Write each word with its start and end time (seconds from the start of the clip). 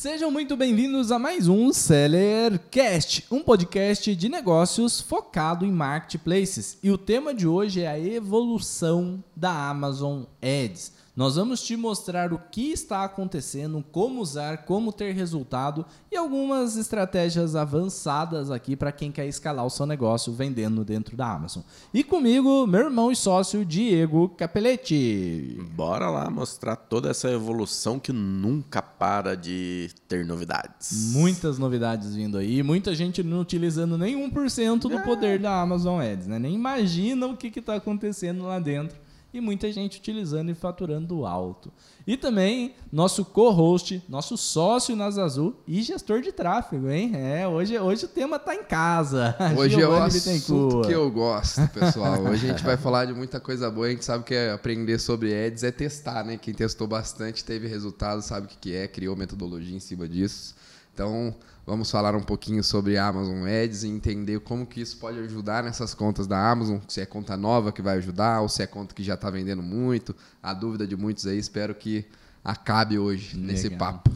Sejam 0.00 0.30
muito 0.30 0.56
bem-vindos 0.56 1.12
a 1.12 1.18
mais 1.18 1.46
um 1.46 1.74
Sellercast, 1.74 3.26
um 3.30 3.42
podcast 3.42 4.16
de 4.16 4.30
negócios 4.30 4.98
focado 4.98 5.62
em 5.66 5.70
marketplaces. 5.70 6.78
E 6.82 6.90
o 6.90 6.96
tema 6.96 7.34
de 7.34 7.46
hoje 7.46 7.82
é 7.82 7.86
a 7.86 8.00
evolução 8.00 9.22
da 9.36 9.52
Amazon 9.68 10.22
Ads. 10.40 10.99
Nós 11.16 11.34
vamos 11.34 11.60
te 11.60 11.76
mostrar 11.76 12.32
o 12.32 12.38
que 12.38 12.70
está 12.70 13.04
acontecendo, 13.04 13.84
como 13.90 14.20
usar, 14.20 14.64
como 14.64 14.92
ter 14.92 15.12
resultado 15.12 15.84
e 16.10 16.16
algumas 16.16 16.76
estratégias 16.76 17.56
avançadas 17.56 18.48
aqui 18.50 18.76
para 18.76 18.92
quem 18.92 19.10
quer 19.10 19.26
escalar 19.26 19.66
o 19.66 19.70
seu 19.70 19.86
negócio 19.86 20.32
vendendo 20.32 20.84
dentro 20.84 21.16
da 21.16 21.32
Amazon. 21.32 21.64
E 21.92 22.04
comigo, 22.04 22.64
meu 22.64 22.82
irmão 22.82 23.10
e 23.10 23.16
sócio 23.16 23.64
Diego 23.64 24.28
Capelletti. 24.30 25.58
Bora 25.72 26.08
lá 26.08 26.30
mostrar 26.30 26.76
toda 26.76 27.10
essa 27.10 27.28
evolução 27.28 27.98
que 27.98 28.12
nunca 28.12 28.80
para 28.80 29.36
de 29.36 29.90
ter 30.06 30.24
novidades. 30.24 31.12
Muitas 31.12 31.58
novidades 31.58 32.14
vindo 32.14 32.38
aí, 32.38 32.62
muita 32.62 32.94
gente 32.94 33.20
não 33.22 33.40
utilizando 33.40 33.98
nem 33.98 34.16
1% 34.30 34.82
do 34.82 34.94
é. 34.94 35.02
poder 35.02 35.40
da 35.40 35.60
Amazon 35.60 36.00
Ads, 36.00 36.28
né? 36.28 36.38
Nem 36.38 36.54
imagina 36.54 37.26
o 37.26 37.36
que 37.36 37.48
está 37.58 37.74
acontecendo 37.74 38.44
lá 38.44 38.60
dentro 38.60 39.09
e 39.32 39.40
muita 39.40 39.70
gente 39.72 39.98
utilizando 39.98 40.50
e 40.50 40.54
faturando 40.54 41.24
alto. 41.24 41.72
E 42.06 42.16
também 42.16 42.74
nosso 42.90 43.24
co-host, 43.24 44.02
nosso 44.08 44.36
sócio 44.36 44.96
nas 44.96 45.18
Azul 45.18 45.56
e 45.66 45.82
gestor 45.82 46.20
de 46.20 46.32
tráfego, 46.32 46.90
hein? 46.90 47.12
É, 47.14 47.46
hoje, 47.46 47.78
hoje 47.78 48.06
o 48.06 48.08
tema 48.08 48.38
tá 48.38 48.54
em 48.54 48.64
casa. 48.64 49.36
Hoje 49.56 49.80
é 49.80 49.86
o 49.86 49.94
assunto 49.94 50.82
que 50.86 50.92
eu 50.92 51.10
gosto, 51.10 51.66
pessoal. 51.68 52.20
Hoje 52.22 52.46
a 52.46 52.52
gente 52.52 52.64
vai 52.64 52.76
falar 52.78 53.04
de 53.04 53.12
muita 53.12 53.38
coisa 53.38 53.70
boa. 53.70 53.86
A 53.86 53.90
gente 53.90 54.04
sabe 54.04 54.24
que 54.24 54.34
é 54.34 54.50
aprender 54.50 54.98
sobre 54.98 55.32
ads 55.34 55.62
é 55.62 55.70
testar, 55.70 56.24
né? 56.24 56.36
Quem 56.36 56.54
testou 56.54 56.86
bastante, 56.86 57.44
teve 57.44 57.68
resultado, 57.68 58.22
sabe 58.22 58.46
o 58.46 58.48
que 58.48 58.74
é, 58.74 58.88
criou 58.88 59.14
metodologia 59.14 59.76
em 59.76 59.80
cima 59.80 60.08
disso. 60.08 60.54
Então, 60.92 61.34
vamos 61.70 61.88
falar 61.88 62.16
um 62.16 62.22
pouquinho 62.22 62.64
sobre 62.64 62.98
Amazon 62.98 63.46
Ads 63.46 63.84
e 63.84 63.88
entender 63.88 64.40
como 64.40 64.66
que 64.66 64.80
isso 64.80 64.96
pode 64.96 65.20
ajudar 65.20 65.62
nessas 65.62 65.94
contas 65.94 66.26
da 66.26 66.50
Amazon, 66.50 66.78
se 66.88 67.00
é 67.00 67.06
conta 67.06 67.36
nova 67.36 67.70
que 67.70 67.80
vai 67.80 67.96
ajudar 67.98 68.40
ou 68.40 68.48
se 68.48 68.60
é 68.60 68.66
conta 68.66 68.92
que 68.92 69.04
já 69.04 69.14
está 69.14 69.30
vendendo 69.30 69.62
muito. 69.62 70.14
A 70.42 70.52
dúvida 70.52 70.84
de 70.84 70.96
muitos 70.96 71.28
aí, 71.28 71.38
espero 71.38 71.72
que 71.72 72.04
acabe 72.44 72.98
hoje 72.98 73.36
Legal. 73.36 73.52
nesse 73.52 73.70
papo. 73.70 74.10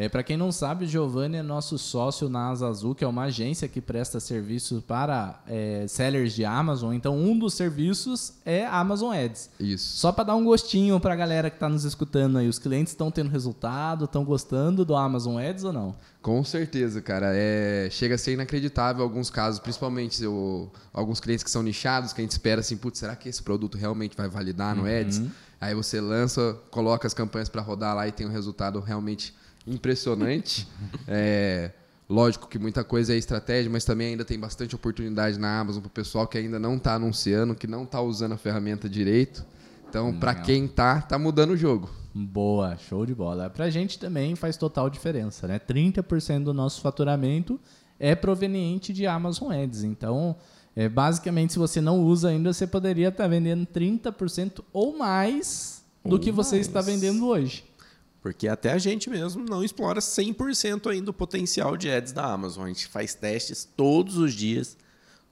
É, 0.00 0.08
para 0.08 0.22
quem 0.22 0.34
não 0.34 0.50
sabe, 0.50 0.86
Giovanni 0.86 1.36
é 1.36 1.42
nosso 1.42 1.76
sócio 1.76 2.26
na 2.30 2.48
Asa 2.48 2.66
Azul, 2.66 2.94
que 2.94 3.04
é 3.04 3.06
uma 3.06 3.24
agência 3.24 3.68
que 3.68 3.82
presta 3.82 4.18
serviços 4.18 4.82
para 4.82 5.42
é, 5.46 5.84
sellers 5.86 6.32
de 6.32 6.42
Amazon. 6.42 6.94
Então, 6.94 7.18
um 7.18 7.38
dos 7.38 7.52
serviços 7.52 8.32
é 8.46 8.64
Amazon 8.64 9.14
Ads. 9.14 9.50
Isso. 9.60 9.98
Só 9.98 10.10
para 10.10 10.24
dar 10.24 10.36
um 10.36 10.44
gostinho 10.44 10.98
para 10.98 11.12
a 11.12 11.16
galera 11.16 11.50
que 11.50 11.56
está 11.56 11.68
nos 11.68 11.84
escutando 11.84 12.38
aí. 12.38 12.48
Os 12.48 12.58
clientes 12.58 12.94
estão 12.94 13.10
tendo 13.10 13.28
resultado, 13.28 14.06
estão 14.06 14.24
gostando 14.24 14.86
do 14.86 14.96
Amazon 14.96 15.38
Ads 15.38 15.64
ou 15.64 15.72
não? 15.74 15.94
Com 16.22 16.42
certeza, 16.44 17.02
cara. 17.02 17.32
É, 17.34 17.90
chega 17.90 18.14
a 18.14 18.18
ser 18.18 18.32
inacreditável 18.32 19.02
alguns 19.02 19.28
casos, 19.28 19.60
principalmente 19.60 20.26
o, 20.26 20.70
alguns 20.94 21.20
clientes 21.20 21.44
que 21.44 21.50
são 21.50 21.62
nichados, 21.62 22.14
que 22.14 22.22
a 22.22 22.24
gente 22.24 22.32
espera 22.32 22.62
assim, 22.62 22.78
putz, 22.78 23.00
será 23.00 23.14
que 23.14 23.28
esse 23.28 23.42
produto 23.42 23.76
realmente 23.76 24.16
vai 24.16 24.30
validar 24.30 24.74
no 24.74 24.84
uhum. 24.84 25.00
Ads? 25.00 25.20
Aí 25.60 25.74
você 25.74 26.00
lança, 26.00 26.56
coloca 26.70 27.06
as 27.06 27.12
campanhas 27.12 27.50
para 27.50 27.60
rodar 27.60 27.94
lá 27.94 28.08
e 28.08 28.12
tem 28.12 28.26
um 28.26 28.30
resultado 28.32 28.80
realmente 28.80 29.38
impressionante. 29.66 30.66
é, 31.08 31.70
lógico 32.08 32.48
que 32.48 32.58
muita 32.58 32.82
coisa 32.84 33.14
é 33.14 33.16
estratégia, 33.16 33.70
mas 33.70 33.84
também 33.84 34.08
ainda 34.08 34.24
tem 34.24 34.38
bastante 34.38 34.74
oportunidade 34.74 35.38
na 35.38 35.60
Amazon 35.60 35.82
para 35.82 35.88
o 35.88 35.92
pessoal 35.92 36.26
que 36.26 36.38
ainda 36.38 36.58
não 36.58 36.76
está 36.76 36.94
anunciando, 36.94 37.54
que 37.54 37.66
não 37.66 37.84
está 37.84 38.00
usando 38.00 38.32
a 38.32 38.36
ferramenta 38.36 38.88
direito. 38.88 39.44
Então, 39.88 40.16
para 40.18 40.34
quem 40.36 40.68
tá, 40.68 41.00
tá 41.02 41.18
mudando 41.18 41.50
o 41.50 41.56
jogo. 41.56 41.90
Boa, 42.14 42.76
show 42.76 43.04
de 43.06 43.14
bola. 43.14 43.50
Para 43.50 43.66
a 43.66 43.70
gente 43.70 43.98
também 43.98 44.34
faz 44.34 44.56
total 44.56 44.88
diferença, 44.90 45.46
né? 45.46 45.58
30% 45.58 46.44
do 46.44 46.54
nosso 46.54 46.80
faturamento 46.80 47.58
é 47.98 48.14
proveniente 48.14 48.92
de 48.92 49.06
Amazon 49.06 49.52
Ads. 49.52 49.84
Então, 49.84 50.36
é, 50.74 50.88
basicamente, 50.88 51.52
se 51.52 51.58
você 51.58 51.80
não 51.80 52.00
usa 52.02 52.30
ainda, 52.30 52.52
você 52.52 52.66
poderia 52.66 53.08
estar 53.08 53.24
tá 53.24 53.28
vendendo 53.28 53.66
30% 53.66 54.62
ou 54.72 54.96
mais 54.96 55.84
do 56.04 56.14
ou 56.14 56.18
que 56.18 56.30
você 56.30 56.56
mais. 56.56 56.66
está 56.66 56.80
vendendo 56.80 57.26
hoje. 57.26 57.64
Porque 58.22 58.46
até 58.48 58.72
a 58.72 58.78
gente 58.78 59.08
mesmo 59.08 59.44
não 59.44 59.64
explora 59.64 60.00
100% 60.00 60.90
ainda 60.90 61.10
o 61.10 61.14
potencial 61.14 61.76
de 61.76 61.90
ads 61.90 62.12
da 62.12 62.24
Amazon. 62.24 62.64
A 62.64 62.68
gente 62.68 62.86
faz 62.86 63.14
testes 63.14 63.68
todos 63.76 64.16
os 64.16 64.34
dias. 64.34 64.76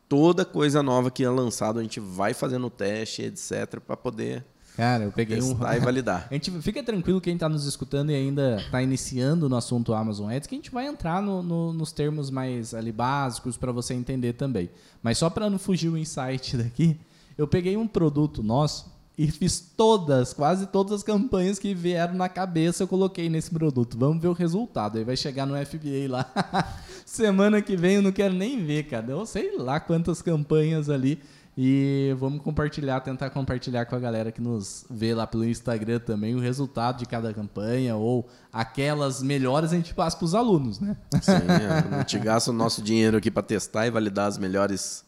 Toda 0.09 0.45
coisa 0.45 0.83
nova 0.83 1.11
que 1.11 1.23
é 1.23 1.29
lançada, 1.29 1.81
a 1.81 1.83
gente 1.83 2.01
vai 2.01 2.33
fazendo 2.33 2.71
teste, 2.71 3.23
etc, 3.23 3.79
para 3.79 3.95
poder 3.95 4.43
Cara, 4.79 5.03
eu 5.03 5.11
peguei 5.11 5.43
um. 5.43 5.51
e 5.51 5.81
validar. 5.81 6.29
A 6.31 6.35
gente 6.35 6.53
fica 6.63 6.81
tranquilo 6.85 7.21
quem 7.21 7.35
está 7.35 7.49
nos 7.49 7.67
escutando 7.67 8.13
e 8.13 8.15
ainda 8.15 8.61
está 8.61 8.81
iniciando 8.81 9.49
no 9.49 9.57
assunto 9.57 9.93
Amazon 9.93 10.31
Ads, 10.31 10.47
que 10.47 10.55
a 10.55 10.59
gente 10.59 10.71
vai 10.71 10.87
entrar 10.87 11.21
no, 11.21 11.43
no, 11.43 11.73
nos 11.73 11.91
termos 11.91 12.31
mais 12.31 12.73
ali 12.73 12.93
básicos 12.93 13.57
para 13.57 13.73
você 13.73 13.93
entender 13.93 14.35
também. 14.35 14.71
Mas 15.03 15.19
só 15.19 15.29
para 15.29 15.51
não 15.51 15.59
fugir 15.59 15.89
o 15.89 15.99
insight 15.99 16.55
daqui, 16.63 16.97
eu 17.37 17.49
peguei 17.49 17.77
um 17.77 17.89
produto 17.89 18.41
nosso 18.41 18.89
e 19.19 19.29
fiz 19.33 19.59
todas, 19.59 20.33
quase 20.33 20.67
todas 20.67 20.93
as 20.93 21.03
campanhas 21.03 21.59
que 21.59 21.75
vieram 21.75 22.15
na 22.15 22.29
cabeça, 22.29 22.85
eu 22.85 22.89
coloquei 22.89 23.29
nesse 23.29 23.51
produto. 23.51 23.99
Vamos 23.99 24.23
ver 24.23 24.29
o 24.29 24.33
resultado. 24.33 24.97
Aí 24.97 25.03
vai 25.03 25.17
chegar 25.17 25.45
no 25.45 25.57
FBA 25.67 26.09
lá. 26.09 26.33
Semana 27.05 27.61
que 27.61 27.77
vem 27.77 27.97
eu 27.97 28.03
não 28.03 28.13
quero 28.13 28.33
nem 28.33 28.65
ver, 28.65 28.85
cara. 28.85 29.11
Eu 29.11 29.27
sei 29.27 29.59
lá 29.59 29.81
quantas 29.81 30.23
campanhas 30.23 30.89
ali. 30.89 31.21
E 31.61 32.15
vamos 32.21 32.41
compartilhar, 32.41 33.01
tentar 33.01 33.31
compartilhar 33.31 33.87
com 33.87 33.97
a 33.97 33.99
galera 33.99 34.31
que 34.31 34.41
nos 34.41 34.87
vê 34.89 35.13
lá 35.13 35.27
pelo 35.27 35.45
Instagram 35.45 35.99
também 35.99 36.37
o 36.37 36.39
resultado 36.39 37.01
de 37.01 37.07
cada 37.07 37.35
campanha 37.35 37.97
ou 37.97 38.29
aquelas 38.53 39.21
melhores 39.21 39.73
a 39.73 39.75
gente 39.75 39.93
passa 39.93 40.17
para 40.17 40.25
os 40.27 40.37
alunos, 40.37 40.79
né? 40.79 40.97
Sim, 41.21 41.33
é, 41.33 41.97
a 41.97 41.99
gente 41.99 42.21
gasta 42.21 42.53
o 42.53 42.55
nosso 42.55 42.81
dinheiro 42.81 43.17
aqui 43.17 43.29
para 43.29 43.43
testar 43.43 43.89
e 43.89 43.91
validar 43.91 44.29
as 44.29 44.39
melhores 44.39 45.05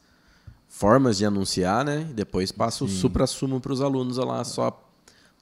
formas 0.71 1.19
de 1.19 1.27
anunciar, 1.27 1.85
né? 1.85 2.07
E 2.09 2.15
depois 2.15 2.53
passa 2.53 2.85
o 2.85 2.89
supra-sumo 2.89 3.61
para 3.61 3.73
os 3.73 3.83
alunos 3.83 4.17
lá, 4.17 4.43
só 4.45 4.87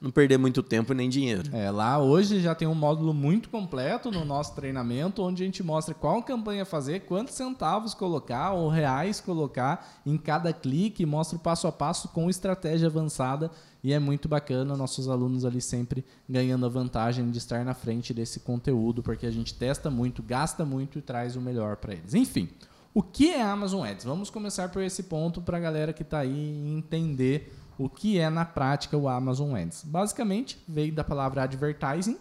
não 0.01 0.09
perder 0.09 0.37
muito 0.37 0.63
tempo 0.63 0.93
nem 0.93 1.09
dinheiro. 1.09 1.43
É, 1.53 1.69
lá 1.69 1.99
hoje 1.99 2.39
já 2.39 2.55
tem 2.55 2.67
um 2.67 2.73
módulo 2.73 3.13
muito 3.13 3.49
completo 3.49 4.09
no 4.09 4.25
nosso 4.25 4.55
treinamento, 4.55 5.21
onde 5.21 5.43
a 5.43 5.45
gente 5.45 5.61
mostra 5.61 5.93
qual 5.93 6.23
campanha 6.23 6.65
fazer, 6.65 7.01
quantos 7.01 7.35
centavos 7.35 7.93
colocar 7.93 8.53
ou 8.53 8.69
reais 8.69 9.19
colocar 9.19 10.01
em 10.05 10.17
cada 10.17 10.51
clique, 10.51 11.05
mostra 11.05 11.37
o 11.37 11.39
passo 11.39 11.67
a 11.67 11.71
passo 11.71 12.07
com 12.07 12.29
estratégia 12.29 12.87
avançada 12.87 13.51
e 13.83 13.93
é 13.93 13.99
muito 13.99 14.27
bacana 14.27 14.75
nossos 14.75 15.07
alunos 15.07 15.45
ali 15.45 15.61
sempre 15.61 16.03
ganhando 16.27 16.65
a 16.65 16.69
vantagem 16.69 17.29
de 17.29 17.37
estar 17.37 17.63
na 17.63 17.73
frente 17.73 18.13
desse 18.13 18.39
conteúdo, 18.39 19.03
porque 19.03 19.25
a 19.25 19.31
gente 19.31 19.53
testa 19.53 19.91
muito, 19.91 20.23
gasta 20.23 20.65
muito 20.65 20.97
e 20.97 21.01
traz 21.01 21.35
o 21.35 21.41
melhor 21.41 21.75
para 21.75 21.93
eles. 21.93 22.13
Enfim, 22.13 22.49
o 22.93 23.03
que 23.03 23.31
é 23.31 23.41
Amazon 23.41 23.85
Ads? 23.85 24.05
Vamos 24.05 24.29
começar 24.29 24.69
por 24.69 24.81
esse 24.81 25.03
ponto 25.03 25.41
para 25.41 25.57
a 25.57 25.59
galera 25.59 25.93
que 25.93 26.01
está 26.01 26.19
aí 26.19 26.73
entender 26.75 27.53
o 27.77 27.87
que 27.87 28.19
é 28.19 28.29
na 28.29 28.43
prática 28.43 28.97
o 28.97 29.07
Amazon 29.07 29.55
Ads. 29.55 29.83
Basicamente, 29.85 30.61
veio 30.67 30.93
da 30.93 31.03
palavra 31.03 31.43
advertising, 31.43 32.17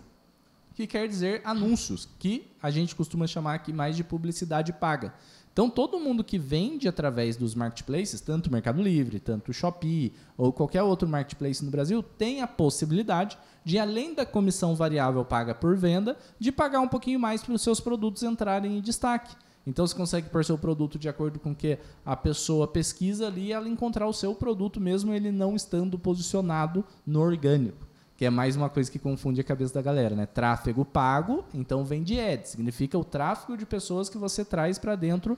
que 0.74 0.86
quer 0.86 1.08
dizer 1.08 1.40
anúncios, 1.44 2.08
que 2.18 2.46
a 2.62 2.70
gente 2.70 2.94
costuma 2.94 3.26
chamar 3.26 3.54
aqui 3.54 3.72
mais 3.72 3.96
de 3.96 4.04
publicidade 4.04 4.72
paga. 4.72 5.12
Então, 5.52 5.68
todo 5.68 5.98
mundo 5.98 6.22
que 6.22 6.38
vende 6.38 6.86
através 6.86 7.36
dos 7.36 7.52
marketplaces, 7.52 8.20
tanto 8.20 8.52
Mercado 8.52 8.80
Livre, 8.80 9.18
tanto 9.18 9.50
o 9.50 9.52
Shopee 9.52 10.12
ou 10.36 10.52
qualquer 10.52 10.84
outro 10.84 11.08
marketplace 11.08 11.64
no 11.64 11.70
Brasil, 11.70 12.00
tem 12.00 12.42
a 12.42 12.46
possibilidade 12.46 13.36
de, 13.64 13.76
além 13.76 14.14
da 14.14 14.24
comissão 14.24 14.76
variável 14.76 15.24
paga 15.24 15.56
por 15.56 15.76
venda, 15.76 16.16
de 16.38 16.52
pagar 16.52 16.78
um 16.78 16.86
pouquinho 16.86 17.18
mais 17.18 17.42
para 17.42 17.54
os 17.54 17.62
seus 17.62 17.80
produtos 17.80 18.22
entrarem 18.22 18.78
em 18.78 18.80
destaque. 18.80 19.34
Então 19.68 19.86
você 19.86 19.94
consegue 19.94 20.30
pôr 20.30 20.42
seu 20.42 20.56
produto 20.56 20.98
de 20.98 21.10
acordo 21.10 21.38
com 21.38 21.54
que 21.54 21.78
a 22.04 22.16
pessoa 22.16 22.66
pesquisa 22.66 23.26
ali 23.26 23.48
e 23.48 23.52
ela 23.52 23.68
encontrar 23.68 24.06
o 24.06 24.14
seu 24.14 24.34
produto 24.34 24.80
mesmo 24.80 25.12
ele 25.12 25.30
não 25.30 25.54
estando 25.54 25.98
posicionado 25.98 26.82
no 27.06 27.20
orgânico. 27.20 27.86
Que 28.16 28.24
é 28.24 28.30
mais 28.30 28.56
uma 28.56 28.70
coisa 28.70 28.90
que 28.90 28.98
confunde 28.98 29.42
a 29.42 29.44
cabeça 29.44 29.74
da 29.74 29.82
galera, 29.82 30.16
né? 30.16 30.24
Tráfego 30.24 30.86
pago, 30.86 31.44
então 31.52 31.84
vem 31.84 32.02
de 32.02 32.18
ads. 32.18 32.52
Significa 32.52 32.98
o 32.98 33.04
tráfego 33.04 33.58
de 33.58 33.66
pessoas 33.66 34.08
que 34.08 34.16
você 34.16 34.42
traz 34.42 34.78
para 34.78 34.96
dentro 34.96 35.36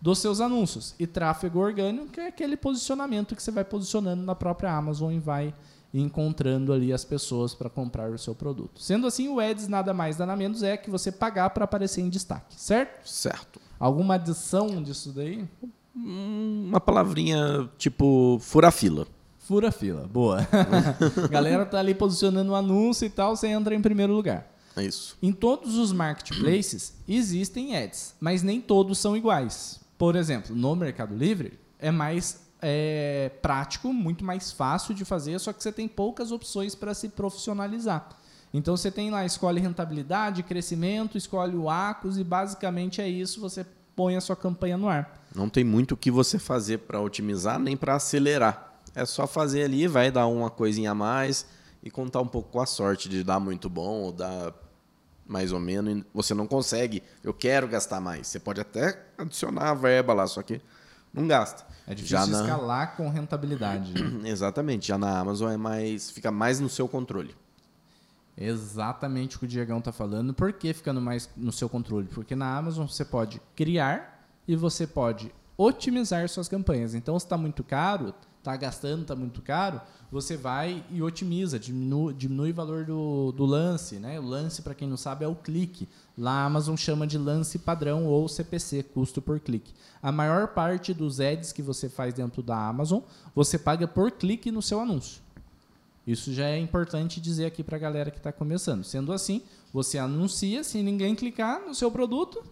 dos 0.00 0.20
seus 0.20 0.40
anúncios. 0.40 0.94
E 0.98 1.06
tráfego 1.06 1.58
orgânico 1.58 2.20
é 2.20 2.28
aquele 2.28 2.56
posicionamento 2.56 3.34
que 3.34 3.42
você 3.42 3.50
vai 3.50 3.64
posicionando 3.64 4.22
na 4.22 4.34
própria 4.34 4.72
Amazon 4.72 5.12
e 5.12 5.18
vai 5.18 5.52
encontrando 5.92 6.72
ali 6.72 6.92
as 6.92 7.04
pessoas 7.04 7.52
para 7.54 7.68
comprar 7.68 8.10
o 8.10 8.18
seu 8.18 8.34
produto. 8.34 8.80
Sendo 8.80 9.06
assim, 9.06 9.28
o 9.28 9.40
ads 9.40 9.68
nada 9.68 9.92
mais 9.92 10.16
nada 10.16 10.34
menos 10.36 10.62
é 10.62 10.76
que 10.76 10.88
você 10.88 11.12
pagar 11.12 11.50
para 11.50 11.64
aparecer 11.64 12.00
em 12.00 12.08
destaque, 12.08 12.54
certo? 12.58 13.06
Certo. 13.06 13.60
Alguma 13.82 14.14
adição 14.14 14.80
disso 14.80 15.10
daí? 15.10 15.44
Hum, 15.96 16.66
uma 16.68 16.78
palavrinha 16.78 17.68
tipo 17.76 18.38
fura-fila. 18.40 19.08
Fura-fila, 19.40 20.06
boa. 20.06 20.46
Galera 21.28 21.66
tá 21.66 21.80
ali 21.80 21.92
posicionando 21.92 22.52
o 22.52 22.54
um 22.54 22.56
anúncio 22.56 23.04
e 23.04 23.10
tal, 23.10 23.34
você 23.34 23.48
entra 23.48 23.74
em 23.74 23.82
primeiro 23.82 24.12
lugar. 24.12 24.46
É 24.76 24.84
isso. 24.84 25.18
Em 25.20 25.32
todos 25.32 25.74
os 25.74 25.92
marketplaces 25.92 26.94
existem 27.08 27.76
ads, 27.76 28.14
mas 28.20 28.44
nem 28.44 28.60
todos 28.60 28.98
são 28.98 29.16
iguais. 29.16 29.80
Por 29.98 30.14
exemplo, 30.14 30.54
no 30.54 30.76
Mercado 30.76 31.16
Livre 31.16 31.58
é 31.76 31.90
mais 31.90 32.40
é, 32.62 33.32
prático, 33.42 33.92
muito 33.92 34.24
mais 34.24 34.52
fácil 34.52 34.94
de 34.94 35.04
fazer, 35.04 35.40
só 35.40 35.52
que 35.52 35.60
você 35.60 35.72
tem 35.72 35.88
poucas 35.88 36.30
opções 36.30 36.76
para 36.76 36.94
se 36.94 37.08
profissionalizar. 37.08 38.08
Então 38.54 38.76
você 38.76 38.90
tem 38.90 39.10
lá, 39.10 39.24
escolhe 39.24 39.60
rentabilidade, 39.60 40.42
crescimento, 40.42 41.16
escolhe 41.16 41.56
o 41.56 41.70
ACOS 41.70 42.18
e 42.18 42.24
basicamente 42.24 43.00
é 43.00 43.08
isso, 43.08 43.40
você 43.40 43.64
põe 43.96 44.16
a 44.16 44.20
sua 44.20 44.36
campanha 44.36 44.76
no 44.76 44.88
ar. 44.88 45.26
Não 45.34 45.48
tem 45.48 45.64
muito 45.64 45.92
o 45.92 45.96
que 45.96 46.10
você 46.10 46.38
fazer 46.38 46.78
para 46.80 47.00
otimizar 47.00 47.58
nem 47.58 47.76
para 47.76 47.94
acelerar. 47.94 48.74
É 48.94 49.06
só 49.06 49.26
fazer 49.26 49.64
ali, 49.64 49.86
vai 49.86 50.10
dar 50.10 50.26
uma 50.26 50.50
coisinha 50.50 50.90
a 50.90 50.94
mais 50.94 51.46
e 51.82 51.90
contar 51.90 52.20
um 52.20 52.26
pouco 52.26 52.50
com 52.50 52.60
a 52.60 52.66
sorte 52.66 53.08
de 53.08 53.24
dar 53.24 53.40
muito 53.40 53.70
bom 53.70 54.02
ou 54.02 54.12
dar 54.12 54.52
mais 55.26 55.50
ou 55.52 55.58
menos. 55.60 56.04
Você 56.12 56.34
não 56.34 56.46
consegue. 56.46 57.02
Eu 57.24 57.32
quero 57.32 57.66
gastar 57.66 58.00
mais. 58.00 58.26
Você 58.26 58.38
pode 58.38 58.60
até 58.60 59.02
adicionar 59.16 59.70
a 59.70 59.74
verba 59.74 60.12
lá, 60.12 60.26
só 60.26 60.42
que 60.42 60.60
não 61.12 61.26
gasta. 61.26 61.64
É 61.86 61.94
difícil 61.94 62.18
Já 62.18 62.26
na- 62.26 62.40
escalar 62.42 62.96
com 62.96 63.08
rentabilidade. 63.08 63.94
né? 63.94 64.28
Exatamente. 64.28 64.88
Já 64.88 64.98
na 64.98 65.18
Amazon 65.18 65.50
é 65.52 65.56
mais, 65.56 66.10
fica 66.10 66.30
mais 66.30 66.60
no 66.60 66.68
seu 66.68 66.86
controle. 66.86 67.34
Exatamente 68.36 69.36
o 69.36 69.38
que 69.38 69.44
o 69.44 69.48
Diegão 69.48 69.78
está 69.78 69.92
falando. 69.92 70.32
Por 70.32 70.52
que 70.52 70.72
ficando 70.72 71.00
mais 71.00 71.28
no 71.36 71.52
seu 71.52 71.68
controle? 71.68 72.08
Porque 72.08 72.34
na 72.34 72.56
Amazon 72.56 72.86
você 72.86 73.04
pode 73.04 73.40
criar 73.54 74.26
e 74.48 74.56
você 74.56 74.86
pode 74.86 75.32
otimizar 75.56 76.28
suas 76.28 76.48
campanhas. 76.48 76.94
Então, 76.94 77.18
se 77.18 77.26
está 77.26 77.36
muito 77.36 77.62
caro, 77.62 78.14
está 78.38 78.56
gastando, 78.56 79.02
está 79.02 79.14
muito 79.14 79.40
caro, 79.40 79.80
você 80.10 80.36
vai 80.36 80.84
e 80.90 81.00
otimiza, 81.00 81.58
diminui, 81.58 82.12
diminui 82.12 82.50
o 82.50 82.54
valor 82.54 82.84
do, 82.84 83.32
do 83.32 83.44
lance. 83.44 83.96
Né? 83.96 84.18
O 84.18 84.24
lance, 84.24 84.62
para 84.62 84.74
quem 84.74 84.88
não 84.88 84.96
sabe, 84.96 85.24
é 85.24 85.28
o 85.28 85.34
clique. 85.34 85.88
Lá 86.18 86.42
a 86.42 86.44
Amazon 86.46 86.76
chama 86.76 87.06
de 87.06 87.16
lance 87.16 87.58
padrão 87.58 88.06
ou 88.06 88.28
CPC, 88.28 88.82
custo 88.82 89.22
por 89.22 89.38
clique. 89.38 89.72
A 90.02 90.10
maior 90.10 90.48
parte 90.48 90.92
dos 90.92 91.20
ads 91.20 91.52
que 91.52 91.62
você 91.62 91.88
faz 91.88 92.12
dentro 92.12 92.42
da 92.42 92.56
Amazon, 92.56 93.00
você 93.34 93.58
paga 93.58 93.86
por 93.86 94.10
clique 94.10 94.50
no 94.50 94.60
seu 94.60 94.80
anúncio. 94.80 95.22
Isso 96.06 96.32
já 96.32 96.46
é 96.46 96.58
importante 96.58 97.20
dizer 97.20 97.46
aqui 97.46 97.62
para 97.62 97.76
a 97.76 97.80
galera 97.80 98.10
que 98.10 98.18
está 98.18 98.32
começando. 98.32 98.82
Sendo 98.84 99.12
assim, 99.12 99.42
você 99.72 99.98
anuncia, 99.98 100.64
se 100.64 100.82
ninguém 100.82 101.14
clicar 101.14 101.60
no 101.60 101.74
seu 101.74 101.90
produto, 101.90 102.42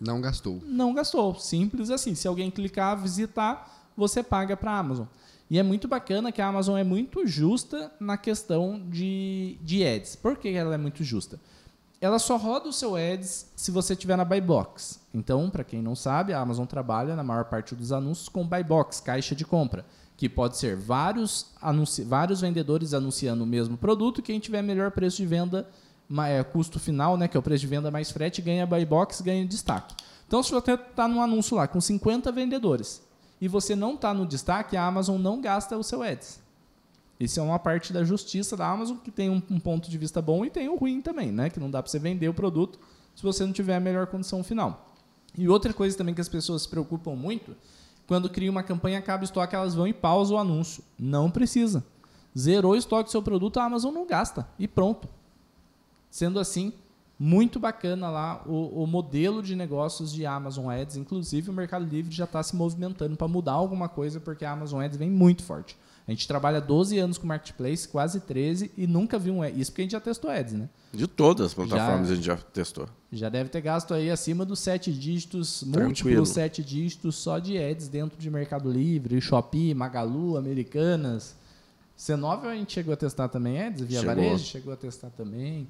Não 0.00 0.20
gastou. 0.20 0.60
não 0.64 0.94
gastou. 0.94 1.34
Simples 1.38 1.90
assim. 1.90 2.14
Se 2.14 2.26
alguém 2.26 2.50
clicar, 2.50 2.96
visitar, 3.00 3.90
você 3.96 4.22
paga 4.22 4.56
para 4.56 4.70
a 4.72 4.78
Amazon. 4.78 5.06
E 5.48 5.58
é 5.58 5.62
muito 5.62 5.86
bacana 5.86 6.32
que 6.32 6.40
a 6.42 6.46
Amazon 6.48 6.76
é 6.76 6.82
muito 6.84 7.26
justa 7.26 7.92
na 8.00 8.16
questão 8.16 8.82
de, 8.90 9.58
de 9.62 9.84
ads. 9.86 10.16
Por 10.16 10.36
que 10.36 10.48
ela 10.48 10.74
é 10.74 10.78
muito 10.78 11.04
justa? 11.04 11.38
Ela 12.00 12.18
só 12.18 12.36
roda 12.36 12.68
o 12.68 12.72
seu 12.72 12.96
ads 12.96 13.50
se 13.54 13.70
você 13.70 13.94
tiver 13.94 14.16
na 14.16 14.24
buy 14.24 14.40
box. 14.40 15.00
Então, 15.14 15.48
para 15.48 15.64
quem 15.64 15.80
não 15.80 15.94
sabe, 15.94 16.32
a 16.32 16.40
Amazon 16.40 16.66
trabalha 16.66 17.14
na 17.14 17.22
maior 17.22 17.44
parte 17.44 17.74
dos 17.74 17.92
anúncios 17.92 18.28
com 18.28 18.46
buy 18.46 18.62
box, 18.64 19.00
caixa 19.00 19.34
de 19.36 19.44
compra, 19.44 19.84
que 20.16 20.28
pode 20.28 20.56
ser 20.56 20.76
vários, 20.76 21.46
anunci 21.60 22.02
vários 22.02 22.40
vendedores 22.40 22.94
anunciando 22.94 23.44
o 23.44 23.46
mesmo 23.46 23.76
produto. 23.76 24.22
Quem 24.22 24.40
tiver 24.40 24.62
melhor 24.62 24.90
preço 24.90 25.18
de 25.18 25.26
venda, 25.26 25.68
é, 26.26 26.42
custo 26.42 26.78
final, 26.78 27.16
né, 27.16 27.28
que 27.28 27.36
é 27.36 27.40
o 27.40 27.42
preço 27.42 27.60
de 27.60 27.66
venda 27.66 27.90
mais 27.90 28.10
frete, 28.10 28.40
ganha 28.40 28.66
buy 28.66 28.84
box, 28.84 29.20
ganha 29.20 29.44
destaque. 29.44 29.94
Então, 30.26 30.42
se 30.42 30.50
você 30.50 30.72
está 30.72 31.06
num 31.06 31.20
anúncio 31.20 31.56
lá 31.56 31.68
com 31.68 31.80
50 31.80 32.32
vendedores 32.32 33.02
e 33.40 33.46
você 33.46 33.76
não 33.76 33.94
está 33.94 34.14
no 34.14 34.26
destaque, 34.26 34.76
a 34.76 34.86
Amazon 34.86 35.20
não 35.20 35.40
gasta 35.40 35.76
o 35.76 35.82
seu 35.82 36.02
ads. 36.02 36.40
Isso 37.18 37.40
é 37.40 37.42
uma 37.42 37.58
parte 37.58 37.92
da 37.92 38.04
justiça 38.04 38.56
da 38.56 38.68
Amazon 38.68 38.96
que 38.96 39.10
tem 39.10 39.30
um, 39.30 39.42
um 39.50 39.60
ponto 39.60 39.90
de 39.90 39.96
vista 39.96 40.20
bom 40.20 40.44
e 40.44 40.50
tem 40.50 40.68
o 40.68 40.76
ruim 40.76 41.00
também, 41.00 41.32
né? 41.32 41.48
Que 41.48 41.60
não 41.60 41.70
dá 41.70 41.82
para 41.82 41.90
você 41.90 41.98
vender 41.98 42.28
o 42.28 42.34
produto 42.34 42.78
se 43.14 43.22
você 43.22 43.44
não 43.44 43.52
tiver 43.52 43.74
a 43.74 43.80
melhor 43.80 44.06
condição 44.06 44.42
final. 44.44 44.92
E 45.36 45.48
outra 45.48 45.72
coisa 45.72 45.96
também 45.96 46.14
que 46.14 46.20
as 46.20 46.28
pessoas 46.28 46.62
se 46.62 46.68
preocupam 46.68 47.14
muito, 47.14 47.56
quando 48.06 48.30
cria 48.30 48.50
uma 48.50 48.62
campanha, 48.62 48.98
acaba 48.98 49.22
o 49.22 49.24
estoque, 49.24 49.54
elas 49.54 49.74
vão 49.74 49.86
e 49.86 49.92
pausam 49.92 50.36
o 50.36 50.40
anúncio. 50.40 50.82
Não 50.98 51.30
precisa. 51.30 51.84
Zerou 52.36 52.72
o 52.72 52.76
estoque 52.76 53.04
do 53.04 53.10
seu 53.10 53.22
produto, 53.22 53.58
a 53.58 53.64
Amazon 53.64 53.92
não 53.92 54.06
gasta. 54.06 54.46
E 54.58 54.68
pronto. 54.68 55.08
Sendo 56.10 56.38
assim, 56.38 56.72
muito 57.18 57.58
bacana 57.58 58.10
lá 58.10 58.42
o, 58.46 58.82
o 58.82 58.86
modelo 58.86 59.42
de 59.42 59.56
negócios 59.56 60.12
de 60.12 60.26
Amazon 60.26 60.70
Ads. 60.70 60.96
Inclusive, 60.96 61.50
o 61.50 61.52
Mercado 61.52 61.84
Livre 61.84 62.14
já 62.14 62.24
está 62.24 62.42
se 62.42 62.54
movimentando 62.54 63.16
para 63.16 63.26
mudar 63.26 63.52
alguma 63.52 63.88
coisa, 63.88 64.20
porque 64.20 64.44
a 64.44 64.52
Amazon 64.52 64.82
Ads 64.82 64.98
vem 64.98 65.10
muito 65.10 65.42
forte. 65.42 65.76
A 66.06 66.12
gente 66.12 66.28
trabalha 66.28 66.60
12 66.60 66.96
anos 66.98 67.18
com 67.18 67.26
Marketplace, 67.26 67.88
quase 67.88 68.20
13, 68.20 68.70
e 68.76 68.86
nunca 68.86 69.18
viu 69.18 69.34
um 69.34 69.42
Ads. 69.42 69.58
Isso 69.58 69.70
porque 69.72 69.82
a 69.82 69.84
gente 69.84 69.92
já 69.92 70.00
testou 70.00 70.30
Ads, 70.30 70.52
né? 70.52 70.68
De 70.92 71.06
todas 71.08 71.46
as 71.46 71.54
plataformas 71.54 72.06
Já- 72.06 72.12
a 72.12 72.16
gente 72.16 72.24
já 72.26 72.36
testou. 72.36 72.88
Já 73.12 73.28
deve 73.28 73.50
ter 73.50 73.60
gasto 73.60 73.92
aí 73.92 74.08
acima 74.10 74.44
dos 74.44 74.60
sete 74.60 74.92
dígitos, 74.92 75.60
Tranquilo. 75.60 75.86
múltiplos 75.88 76.28
sete 76.28 76.62
dígitos 76.62 77.16
só 77.16 77.38
de 77.40 77.58
ads 77.58 77.88
dentro 77.88 78.16
de 78.18 78.30
Mercado 78.30 78.70
Livre, 78.70 79.20
Shopee, 79.20 79.74
Magalu, 79.74 80.36
Americanas. 80.36 81.34
C9 81.98 82.44
a 82.46 82.54
gente 82.54 82.72
chegou 82.72 82.94
a 82.94 82.96
testar 82.96 83.28
também 83.28 83.60
ads, 83.60 83.80
via 83.82 84.00
Chegou. 84.00 84.14
varejo, 84.14 84.44
chegou 84.44 84.72
a 84.72 84.76
testar 84.76 85.10
também. 85.10 85.66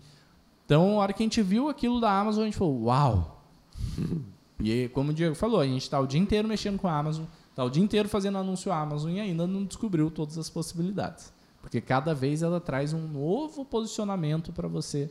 Então, 0.66 0.98
a 0.98 1.02
hora 1.02 1.12
que 1.12 1.22
a 1.22 1.24
gente 1.24 1.40
viu 1.40 1.68
aquilo 1.68 2.00
da 2.00 2.10
Amazon, 2.10 2.42
a 2.42 2.44
gente 2.46 2.56
falou, 2.58 2.82
uau! 2.84 3.42
e 4.60 4.88
como 4.92 5.12
o 5.12 5.14
Diego 5.14 5.34
falou, 5.34 5.60
a 5.60 5.66
gente 5.66 5.82
está 5.82 5.98
o 6.00 6.06
dia 6.06 6.20
inteiro 6.20 6.48
mexendo 6.48 6.78
com 6.78 6.88
a 6.88 6.98
Amazon, 6.98 7.24
está 7.56 7.64
o 7.64 7.70
dia 7.70 7.82
inteiro 7.82 8.06
fazendo 8.06 8.36
anúncio 8.36 8.70
Amazon 8.70 9.12
e 9.12 9.18
ainda 9.18 9.46
não 9.46 9.64
descobriu 9.64 10.10
todas 10.10 10.36
as 10.36 10.50
possibilidades. 10.50 11.32
Porque 11.62 11.80
cada 11.80 12.14
vez 12.14 12.42
ela 12.42 12.60
traz 12.60 12.92
um 12.92 13.08
novo 13.08 13.64
posicionamento 13.64 14.52
para 14.52 14.68
você 14.68 15.10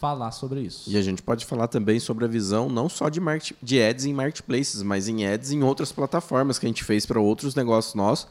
falar 0.00 0.32
sobre 0.32 0.60
isso. 0.60 0.90
E 0.90 0.96
a 0.96 1.02
gente 1.02 1.22
pode 1.22 1.46
falar 1.46 1.68
também 1.68 2.00
sobre 2.00 2.24
a 2.24 2.28
visão 2.28 2.68
não 2.68 2.88
só 2.88 3.08
de, 3.08 3.20
market, 3.20 3.56
de 3.62 3.80
ads 3.80 4.06
em 4.06 4.12
marketplaces, 4.12 4.82
mas 4.82 5.06
em 5.06 5.24
ads 5.24 5.52
em 5.52 5.62
outras 5.62 5.92
plataformas 5.92 6.58
que 6.58 6.66
a 6.66 6.68
gente 6.68 6.82
fez 6.82 7.06
para 7.06 7.20
outros 7.20 7.54
negócios 7.54 7.94
nossos, 7.94 8.26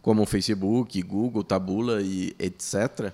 como 0.00 0.22
o 0.22 0.26
Facebook, 0.26 1.02
Google, 1.02 1.42
Tabula 1.42 2.00
e 2.02 2.36
etc. 2.38 3.12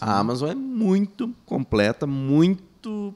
A 0.00 0.18
Amazon 0.18 0.48
é 0.48 0.54
muito 0.54 1.28
completa, 1.44 2.06
muito 2.06 3.14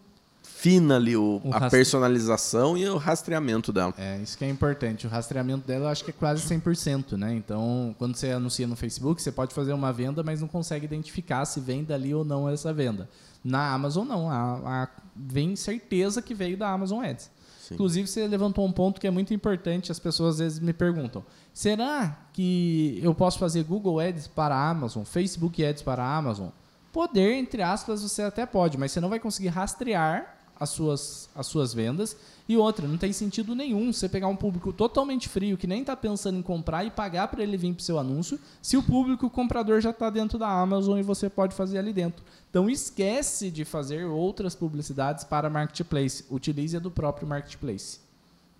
fina 0.60 0.96
ali 0.96 1.16
o, 1.16 1.40
O 1.44 1.48
a 1.54 1.58
rastre- 1.58 1.78
personalização 1.78 2.76
e 2.76 2.88
o 2.88 2.96
rastreamento 2.96 3.72
dela. 3.72 3.94
É, 3.96 4.18
isso 4.18 4.36
que 4.36 4.44
é 4.44 4.48
importante. 4.50 5.06
O 5.06 5.10
rastreamento 5.10 5.66
dela 5.66 5.86
eu 5.86 5.88
acho 5.88 6.04
que 6.04 6.10
é 6.10 6.14
quase 6.14 6.42
100%, 6.46 7.16
né? 7.16 7.34
Então, 7.34 7.94
quando 7.98 8.14
você 8.14 8.30
anuncia 8.30 8.66
no 8.66 8.76
Facebook, 8.76 9.22
você 9.22 9.32
pode 9.32 9.54
fazer 9.54 9.72
uma 9.72 9.92
venda, 9.92 10.22
mas 10.22 10.40
não 10.40 10.48
consegue 10.48 10.84
identificar 10.84 11.44
se 11.44 11.60
vem 11.60 11.82
dali 11.84 12.14
ou 12.14 12.24
não 12.24 12.48
essa 12.48 12.72
venda. 12.72 13.08
Na 13.42 13.72
Amazon, 13.72 14.06
não. 14.06 14.30
A, 14.30 14.82
a- 14.82 14.88
vem 15.16 15.56
certeza 15.56 16.20
que 16.20 16.34
veio 16.34 16.56
da 16.56 16.68
Amazon 16.70 17.02
Ads. 17.04 17.30
Sim. 17.60 17.74
Inclusive, 17.74 18.06
você 18.08 18.26
levantou 18.26 18.66
um 18.66 18.72
ponto 18.72 19.00
que 19.00 19.06
é 19.06 19.10
muito 19.10 19.32
importante. 19.32 19.90
As 19.92 19.98
pessoas 19.98 20.34
às 20.34 20.38
vezes 20.40 20.58
me 20.58 20.72
perguntam: 20.72 21.24
será 21.54 22.18
que 22.32 22.98
eu 23.02 23.14
posso 23.14 23.38
fazer 23.38 23.62
Google 23.64 23.98
Ads 24.00 24.26
para 24.28 24.54
a 24.54 24.68
Amazon, 24.70 25.04
Facebook 25.04 25.64
Ads 25.64 25.82
para 25.82 26.02
a 26.02 26.16
Amazon? 26.16 26.48
Poder, 26.92 27.34
entre 27.34 27.62
aspas, 27.62 28.02
você 28.02 28.22
até 28.22 28.44
pode, 28.44 28.76
mas 28.76 28.90
você 28.90 29.00
não 29.00 29.08
vai 29.08 29.20
conseguir 29.20 29.48
rastrear 29.48 30.36
as 30.60 30.68
suas, 30.68 31.28
as 31.34 31.46
suas 31.46 31.72
vendas. 31.72 32.14
E 32.46 32.56
outra, 32.56 32.86
não 32.86 32.98
tem 32.98 33.12
sentido 33.12 33.54
nenhum 33.54 33.92
você 33.92 34.08
pegar 34.08 34.26
um 34.26 34.36
público 34.36 34.72
totalmente 34.72 35.28
frio 35.28 35.56
que 35.56 35.66
nem 35.66 35.80
está 35.80 35.96
pensando 35.96 36.38
em 36.38 36.42
comprar 36.42 36.84
e 36.84 36.90
pagar 36.90 37.28
para 37.28 37.42
ele 37.42 37.56
vir 37.56 37.72
para 37.72 37.80
o 37.80 37.84
seu 37.84 37.98
anúncio, 37.98 38.38
se 38.60 38.76
o 38.76 38.82
público 38.82 39.26
o 39.26 39.30
comprador 39.30 39.80
já 39.80 39.90
está 39.90 40.10
dentro 40.10 40.38
da 40.38 40.48
Amazon 40.48 40.98
e 40.98 41.02
você 41.02 41.30
pode 41.30 41.54
fazer 41.54 41.78
ali 41.78 41.92
dentro. 41.92 42.22
Então 42.50 42.68
esquece 42.68 43.50
de 43.50 43.64
fazer 43.64 44.04
outras 44.04 44.54
publicidades 44.54 45.24
para 45.24 45.48
Marketplace. 45.48 46.24
Utilize 46.28 46.76
a 46.76 46.80
do 46.80 46.90
próprio 46.90 47.26
Marketplace. 47.26 48.00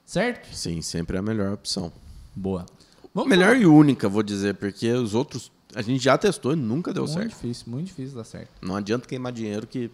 Certo? 0.07 0.55
Sim, 0.55 0.81
sempre 0.81 1.17
é 1.17 1.21
a 1.21 1.23
melhor 1.23 1.53
opção. 1.53 1.93
Boa. 2.35 2.65
Vamos 3.13 3.29
melhor 3.29 3.57
e 3.57 3.67
única, 3.67 4.09
vou 4.09 4.23
dizer, 4.23 4.55
porque 4.55 4.91
os 4.93 5.15
outros 5.15 5.51
a 5.75 5.83
gente 5.83 6.03
já 6.03 6.17
testou 6.17 6.53
e 6.53 6.57
nunca 6.57 6.93
deu 6.93 7.05
muito 7.05 7.15
certo. 7.15 7.29
difícil, 7.29 7.65
muito 7.69 7.87
difícil 7.87 8.17
dar 8.17 8.25
certo. 8.25 8.51
Não 8.63 8.77
adianta 8.77 9.07
queimar 9.07 9.33
dinheiro 9.33 9.67
que 9.67 9.91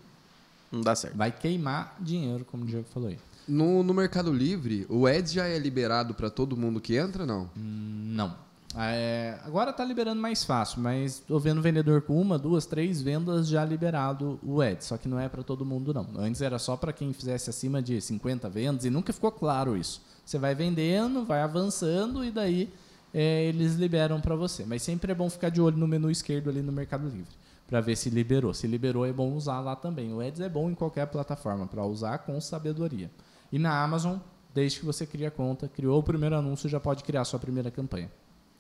não 0.71 0.81
dá 0.81 0.95
certo. 0.95 1.17
Vai 1.17 1.33
queimar 1.33 1.97
dinheiro, 2.01 2.45
como 2.45 2.65
o 2.65 2.67
Diego 2.67 2.87
falou 2.93 3.09
aí. 3.09 3.19
No, 3.47 3.83
no 3.83 3.95
Mercado 3.95 4.33
Livre, 4.33 4.87
o 4.89 5.07
Ads 5.07 5.33
já 5.33 5.47
é 5.47 5.59
liberado 5.59 6.15
para 6.15 6.29
todo 6.29 6.57
mundo 6.57 6.81
que 6.81 6.97
entra, 6.97 7.25
não? 7.25 7.49
Não. 7.55 8.35
É, 8.79 9.39
agora 9.45 9.73
tá 9.73 9.85
liberando 9.85 10.21
mais 10.21 10.45
fácil, 10.45 10.83
mas 10.83 11.21
tô 11.21 11.39
vendo 11.39 11.63
vendedor 11.63 12.03
com 12.03 12.21
uma, 12.21 12.39
duas, 12.39 12.67
três 12.67 13.01
vendas 13.01 13.49
já 13.49 13.65
liberado 13.65 14.39
o 14.43 14.63
Ed. 14.63 14.85
Só 14.85 14.99
que 14.99 15.09
não 15.09 15.19
é 15.19 15.29
para 15.29 15.43
todo 15.43 15.65
mundo, 15.65 15.95
não. 15.95 16.07
Antes 16.19 16.43
era 16.43 16.59
só 16.59 16.77
para 16.77 16.93
quem 16.93 17.13
fizesse 17.13 17.49
acima 17.49 17.81
de 17.81 18.01
50 18.01 18.51
vendas 18.51 18.85
e 18.85 18.91
nunca 18.91 19.13
ficou 19.13 19.31
claro 19.33 19.77
isso. 19.77 20.03
Você 20.25 20.39
vai 20.39 20.55
vendendo, 20.55 21.25
vai 21.25 21.41
avançando 21.41 22.25
e 22.25 22.31
daí 22.31 22.69
é, 23.15 23.45
eles 23.45 23.77
liberam 23.77 24.21
para 24.21 24.35
você. 24.35 24.65
Mas 24.67 24.83
sempre 24.83 25.13
é 25.13 25.15
bom 25.15 25.31
ficar 25.31 25.49
de 25.49 25.61
olho 25.61 25.79
no 25.79 25.87
menu 25.87 26.11
esquerdo 26.11 26.51
ali 26.51 26.61
no 26.61 26.73
Mercado 26.73 27.09
Livre 27.09 27.46
para 27.67 27.81
ver 27.81 27.97
se 27.97 28.11
liberou. 28.11 28.55
Se 28.55 28.67
liberou, 28.67 29.05
é 29.05 29.13
bom 29.13 29.33
usar 29.33 29.61
lá 29.61 29.75
também. 29.75 30.13
O 30.13 30.21
Ads 30.21 30.41
é 30.41 30.49
bom 30.49 30.71
em 30.71 30.75
qualquer 30.75 31.07
plataforma 31.07 31.67
para 31.67 31.85
usar 31.85 32.19
com 32.19 32.41
sabedoria. 32.41 33.11
E 33.51 33.59
na 33.59 33.83
Amazon, 33.83 34.19
desde 34.55 34.81
que 34.81 34.87
você 34.87 35.07
cria 35.07 35.29
a 35.29 35.31
conta, 35.31 35.69
criou 35.69 35.99
o 35.99 36.03
primeiro 36.03 36.37
anúncio, 36.37 36.69
já 36.69 36.81
pode 36.81 37.03
criar 37.05 37.23
a 37.23 37.25
sua 37.25 37.39
primeira 37.39 37.71
campanha. 37.71 38.11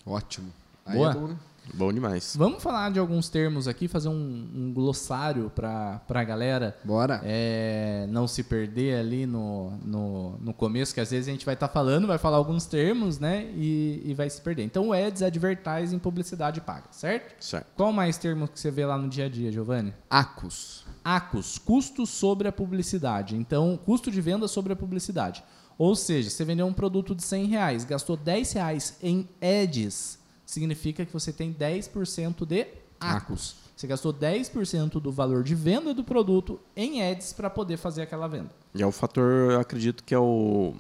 Ótimo. 0.05 0.53
Aí 0.85 0.97
Boa. 0.97 1.11
é 1.11 1.15
bom, 1.15 1.27
né? 1.29 1.37
Bom 1.75 1.92
demais. 1.92 2.35
Vamos 2.37 2.62
falar 2.62 2.90
de 2.90 2.99
alguns 2.99 3.28
termos 3.28 3.68
aqui, 3.68 3.88
fazer 3.88 4.08
um, 4.08 4.49
um 4.54 4.73
glossário 4.73 5.50
para 5.54 6.00
a 6.08 6.25
galera 6.25 6.76
Bora. 6.85 7.20
é, 7.25 8.06
não 8.08 8.26
se 8.26 8.42
perder 8.42 8.99
ali 8.99 9.26
no, 9.26 9.73
no, 9.85 10.38
no 10.38 10.54
começo, 10.54 10.94
que 10.94 11.00
às 11.00 11.11
vezes 11.11 11.28
a 11.28 11.32
gente 11.32 11.44
vai 11.44 11.54
estar 11.54 11.68
falando, 11.68 12.06
vai 12.06 12.18
falar 12.18 12.37
alguns 12.37 12.66
termos, 12.66 13.18
né? 13.18 13.50
E, 13.54 14.02
e 14.04 14.14
vai 14.14 14.30
se 14.30 14.40
perder. 14.40 14.64
Então, 14.64 14.88
o 14.88 14.92
Ads, 14.92 15.23
Advertising, 15.23 15.99
publicidade 15.99 16.61
paga, 16.61 16.87
certo? 16.90 17.44
Certo. 17.44 17.66
Qual 17.76 17.92
mais 17.92 18.16
termo 18.16 18.49
que 18.49 18.58
você 18.58 18.70
vê 18.70 18.87
lá 18.87 18.96
no 18.96 19.08
dia 19.08 19.26
a 19.26 19.28
dia, 19.28 19.50
Giovanni? 19.52 19.92
Acos. 20.08 20.85
ACOS, 21.04 21.58
custo 21.58 22.04
sobre 22.04 22.49
a 22.49 22.52
publicidade. 22.52 23.37
Então, 23.37 23.78
custo 23.85 24.11
de 24.11 24.20
venda 24.20 24.49
sobre 24.49 24.73
a 24.73 24.76
publicidade. 24.76 25.44
Ou 25.78 25.94
seja, 25.94 26.30
você 26.30 26.44
vendeu 26.44 26.66
um 26.66 26.73
produto 26.73 27.14
de 27.14 27.23
100 27.23 27.46
reais, 27.46 27.85
gastou 27.85 28.16
10 28.16 28.52
reais 28.54 28.96
em 29.00 29.28
ads, 29.40 30.18
significa 30.47 31.05
que 31.05 31.12
você 31.12 31.33
tem 31.33 31.53
10% 31.53 32.47
de 32.47 32.67
ACOS. 32.99 33.57
Você 33.76 33.87
gastou 33.87 34.15
10% 34.15 34.93
do 35.00 35.12
valor 35.12 35.43
de 35.43 35.55
venda 35.55 35.93
do 35.93 36.03
produto 36.03 36.59
em 36.75 37.03
ads 37.03 37.35
para 37.35 37.50
poder 37.50 37.76
fazer 37.76 38.03
aquela 38.03 38.26
venda. 38.26 38.50
E 38.75 38.83
é 38.83 38.87
o 38.87 38.93
fator, 38.93 39.53
eu 39.53 39.61
acredito 39.61 40.03
que 40.03 40.15
é 40.15 40.19
o, 40.19 40.75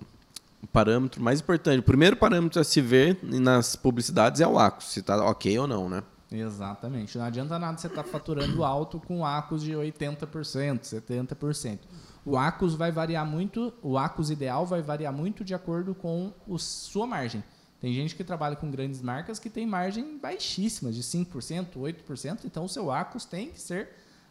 parâmetro 0.72 1.22
mais 1.22 1.40
importante. 1.40 1.80
O 1.80 1.82
primeiro 1.82 2.16
parâmetro 2.16 2.60
a 2.60 2.64
se 2.64 2.80
ver 2.80 3.18
nas 3.22 3.76
publicidades 3.76 4.40
é 4.40 4.46
o 4.46 4.58
ACOS, 4.58 4.86
se 4.86 5.00
está 5.00 5.22
ok 5.24 5.58
ou 5.58 5.66
não, 5.66 5.88
né? 5.88 6.02
Exatamente. 6.30 7.16
Não 7.16 7.24
adianta 7.24 7.58
nada 7.58 7.78
você 7.78 7.86
estar 7.86 8.02
tá 8.02 8.08
faturando 8.08 8.64
alto 8.64 8.98
com 8.98 9.24
ACOS 9.24 9.62
de 9.62 9.72
80%, 9.72 10.80
70%. 10.80 11.78
O 12.24 12.36
ACOS 12.36 12.74
vai 12.74 12.90
variar 12.90 13.24
muito, 13.24 13.72
o 13.82 13.96
ACOS 13.96 14.30
ideal 14.30 14.66
vai 14.66 14.82
variar 14.82 15.12
muito 15.12 15.44
de 15.44 15.54
acordo 15.54 15.94
com 15.94 16.32
a 16.52 16.58
sua 16.58 17.06
margem. 17.06 17.44
Tem 17.80 17.92
gente 17.92 18.14
que 18.14 18.24
trabalha 18.24 18.56
com 18.56 18.70
grandes 18.70 19.02
marcas 19.02 19.38
que 19.38 19.50
tem 19.50 19.66
margem 19.66 20.18
baixíssima, 20.18 20.90
de 20.90 21.02
5%, 21.02 21.66
8%, 21.76 22.38
então 22.44 22.64
o 22.64 22.68
seu 22.68 22.90
ACOS 22.90 23.24
tem 23.24 23.50
que 23.50 23.60
ser 23.60 23.90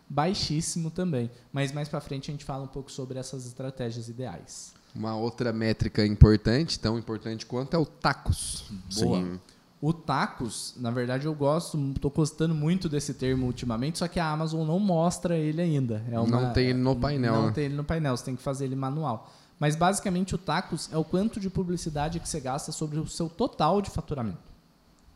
baixíssimo 0.10 0.90
também. 0.90 1.30
Mas 1.54 1.72
mais 1.72 1.88
para 1.88 2.02
frente 2.02 2.32
a 2.32 2.34
gente 2.34 2.46
fala 2.46 2.64
um 2.64 2.68
pouco 2.68 2.92
sobre 2.92 3.20
essas 3.20 3.46
estratégias 3.46 4.10
ideais. 4.10 4.74
Uma 4.96 5.16
outra 5.16 5.52
métrica 5.52 6.06
importante, 6.06 6.80
tão 6.80 6.98
importante 6.98 7.46
quanto 7.46 7.76
é 7.76 7.78
o 7.78 7.86
TACOS. 7.86 8.66
Boa. 8.96 9.18
Sim. 9.20 9.40
O 9.82 9.94
tacos, 9.94 10.74
na 10.78 10.90
verdade, 10.90 11.28
eu 11.28 11.36
gosto, 11.36 11.78
estou 11.94 12.10
gostando 12.10 12.56
muito 12.56 12.90
desse 12.90 13.14
termo 13.14 13.46
ultimamente, 13.46 14.00
só 14.00 14.08
que 14.08 14.20
a 14.20 14.28
Amazon 14.28 14.66
não 14.66 14.80
mostra 14.80 15.38
ele 15.38 15.62
ainda. 15.62 16.04
É 16.10 16.20
uma, 16.20 16.42
não 16.42 16.54
tem 16.54 16.70
ele 16.70 16.80
no 16.80 16.96
painel. 16.96 17.34
Não 17.34 17.46
né? 17.48 17.52
tem 17.52 17.66
ele 17.66 17.76
no 17.76 17.84
painel, 17.84 18.18
você 18.18 18.26
tem 18.26 18.36
que 18.36 18.42
fazer 18.42 18.66
ele 18.66 18.76
manual. 18.76 19.32
Mas 19.60 19.76
basicamente 19.76 20.36
o 20.36 20.38
tacos 20.38 20.90
é 20.92 20.98
o 20.98 21.04
quanto 21.04 21.40
de 21.40 21.50
publicidade 21.50 22.20
que 22.20 22.28
você 22.28 22.40
gasta 22.40 22.72
sobre 22.72 23.00
o 23.00 23.08
seu 23.08 23.30
total 23.30 23.82
de 23.82 23.90
faturamento. 23.90 24.54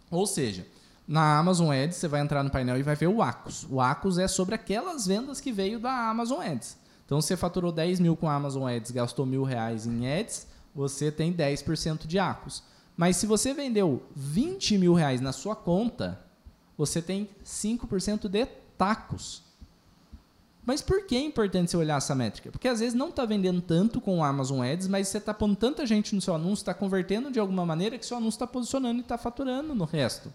Ou 0.10 0.26
seja, 0.26 0.66
na 1.08 1.38
Amazon 1.38 1.72
Ads 1.72 1.98
você 1.98 2.08
vai 2.08 2.22
entrar 2.22 2.44
no 2.44 2.50
painel 2.50 2.78
e 2.78 2.84
vai 2.84 2.96
ver 2.96 3.08
o 3.08 3.22
ACOS. 3.22 3.66
O 3.70 3.82
ACOS 3.82 4.18
é 4.18 4.28
sobre 4.28 4.56
aquelas 4.56 5.06
vendas 5.06 5.42
que 5.42 5.52
veio 5.52 5.80
da 5.80 6.10
Amazon 6.10 6.42
Ads. 6.42 6.78
Então 7.06 7.20
você 7.20 7.36
faturou 7.36 7.72
10 7.72 8.00
mil 8.00 8.16
com 8.16 8.30
a 8.30 8.36
Amazon 8.36 8.70
Ads, 8.70 8.92
gastou 8.92 9.26
mil 9.26 9.44
reais 9.44 9.88
em 9.88 10.08
ads, 10.08 10.46
você 10.76 11.12
tem 11.12 11.34
10% 11.34 12.06
de 12.06 12.20
ACOS. 12.20 12.64
Mas 12.96 13.18
se 13.18 13.26
você 13.26 13.54
vendeu 13.54 14.04
20 14.16 14.78
mil 14.78 14.94
reais 14.94 15.20
na 15.20 15.32
sua 15.32 15.56
conta, 15.56 16.20
você 16.78 17.02
tem 17.02 17.30
5% 17.44 18.28
de 18.28 18.46
tacos. 18.78 19.49
Mas 20.70 20.84
por 20.84 21.04
que 21.08 21.16
é 21.16 21.20
importante 21.20 21.72
você 21.72 21.78
olhar 21.78 21.98
essa 21.98 22.14
métrica? 22.14 22.52
Porque 22.52 22.68
às 22.68 22.80
vezes 22.80 22.94
não 22.94 23.10
está 23.10 23.26
vendendo 23.26 23.60
tanto 23.60 24.00
com 24.00 24.20
o 24.20 24.24
Amazon 24.24 24.62
Ads, 24.62 24.88
mas 24.88 25.08
você 25.08 25.18
está 25.18 25.34
pondo 25.34 25.56
tanta 25.56 25.84
gente 25.84 26.14
no 26.14 26.22
seu 26.22 26.36
anúncio, 26.36 26.62
está 26.62 26.76
convertendo 26.76 27.32
de 27.32 27.40
alguma 27.40 27.66
maneira 27.66 27.98
que 27.98 28.06
seu 28.06 28.18
anúncio 28.18 28.36
está 28.36 28.46
posicionando 28.46 29.00
e 29.00 29.02
está 29.02 29.18
faturando 29.18 29.74
no 29.74 29.84
resto. 29.84 30.32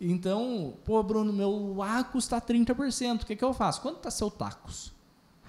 Então, 0.00 0.74
pô, 0.84 1.02
Bruno, 1.02 1.32
meu 1.32 1.82
ACOS 1.82 2.22
está 2.22 2.40
30%. 2.40 3.22
O 3.24 3.26
que, 3.26 3.34
que 3.34 3.42
eu 3.42 3.52
faço? 3.52 3.82
Quanto 3.82 3.96
está 3.96 4.08
seu 4.08 4.30
tacos? 4.30 4.92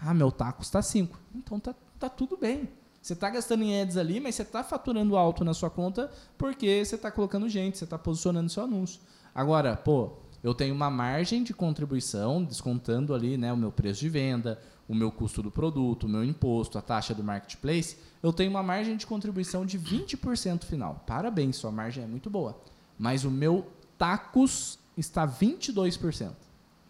Ah, 0.01 0.15
meu 0.15 0.31
tacos 0.31 0.65
está 0.65 0.79
5%. 0.79 1.09
Então 1.35 1.59
tá, 1.59 1.75
tá 1.99 2.09
tudo 2.09 2.35
bem. 2.35 2.67
Você 2.99 3.13
está 3.13 3.29
gastando 3.29 3.61
em 3.65 3.79
ads 3.79 3.97
ali, 3.97 4.19
mas 4.19 4.33
você 4.33 4.41
está 4.41 4.63
faturando 4.63 5.15
alto 5.15 5.45
na 5.45 5.53
sua 5.53 5.69
conta 5.69 6.09
porque 6.39 6.83
você 6.83 6.95
está 6.95 7.11
colocando 7.11 7.47
gente, 7.47 7.77
você 7.77 7.83
está 7.83 7.99
posicionando 7.99 8.49
seu 8.49 8.63
anúncio. 8.63 8.99
Agora, 9.35 9.77
pô, 9.77 10.13
eu 10.43 10.53
tenho 10.53 10.73
uma 10.73 10.89
margem 10.89 11.43
de 11.43 11.53
contribuição, 11.53 12.43
descontando 12.43 13.13
ali 13.13 13.37
né, 13.37 13.51
o 13.51 13.57
meu 13.57 13.71
preço 13.71 13.99
de 14.01 14.09
venda, 14.09 14.59
o 14.87 14.95
meu 14.95 15.11
custo 15.11 15.43
do 15.43 15.51
produto, 15.51 16.05
o 16.05 16.09
meu 16.09 16.23
imposto, 16.23 16.77
a 16.77 16.81
taxa 16.81 17.13
do 17.13 17.23
marketplace, 17.23 17.97
eu 18.23 18.31
tenho 18.31 18.49
uma 18.49 18.63
margem 18.63 18.95
de 18.95 19.05
contribuição 19.05 19.65
de 19.65 19.77
20% 19.77 20.63
final. 20.63 21.03
Parabéns, 21.05 21.57
sua 21.57 21.71
margem 21.71 22.03
é 22.03 22.07
muito 22.07 22.29
boa. 22.29 22.59
Mas 22.97 23.25
o 23.25 23.31
meu 23.31 23.67
tacos 23.97 24.79
está 24.95 25.27
22%. 25.27 26.31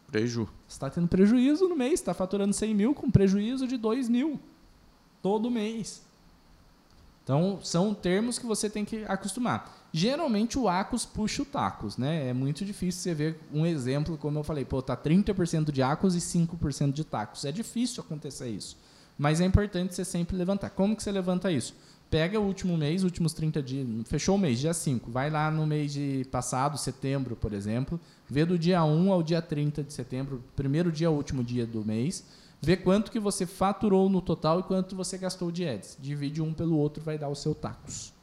Preju. 0.07 0.45
Você 0.67 0.75
está 0.75 0.89
tendo 0.89 1.07
prejuízo 1.07 1.67
no 1.67 1.75
mês, 1.75 1.93
está 1.93 2.13
faturando 2.13 2.53
100 2.53 2.75
mil 2.75 2.93
com 2.93 3.11
prejuízo 3.11 3.67
de 3.67 3.77
2 3.77 4.07
mil 4.07 4.39
todo 5.21 5.51
mês. 5.51 6.05
Então, 7.27 7.59
são 7.61 7.93
termos 7.93 8.39
que 8.39 8.45
você 8.45 8.69
tem 8.69 8.85
que 8.85 9.03
acostumar. 9.03 9.89
Geralmente 9.91 10.57
o 10.57 10.69
ACOS 10.69 11.05
puxa 11.05 11.41
o 11.41 11.45
TACOS, 11.45 11.97
né? 11.97 12.29
É 12.29 12.33
muito 12.33 12.63
difícil 12.63 13.01
você 13.01 13.13
ver 13.13 13.39
um 13.51 13.65
exemplo, 13.65 14.17
como 14.17 14.39
eu 14.39 14.43
falei, 14.45 14.63
pô, 14.63 14.81
tá 14.81 14.95
30% 14.95 15.69
de 15.69 15.83
ACOS 15.83 16.15
e 16.15 16.19
5% 16.19 16.93
de 16.93 17.03
TACOS. 17.03 17.43
É 17.43 17.51
difícil 17.51 18.01
acontecer 18.01 18.47
isso. 18.47 18.77
Mas 19.17 19.41
é 19.41 19.45
importante 19.45 19.93
você 19.93 20.05
sempre 20.05 20.37
levantar. 20.37 20.69
Como 20.69 20.95
que 20.95 21.03
você 21.03 21.11
levanta 21.11 21.51
isso? 21.51 21.75
Pega 22.09 22.39
o 22.39 22.45
último 22.45 22.77
mês, 22.77 23.03
últimos 23.03 23.33
30 23.33 23.61
dias, 23.61 23.85
fechou 24.05 24.35
o 24.35 24.39
mês, 24.39 24.57
dia 24.57 24.73
5, 24.73 25.11
vai 25.11 25.29
lá 25.29 25.51
no 25.51 25.67
mês 25.67 25.91
de 25.91 26.25
passado, 26.31 26.77
setembro, 26.77 27.35
por 27.35 27.51
exemplo, 27.51 27.99
vê 28.29 28.45
do 28.45 28.57
dia 28.57 28.81
1 28.85 29.11
ao 29.11 29.21
dia 29.21 29.41
30 29.41 29.83
de 29.83 29.91
setembro, 29.91 30.41
primeiro 30.55 30.89
dia 30.93 31.11
último 31.11 31.43
dia 31.43 31.65
do 31.65 31.83
mês, 31.83 32.23
Vê 32.61 32.75
quanto 32.75 33.11
que 33.11 33.19
você 33.19 33.45
faturou 33.45 34.09
no 34.09 34.21
total 34.21 34.59
e 34.59 34.63
quanto 34.63 34.95
você 34.95 35.17
gastou 35.17 35.51
de 35.51 35.67
ads. 35.67 35.97
Divide 35.99 36.41
um 36.41 36.53
pelo 36.53 36.77
outro, 36.77 37.03
vai 37.03 37.17
dar 37.17 37.29
o 37.29 37.35
seu 37.35 37.53
tacos. 37.53 38.13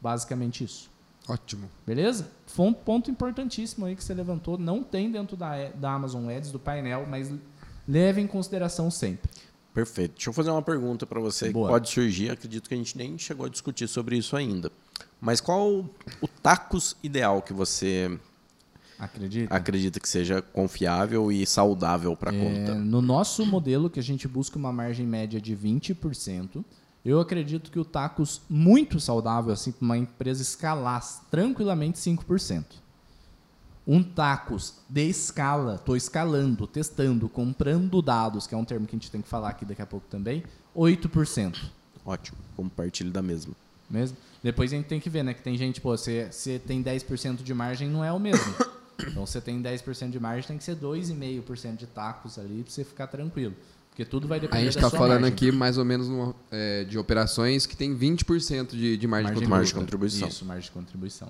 Basicamente 0.00 0.64
isso. 0.64 0.90
Ótimo. 1.28 1.70
Beleza? 1.86 2.30
Foi 2.46 2.66
um 2.66 2.72
ponto 2.72 3.10
importantíssimo 3.10 3.86
aí 3.86 3.96
que 3.96 4.04
você 4.04 4.12
levantou. 4.12 4.58
Não 4.58 4.82
tem 4.82 5.10
dentro 5.10 5.36
da, 5.36 5.68
da 5.70 5.92
Amazon 5.92 6.28
Ads, 6.28 6.50
do 6.50 6.58
painel, 6.58 7.06
mas 7.08 7.32
leve 7.88 8.20
em 8.20 8.26
consideração 8.26 8.90
sempre. 8.90 9.30
Perfeito. 9.72 10.14
Deixa 10.14 10.30
eu 10.30 10.34
fazer 10.34 10.50
uma 10.50 10.62
pergunta 10.62 11.06
para 11.06 11.20
você 11.20 11.50
Boa. 11.50 11.66
que 11.66 11.72
pode 11.72 11.88
surgir. 11.88 12.30
Acredito 12.30 12.68
que 12.68 12.74
a 12.74 12.76
gente 12.76 12.96
nem 12.96 13.18
chegou 13.18 13.46
a 13.46 13.48
discutir 13.48 13.88
sobre 13.88 14.16
isso 14.16 14.36
ainda. 14.36 14.70
Mas 15.20 15.40
qual 15.40 15.68
o 16.20 16.28
tacos 16.42 16.96
ideal 17.02 17.40
que 17.42 17.52
você 17.52 18.18
Acredita? 18.98 19.54
Acredita 19.54 20.00
que 20.00 20.08
seja 20.08 20.40
confiável 20.40 21.30
e 21.30 21.46
saudável 21.46 22.16
para 22.16 22.30
a 22.30 22.34
é, 22.34 22.38
conta. 22.38 22.74
No 22.74 23.02
nosso 23.02 23.44
modelo, 23.44 23.90
que 23.90 24.00
a 24.00 24.02
gente 24.02 24.28
busca 24.28 24.58
uma 24.58 24.72
margem 24.72 25.06
média 25.06 25.40
de 25.40 25.56
20%, 25.56 26.64
eu 27.04 27.20
acredito 27.20 27.70
que 27.70 27.78
o 27.78 27.84
tacos 27.84 28.40
muito 28.48 28.98
saudável, 28.98 29.52
assim, 29.52 29.72
para 29.72 29.84
uma 29.84 29.98
empresa 29.98 30.42
escalar 30.42 31.02
tranquilamente 31.30 31.98
5%. 31.98 32.64
Um 33.86 34.02
tacos 34.02 34.76
de 34.88 35.10
escala, 35.10 35.74
estou 35.74 35.94
escalando, 35.94 36.66
testando, 36.66 37.28
comprando 37.28 38.00
dados, 38.00 38.46
que 38.46 38.54
é 38.54 38.58
um 38.58 38.64
termo 38.64 38.86
que 38.86 38.96
a 38.96 38.98
gente 38.98 39.10
tem 39.10 39.20
que 39.20 39.28
falar 39.28 39.50
aqui 39.50 39.66
daqui 39.66 39.82
a 39.82 39.86
pouco 39.86 40.06
também, 40.08 40.42
8%. 40.74 41.58
Ótimo, 42.06 42.38
compartilho 42.56 43.10
da 43.10 43.20
mesma. 43.20 43.54
Mesmo? 43.90 44.16
Depois 44.42 44.72
a 44.72 44.76
gente 44.76 44.86
tem 44.86 44.98
que 44.98 45.10
ver, 45.10 45.22
né? 45.22 45.34
Que 45.34 45.42
tem 45.42 45.56
gente, 45.58 45.80
pô, 45.80 45.96
você, 45.96 46.28
você 46.30 46.58
tem 46.58 46.82
10% 46.82 47.42
de 47.42 47.52
margem, 47.52 47.88
não 47.88 48.02
é 48.02 48.12
o 48.12 48.18
mesmo. 48.18 48.54
Então 48.98 49.26
você 49.26 49.40
tem 49.40 49.62
10% 49.62 50.10
de 50.10 50.20
margem, 50.20 50.48
tem 50.48 50.58
que 50.58 50.64
ser 50.64 50.76
2,5% 50.76 51.76
de 51.76 51.86
tacos 51.86 52.38
ali 52.38 52.62
para 52.62 52.72
você 52.72 52.84
ficar 52.84 53.06
tranquilo. 53.06 53.54
Porque 53.90 54.04
tudo 54.04 54.26
vai 54.26 54.40
depender 54.40 54.60
A 54.60 54.64
gente 54.64 54.76
está 54.76 54.90
falando 54.90 55.20
margem. 55.20 55.32
aqui 55.32 55.52
mais 55.52 55.78
ou 55.78 55.84
menos 55.84 56.08
no, 56.08 56.34
é, 56.50 56.82
de 56.82 56.98
operações 56.98 57.64
que 57.64 57.76
tem 57.76 57.96
20% 57.96 58.70
de, 58.70 58.96
de 58.96 59.06
margem, 59.06 59.26
margem, 59.26 59.42
de 59.42 59.48
margem 59.48 59.66
de 59.68 59.74
contribuição. 59.74 60.28
Isso, 60.28 60.44
margem 60.44 60.64
de 60.64 60.70
contribuição. 60.72 61.28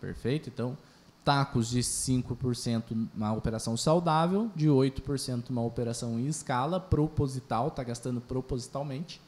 Perfeito? 0.00 0.50
Então, 0.50 0.76
tacos 1.24 1.70
de 1.70 1.80
5% 1.80 3.08
uma 3.14 3.32
operação 3.32 3.74
saudável, 3.74 4.50
de 4.54 4.68
8% 4.68 5.48
uma 5.48 5.62
operação 5.62 6.20
em 6.20 6.26
escala, 6.26 6.78
proposital, 6.78 7.68
está 7.68 7.82
gastando 7.82 8.20
propositalmente. 8.20 9.18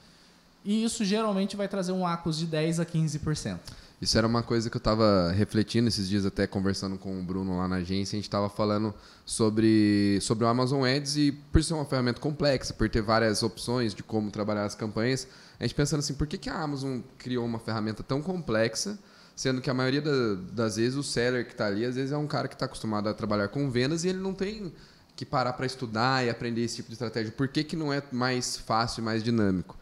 E 0.62 0.84
isso 0.84 1.04
geralmente 1.04 1.56
vai 1.56 1.68
trazer 1.68 1.92
um 1.92 2.06
ACOS 2.06 2.38
de 2.38 2.46
10% 2.46 2.80
a 2.80 2.84
15%. 2.84 3.58
Isso 4.00 4.18
era 4.18 4.26
uma 4.26 4.42
coisa 4.42 4.68
que 4.68 4.76
eu 4.76 4.78
estava 4.80 5.32
refletindo 5.32 5.88
esses 5.88 6.06
dias, 6.06 6.26
até 6.26 6.46
conversando 6.46 6.98
com 6.98 7.18
o 7.18 7.22
Bruno 7.22 7.56
lá 7.56 7.66
na 7.66 7.76
agência. 7.76 8.14
A 8.14 8.18
gente 8.18 8.28
estava 8.28 8.50
falando 8.50 8.94
sobre, 9.24 10.18
sobre 10.20 10.44
o 10.44 10.48
Amazon 10.48 10.84
Ads 10.84 11.16
e 11.16 11.32
por 11.32 11.64
ser 11.64 11.72
uma 11.72 11.84
ferramenta 11.86 12.20
complexa, 12.20 12.74
por 12.74 12.90
ter 12.90 13.00
várias 13.00 13.42
opções 13.42 13.94
de 13.94 14.02
como 14.02 14.30
trabalhar 14.30 14.66
as 14.66 14.74
campanhas, 14.74 15.26
a 15.58 15.64
gente 15.64 15.74
pensando 15.74 16.00
assim, 16.00 16.12
por 16.12 16.26
que, 16.26 16.36
que 16.36 16.50
a 16.50 16.60
Amazon 16.60 17.00
criou 17.16 17.44
uma 17.46 17.58
ferramenta 17.58 18.02
tão 18.02 18.20
complexa, 18.20 18.98
sendo 19.34 19.62
que 19.62 19.70
a 19.70 19.74
maioria 19.74 20.02
da, 20.02 20.34
das 20.52 20.76
vezes 20.76 20.96
o 20.96 21.02
seller 21.02 21.46
que 21.46 21.52
está 21.52 21.66
ali, 21.66 21.86
às 21.86 21.94
vezes 21.94 22.12
é 22.12 22.18
um 22.18 22.26
cara 22.26 22.48
que 22.48 22.54
está 22.54 22.66
acostumado 22.66 23.08
a 23.08 23.14
trabalhar 23.14 23.48
com 23.48 23.70
vendas 23.70 24.04
e 24.04 24.08
ele 24.08 24.18
não 24.18 24.34
tem 24.34 24.72
que 25.14 25.24
parar 25.24 25.54
para 25.54 25.64
estudar 25.64 26.24
e 26.24 26.28
aprender 26.28 26.60
esse 26.60 26.76
tipo 26.76 26.88
de 26.88 26.94
estratégia. 26.94 27.32
Por 27.32 27.48
que, 27.48 27.64
que 27.64 27.74
não 27.74 27.90
é 27.90 28.02
mais 28.12 28.58
fácil 28.58 29.00
e 29.00 29.04
mais 29.04 29.24
dinâmico? 29.24 29.74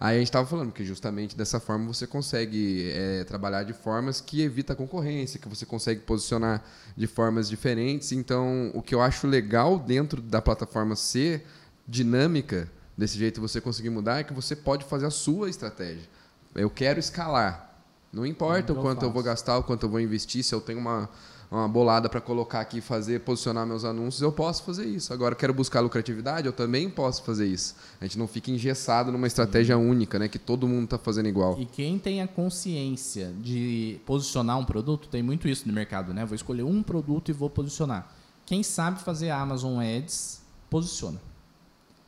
Aí 0.00 0.16
a 0.16 0.18
gente 0.18 0.28
estava 0.28 0.46
falando 0.46 0.72
que 0.72 0.82
justamente 0.82 1.36
dessa 1.36 1.60
forma 1.60 1.86
você 1.86 2.06
consegue 2.06 2.90
é, 2.90 3.22
trabalhar 3.24 3.64
de 3.64 3.74
formas 3.74 4.18
que 4.18 4.40
evita 4.40 4.72
a 4.72 4.76
concorrência, 4.76 5.38
que 5.38 5.46
você 5.46 5.66
consegue 5.66 6.00
posicionar 6.00 6.64
de 6.96 7.06
formas 7.06 7.50
diferentes. 7.50 8.10
Então, 8.10 8.70
o 8.72 8.80
que 8.80 8.94
eu 8.94 9.02
acho 9.02 9.26
legal 9.26 9.78
dentro 9.78 10.22
da 10.22 10.40
plataforma 10.40 10.96
ser 10.96 11.44
dinâmica, 11.86 12.66
desse 12.96 13.18
jeito 13.18 13.42
você 13.42 13.60
conseguir 13.60 13.90
mudar, 13.90 14.20
é 14.20 14.24
que 14.24 14.32
você 14.32 14.56
pode 14.56 14.86
fazer 14.86 15.04
a 15.04 15.10
sua 15.10 15.50
estratégia. 15.50 16.08
Eu 16.54 16.70
quero 16.70 16.98
escalar. 16.98 17.78
Não 18.10 18.24
importa 18.24 18.72
o 18.72 18.76
quanto 18.76 19.02
eu, 19.02 19.08
eu 19.08 19.12
vou 19.12 19.22
gastar, 19.22 19.58
o 19.58 19.62
quanto 19.62 19.84
eu 19.84 19.90
vou 19.90 20.00
investir, 20.00 20.42
se 20.42 20.54
eu 20.54 20.62
tenho 20.62 20.78
uma, 20.78 21.10
uma 21.50 21.68
bolada 21.68 22.08
para 22.08 22.20
colocar 22.20 22.60
aqui, 22.60 22.80
fazer, 22.80 23.20
posicionar 23.20 23.66
meus 23.66 23.84
anúncios, 23.84 24.22
eu 24.22 24.30
posso 24.30 24.62
fazer 24.62 24.86
isso. 24.86 25.12
Agora, 25.12 25.34
quero 25.34 25.52
buscar 25.52 25.80
lucratividade, 25.80 26.46
eu 26.46 26.52
também 26.52 26.88
posso 26.88 27.24
fazer 27.24 27.46
isso. 27.46 27.74
A 28.00 28.04
gente 28.04 28.18
não 28.18 28.28
fica 28.28 28.52
engessado 28.52 29.10
numa 29.10 29.26
estratégia 29.26 29.76
única, 29.76 30.18
né? 30.18 30.28
Que 30.28 30.38
todo 30.38 30.68
mundo 30.68 30.84
está 30.84 30.98
fazendo 30.98 31.28
igual. 31.28 31.58
E 31.58 31.66
quem 31.66 31.98
tem 31.98 32.22
a 32.22 32.28
consciência 32.28 33.32
de 33.40 33.98
posicionar 34.06 34.58
um 34.58 34.64
produto, 34.64 35.08
tem 35.08 35.22
muito 35.22 35.48
isso 35.48 35.66
no 35.66 35.74
mercado, 35.74 36.14
né? 36.14 36.24
Vou 36.24 36.36
escolher 36.36 36.62
um 36.62 36.82
produto 36.84 37.30
e 37.30 37.32
vou 37.32 37.50
posicionar. 37.50 38.12
Quem 38.46 38.62
sabe 38.62 39.00
fazer 39.00 39.30
Amazon 39.30 39.80
Ads, 39.80 40.40
posiciona. 40.68 41.20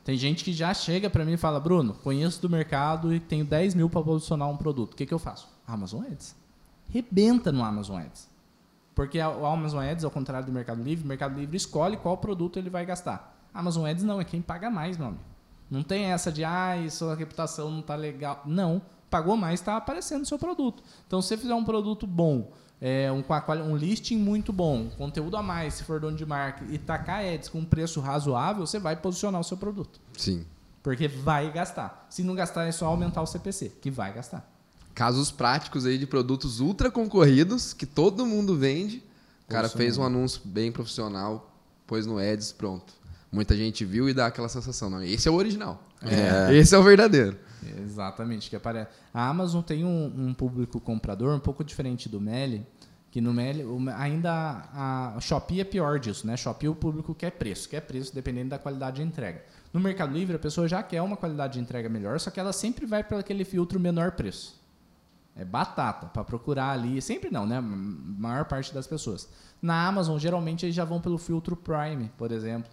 Tem 0.05 0.17
gente 0.17 0.45
que 0.45 0.53
já 0.53 0.73
chega 0.75 1.09
para 1.11 1.25
mim 1.25 1.33
e 1.33 1.37
fala, 1.37 1.61
Bruno, 1.61 1.95
conheço 1.95 2.41
do 2.43 2.49
mercado 2.49 3.15
e 3.15 3.21
tenho 3.21 3.45
10 3.45 3.75
mil 3.75 3.89
para 3.89 4.03
posicionar 4.03 4.49
um 4.49 4.57
produto. 4.57 4.95
O 4.95 4.97
que, 4.97 5.07
que 5.07 5.15
eu 5.15 5.19
faço? 5.19 5.49
Amazon 5.67 6.05
Ads. 6.05 6.35
Rebenta 6.89 7.53
no 7.53 7.65
Amazon 7.65 8.01
Ads. 8.01 8.32
Porque 9.03 9.19
o 9.21 9.45
Amazon 9.45 9.85
Ads, 9.85 10.05
ao 10.05 10.13
contrário 10.13 10.47
do 10.47 10.53
Mercado 10.53 10.81
Livre, 10.81 11.05
o 11.05 11.09
Mercado 11.09 11.37
Livre 11.37 11.57
escolhe 11.57 11.97
qual 11.97 12.17
produto 12.19 12.57
ele 12.57 12.71
vai 12.71 12.87
gastar. 12.87 13.37
Amazon 13.53 13.85
Ads 13.85 14.05
não, 14.05 14.21
é 14.21 14.25
quem 14.25 14.41
paga 14.41 14.71
mais, 14.71 14.97
meu 14.97 15.09
amigo. 15.09 15.25
Não 15.69 15.83
tem 15.83 16.05
essa 16.05 16.31
de, 16.31 16.45
ah, 16.45 16.77
sua 16.89 17.17
reputação 17.17 17.69
não 17.69 17.81
está 17.81 17.97
legal. 17.97 18.43
Não, 18.47 18.81
pagou 19.11 19.37
mais, 19.37 19.59
está 19.59 19.77
aparecendo 19.77 20.23
o 20.23 20.25
seu 20.25 20.39
produto. 20.39 20.85
Então, 21.05 21.21
se 21.21 21.27
você 21.27 21.37
fizer 21.37 21.53
um 21.53 21.65
produto 21.65 22.07
bom, 22.07 22.53
é, 22.81 23.11
um, 23.11 23.25
um 23.65 23.77
listing 23.77 24.19
muito 24.19 24.53
bom, 24.53 24.89
conteúdo 24.97 25.37
a 25.37 25.43
mais, 25.43 25.75
se 25.75 25.83
for 25.83 25.99
dono 25.99 26.17
de 26.17 26.25
marca, 26.25 26.65
e 26.71 26.79
tacar 26.79 27.25
ads 27.25 27.49
com 27.49 27.59
um 27.59 27.65
preço 27.65 28.01
razoável, 28.01 28.65
você 28.65 28.79
vai 28.79 28.95
posicionar 28.95 29.41
o 29.41 29.45
seu 29.45 29.57
produto. 29.57 30.01
Sim. 30.17 30.47
Porque 30.81 31.09
vai 31.09 31.51
gastar. 31.51 32.07
Se 32.09 32.23
não 32.23 32.37
gastar, 32.37 32.67
é 32.67 32.71
só 32.71 32.87
aumentar 32.87 33.21
o 33.21 33.27
CPC, 33.27 33.79
que 33.81 33.91
vai 33.91 34.13
gastar 34.13 34.52
casos 34.95 35.31
práticos 35.31 35.87
aí 35.87 35.99
de 35.99 36.07
produtos 36.07 36.61
ultra 36.61 36.91
concorridos 36.91 37.73
que 37.73 37.87
todo 37.87 38.27
mundo 38.27 38.57
vende. 38.57 39.03
O 39.47 39.53
cara 39.53 39.69
fez 39.69 39.99
um 39.99 40.03
anúncio 40.03 40.41
bem 40.45 40.73
profissional, 40.73 41.55
pôs 41.87 42.07
no 42.07 42.19
Ads, 42.19 42.53
pronto. 42.53 42.93
Muita 43.31 43.57
gente 43.57 43.85
viu 43.85 44.09
e 44.09 44.15
dá 44.15 44.27
aquela 44.27 44.49
sensação. 44.49 44.91
Não, 44.91 45.03
esse 45.03 45.29
é 45.29 45.31
o 45.31 45.35
original. 45.35 45.83
É. 46.03 46.55
Esse 46.55 46.75
é 46.75 46.79
o 46.79 46.83
verdadeiro. 46.83 47.37
Exatamente. 47.83 48.51
Que 48.51 48.57
aparece. 48.57 48.91
A 49.13 49.29
Amazon 49.29 49.63
tem 49.63 49.85
um, 49.85 50.13
um 50.29 50.35
público 50.35 50.81
comprador 50.81 51.35
um 51.35 51.41
pouco 51.41 51.63
diferente 51.63 52.09
do 52.09 52.21
Meli, 52.21 52.67
que 53.11 53.21
no 53.21 53.33
Meli 53.33 53.65
ainda 53.97 54.69
a 54.73 55.19
Shopee 55.21 55.61
é 55.61 55.65
pior 55.65 55.99
disso, 55.99 56.27
né? 56.27 56.37
Shopee 56.37 56.69
o 56.69 56.75
público 56.75 57.15
quer 57.15 57.31
preço, 57.33 57.69
quer 57.69 57.81
preço 57.83 58.15
dependendo 58.15 58.51
da 58.51 58.59
qualidade 58.59 58.97
de 58.97 59.03
entrega. 59.03 59.43
No 59.73 59.81
Mercado 59.81 60.13
Livre 60.13 60.37
a 60.37 60.39
pessoa 60.39 60.67
já 60.67 60.83
quer 60.83 61.03
uma 61.03 61.17
qualidade 61.17 61.55
de 61.55 61.61
entrega 61.61 61.89
melhor, 61.89 62.19
só 62.19 62.31
que 62.31 62.41
ela 62.41 62.53
sempre 62.53 62.87
vai 62.87 63.05
para 63.05 63.19
aquele 63.19 63.45
filtro 63.45 63.79
menor 63.79 64.13
preço. 64.13 64.62
É 65.35 65.45
batata 65.45 66.07
para 66.07 66.25
procurar 66.25 66.71
ali. 66.71 67.01
Sempre 67.01 67.31
não, 67.31 67.47
né? 67.47 67.57
A 67.57 67.63
maior 67.63 68.45
parte 68.45 68.73
das 68.75 68.87
pessoas. 68.87 69.29
Na 69.61 69.87
Amazon, 69.87 70.19
geralmente, 70.19 70.67
eles 70.67 70.75
já 70.75 70.85
vão 70.85 71.01
pelo 71.01 71.17
filtro 71.19 71.57
Prime, 71.57 72.11
por 72.19 72.31
exemplo. 72.31 72.71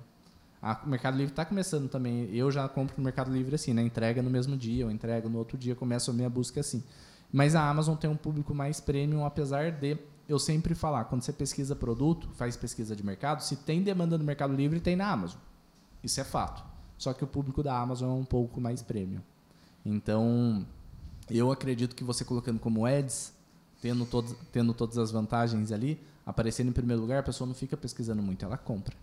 A, 0.62 0.78
o 0.86 0.90
Mercado 0.90 1.18
Livre 1.18 1.32
está 1.32 1.46
começando 1.46 1.88
também. 1.88 2.30
Eu 2.36 2.52
já 2.52 2.68
compro 2.68 2.96
no 2.98 3.04
Mercado 3.04 3.32
Livre 3.32 3.56
assim, 3.56 3.74
né? 3.74 3.82
Entrega 3.82 4.22
no 4.22 4.30
mesmo 4.30 4.58
dia, 4.58 4.84
eu 4.84 4.92
entrego 4.92 5.30
no 5.30 5.38
outro 5.38 5.58
dia, 5.58 5.76
começo 5.76 6.12
a 6.12 6.14
minha 6.14 6.30
busca 6.30 6.60
assim. 6.60 6.84
Mas 7.32 7.56
a 7.56 7.70
Amazon 7.70 7.96
tem 7.96 8.10
um 8.10 8.18
público 8.18 8.54
mais 8.54 8.80
premium, 8.80 9.24
apesar 9.24 9.72
de 9.72 9.98
eu 10.28 10.38
sempre 10.38 10.76
falar, 10.76 11.06
quando 11.06 11.24
você 11.24 11.34
pesquisa 11.34 11.76
produto, 11.76 12.30
faz 12.34 12.56
pesquisa 12.56 12.96
de 12.96 13.04
mercado, 13.04 13.42
se 13.42 13.56
tem 13.56 13.82
demanda 13.82 14.18
no 14.18 14.24
Mercado 14.24 14.54
Livre, 14.54 14.80
tem 14.80 14.96
na 14.96 15.10
Amazon. 15.10 15.40
Isso 16.04 16.20
é 16.22 16.24
fato. 16.24 16.64
Só 16.98 17.14
que 17.14 17.24
o 17.24 17.28
público 17.28 17.64
da 17.64 17.76
Amazon 17.76 18.10
é 18.10 18.14
um 18.14 18.26
pouco 18.26 18.60
mais 18.62 18.82
premium. 18.84 19.22
Então, 19.84 20.66
eu 21.30 21.52
acredito 21.52 21.96
que 21.96 22.04
você 22.04 22.26
colocando 22.26 22.60
como 22.60 22.86
ads, 22.86 23.34
tendo, 23.82 24.06
todos, 24.06 24.36
tendo 24.52 24.74
todas 24.74 24.98
as 24.98 25.12
vantagens 25.12 25.72
ali, 25.72 26.00
aparecendo 26.26 26.70
em 26.70 26.74
primeiro 26.74 27.02
lugar, 27.02 27.20
a 27.20 27.24
pessoa 27.24 27.48
não 27.48 27.56
fica 27.56 27.78
pesquisando 27.78 28.22
muito, 28.22 28.44
ela 28.46 28.58
compra. 28.58 28.96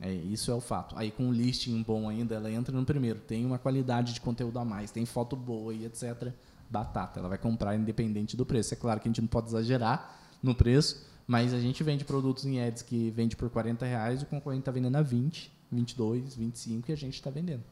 É, 0.00 0.12
isso 0.12 0.50
é 0.50 0.54
o 0.54 0.60
fato. 0.60 0.96
Aí 0.98 1.10
com 1.10 1.24
um 1.24 1.32
listing 1.32 1.82
bom 1.82 2.08
ainda, 2.08 2.34
ela 2.34 2.50
entra 2.50 2.76
no 2.76 2.84
primeiro. 2.84 3.18
Tem 3.20 3.44
uma 3.46 3.58
qualidade 3.58 4.12
de 4.12 4.20
conteúdo 4.20 4.58
a 4.58 4.64
mais, 4.64 4.90
tem 4.90 5.06
foto 5.06 5.34
boa 5.34 5.72
e 5.72 5.84
etc. 5.86 6.32
Batata. 6.68 7.20
Ela 7.20 7.28
vai 7.28 7.38
comprar 7.38 7.74
independente 7.74 8.36
do 8.36 8.44
preço. 8.44 8.74
É 8.74 8.76
claro 8.76 9.00
que 9.00 9.08
a 9.08 9.10
gente 9.10 9.20
não 9.20 9.28
pode 9.28 9.48
exagerar 9.48 10.18
no 10.42 10.54
preço, 10.54 11.06
mas 11.26 11.54
a 11.54 11.58
gente 11.58 11.82
vende 11.82 12.04
produtos 12.04 12.44
em 12.44 12.60
ads 12.60 12.82
que 12.82 13.10
vende 13.10 13.36
por 13.36 13.48
40 13.48 13.86
reais, 13.86 14.22
o 14.22 14.26
concorrente 14.26 14.62
está 14.62 14.72
vendendo 14.72 14.96
a 14.96 15.02
20, 15.02 15.50
22, 15.72 16.36
25 16.36 16.90
e 16.90 16.92
a 16.92 16.96
gente 16.96 17.14
está 17.14 17.30
vendendo. 17.30 17.64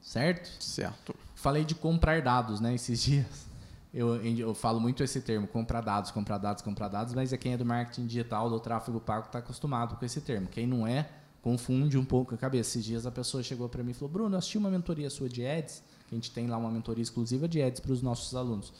Certo? 0.00 0.50
Certo. 0.62 1.14
Falei 1.38 1.64
de 1.64 1.72
comprar 1.72 2.20
dados, 2.20 2.58
né, 2.58 2.74
esses 2.74 3.00
dias. 3.00 3.46
Eu, 3.94 4.16
eu 4.16 4.52
falo 4.54 4.80
muito 4.80 5.04
esse 5.04 5.20
termo, 5.20 5.46
comprar 5.46 5.80
dados, 5.80 6.10
comprar 6.10 6.36
dados, 6.36 6.62
comprar 6.62 6.88
dados, 6.88 7.14
mas 7.14 7.32
é 7.32 7.36
quem 7.36 7.52
é 7.52 7.56
do 7.56 7.64
marketing 7.64 8.06
digital, 8.06 8.50
do 8.50 8.58
tráfego 8.58 9.00
pago, 9.00 9.26
está 9.26 9.38
acostumado 9.38 9.96
com 9.96 10.04
esse 10.04 10.20
termo. 10.20 10.48
Quem 10.48 10.66
não 10.66 10.84
é, 10.84 11.08
confunde 11.40 11.96
um 11.96 12.04
pouco 12.04 12.34
a 12.34 12.38
cabeça. 12.38 12.70
Esses 12.70 12.84
dias 12.84 13.06
a 13.06 13.10
pessoa 13.12 13.40
chegou 13.40 13.68
para 13.68 13.84
mim 13.84 13.92
e 13.92 13.94
falou: 13.94 14.12
Bruno, 14.12 14.34
eu 14.34 14.38
assisti 14.38 14.58
uma 14.58 14.68
mentoria 14.68 15.08
sua 15.08 15.28
de 15.28 15.46
ads, 15.46 15.82
que 16.08 16.14
a 16.14 16.16
gente 16.16 16.32
tem 16.32 16.48
lá 16.48 16.58
uma 16.58 16.70
mentoria 16.70 17.02
exclusiva 17.02 17.46
de 17.46 17.62
ads 17.62 17.80
para 17.80 17.92
os 17.92 18.02
nossos 18.02 18.34
alunos. 18.34 18.72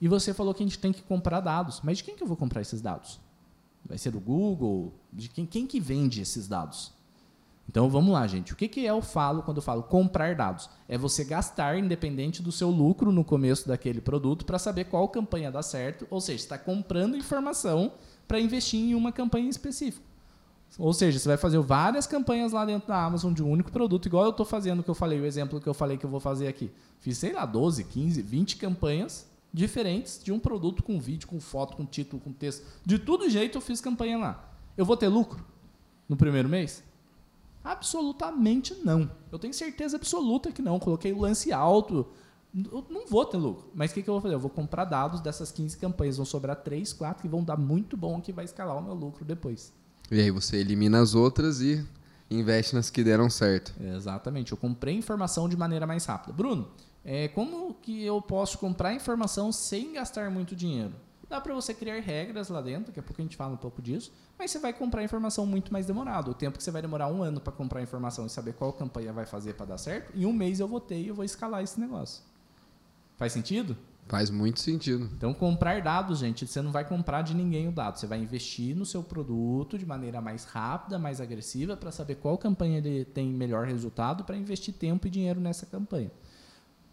E 0.00 0.06
você 0.06 0.32
falou 0.32 0.54
que 0.54 0.62
a 0.62 0.66
gente 0.66 0.78
tem 0.78 0.92
que 0.92 1.02
comprar 1.02 1.40
dados. 1.40 1.80
Mas 1.82 1.98
de 1.98 2.04
quem 2.04 2.14
que 2.14 2.22
eu 2.22 2.28
vou 2.28 2.36
comprar 2.36 2.60
esses 2.62 2.80
dados? 2.80 3.20
Vai 3.84 3.98
ser 3.98 4.12
do 4.12 4.20
Google? 4.20 4.94
De 5.12 5.28
quem, 5.28 5.44
quem 5.44 5.66
que 5.66 5.80
vende 5.80 6.20
esses 6.20 6.46
dados? 6.46 6.92
Então 7.68 7.88
vamos 7.88 8.12
lá, 8.12 8.26
gente. 8.26 8.52
O 8.52 8.56
que, 8.56 8.68
que 8.68 8.86
é 8.86 8.90
eu 8.90 9.00
falo 9.02 9.42
quando 9.42 9.58
eu 9.58 9.62
falo 9.62 9.82
comprar 9.82 10.34
dados? 10.34 10.68
É 10.88 10.98
você 10.98 11.24
gastar, 11.24 11.78
independente 11.78 12.42
do 12.42 12.52
seu 12.52 12.70
lucro 12.70 13.10
no 13.10 13.24
começo 13.24 13.66
daquele 13.66 14.00
produto, 14.00 14.44
para 14.44 14.58
saber 14.58 14.84
qual 14.84 15.08
campanha 15.08 15.50
dá 15.50 15.62
certo. 15.62 16.06
Ou 16.10 16.20
seja, 16.20 16.44
está 16.44 16.58
comprando 16.58 17.16
informação 17.16 17.92
para 18.28 18.38
investir 18.38 18.80
em 18.80 18.94
uma 18.94 19.12
campanha 19.12 19.48
específica. 19.48 20.04
Ou 20.78 20.92
seja, 20.92 21.18
você 21.18 21.28
vai 21.28 21.36
fazer 21.36 21.58
várias 21.60 22.06
campanhas 22.06 22.52
lá 22.52 22.64
dentro 22.64 22.88
da 22.88 23.04
Amazon 23.04 23.32
de 23.32 23.42
um 23.42 23.50
único 23.50 23.70
produto, 23.70 24.06
igual 24.06 24.24
eu 24.24 24.30
estou 24.30 24.44
fazendo 24.44 24.82
que 24.82 24.90
eu 24.90 24.94
falei, 24.94 25.20
o 25.20 25.26
exemplo 25.26 25.60
que 25.60 25.68
eu 25.68 25.74
falei 25.74 25.96
que 25.96 26.04
eu 26.04 26.10
vou 26.10 26.18
fazer 26.18 26.48
aqui. 26.48 26.70
Fiz, 26.98 27.18
sei 27.18 27.32
lá, 27.32 27.46
12, 27.46 27.84
15, 27.84 28.22
20 28.22 28.56
campanhas 28.56 29.30
diferentes 29.52 30.20
de 30.22 30.32
um 30.32 30.38
produto 30.38 30.82
com 30.82 30.98
vídeo, 30.98 31.28
com 31.28 31.38
foto, 31.38 31.76
com 31.76 31.86
título, 31.86 32.20
com 32.20 32.32
texto. 32.32 32.66
De 32.84 32.98
todo 32.98 33.30
jeito 33.30 33.56
eu 33.56 33.62
fiz 33.62 33.80
campanha 33.80 34.18
lá. 34.18 34.52
Eu 34.76 34.84
vou 34.84 34.96
ter 34.96 35.06
lucro 35.06 35.44
no 36.08 36.16
primeiro 36.16 36.48
mês? 36.48 36.82
Absolutamente 37.64 38.74
não. 38.84 39.10
Eu 39.32 39.38
tenho 39.38 39.54
certeza 39.54 39.96
absoluta 39.96 40.52
que 40.52 40.60
não. 40.60 40.78
Coloquei 40.78 41.12
o 41.12 41.20
lance 41.20 41.50
alto. 41.50 42.06
Eu 42.54 42.84
não 42.90 43.06
vou 43.06 43.24
ter 43.24 43.38
lucro. 43.38 43.70
Mas 43.74 43.90
o 43.90 43.94
que, 43.94 44.02
que, 44.02 44.10
eu 44.10 44.14
vou 44.14 44.20
fazer? 44.20 44.34
Eu 44.34 44.40
vou 44.40 44.50
comprar 44.50 44.84
dados 44.84 45.20
dessas 45.22 45.50
15 45.50 45.78
campanhas. 45.78 46.18
Vão 46.18 46.26
sobrar 46.26 46.56
3, 46.56 46.92
4 46.92 47.22
que 47.22 47.28
vão 47.28 47.42
dar 47.42 47.56
muito 47.56 47.96
bom 47.96 48.20
que 48.20 48.32
vai 48.32 48.44
escalar 48.44 48.76
o 48.76 48.82
meu 48.82 48.94
lucro 48.94 49.24
depois. 49.24 49.72
E 50.10 50.20
aí 50.20 50.30
você 50.30 50.58
elimina 50.58 51.00
as 51.00 51.14
outras 51.14 51.62
e 51.62 51.84
investe 52.30 52.74
nas 52.74 52.90
que 52.90 53.02
deram 53.02 53.30
certo. 53.30 53.74
Exatamente. 53.82 54.52
Eu 54.52 54.58
comprei 54.58 54.94
informação 54.94 55.48
de 55.48 55.56
maneira 55.56 55.86
mais 55.86 56.04
rápida. 56.04 56.34
Bruno, 56.34 56.68
é, 57.02 57.28
como 57.28 57.74
que 57.74 58.04
eu 58.04 58.20
posso 58.20 58.58
comprar 58.58 58.92
informação 58.94 59.50
sem 59.50 59.94
gastar 59.94 60.30
muito 60.30 60.54
dinheiro? 60.54 60.92
Dá 61.28 61.40
para 61.40 61.54
você 61.54 61.72
criar 61.72 62.00
regras 62.00 62.48
lá 62.48 62.60
dentro, 62.60 62.86
daqui 62.86 63.00
a 63.00 63.02
pouco 63.02 63.20
a 63.20 63.24
gente 63.24 63.36
fala 63.36 63.54
um 63.54 63.58
pouco 63.58 63.80
disso, 63.80 64.12
mas 64.38 64.50
você 64.50 64.58
vai 64.58 64.72
comprar 64.72 65.02
informação 65.02 65.46
muito 65.46 65.72
mais 65.72 65.86
demorado. 65.86 66.30
O 66.30 66.34
tempo 66.34 66.58
que 66.58 66.64
você 66.64 66.70
vai 66.70 66.82
demorar 66.82 67.08
um 67.08 67.22
ano 67.22 67.40
para 67.40 67.52
comprar 67.52 67.82
informação 67.82 68.26
e 68.26 68.30
saber 68.30 68.54
qual 68.54 68.72
campanha 68.72 69.12
vai 69.12 69.26
fazer 69.26 69.54
para 69.54 69.66
dar 69.66 69.78
certo, 69.78 70.16
em 70.16 70.26
um 70.26 70.32
mês 70.32 70.60
eu 70.60 70.68
vou 70.68 70.80
ter 70.80 71.00
e 71.00 71.08
eu 71.08 71.14
vou 71.14 71.24
escalar 71.24 71.62
esse 71.62 71.80
negócio. 71.80 72.22
Faz 73.16 73.32
sentido? 73.32 73.76
Faz 74.06 74.28
muito 74.28 74.60
sentido. 74.60 75.08
Então, 75.16 75.32
comprar 75.32 75.80
dados, 75.80 76.18
gente, 76.18 76.46
você 76.46 76.60
não 76.60 76.70
vai 76.70 76.86
comprar 76.86 77.22
de 77.22 77.34
ninguém 77.34 77.68
o 77.68 77.72
dado. 77.72 77.98
Você 77.98 78.06
vai 78.06 78.18
investir 78.18 78.76
no 78.76 78.84
seu 78.84 79.02
produto 79.02 79.78
de 79.78 79.86
maneira 79.86 80.20
mais 80.20 80.44
rápida, 80.44 80.98
mais 80.98 81.22
agressiva, 81.22 81.74
para 81.74 81.90
saber 81.90 82.16
qual 82.16 82.36
campanha 82.36 82.78
ele 82.78 83.06
tem 83.06 83.30
melhor 83.30 83.66
resultado, 83.66 84.24
para 84.24 84.36
investir 84.36 84.74
tempo 84.74 85.06
e 85.06 85.10
dinheiro 85.10 85.40
nessa 85.40 85.64
campanha. 85.64 86.10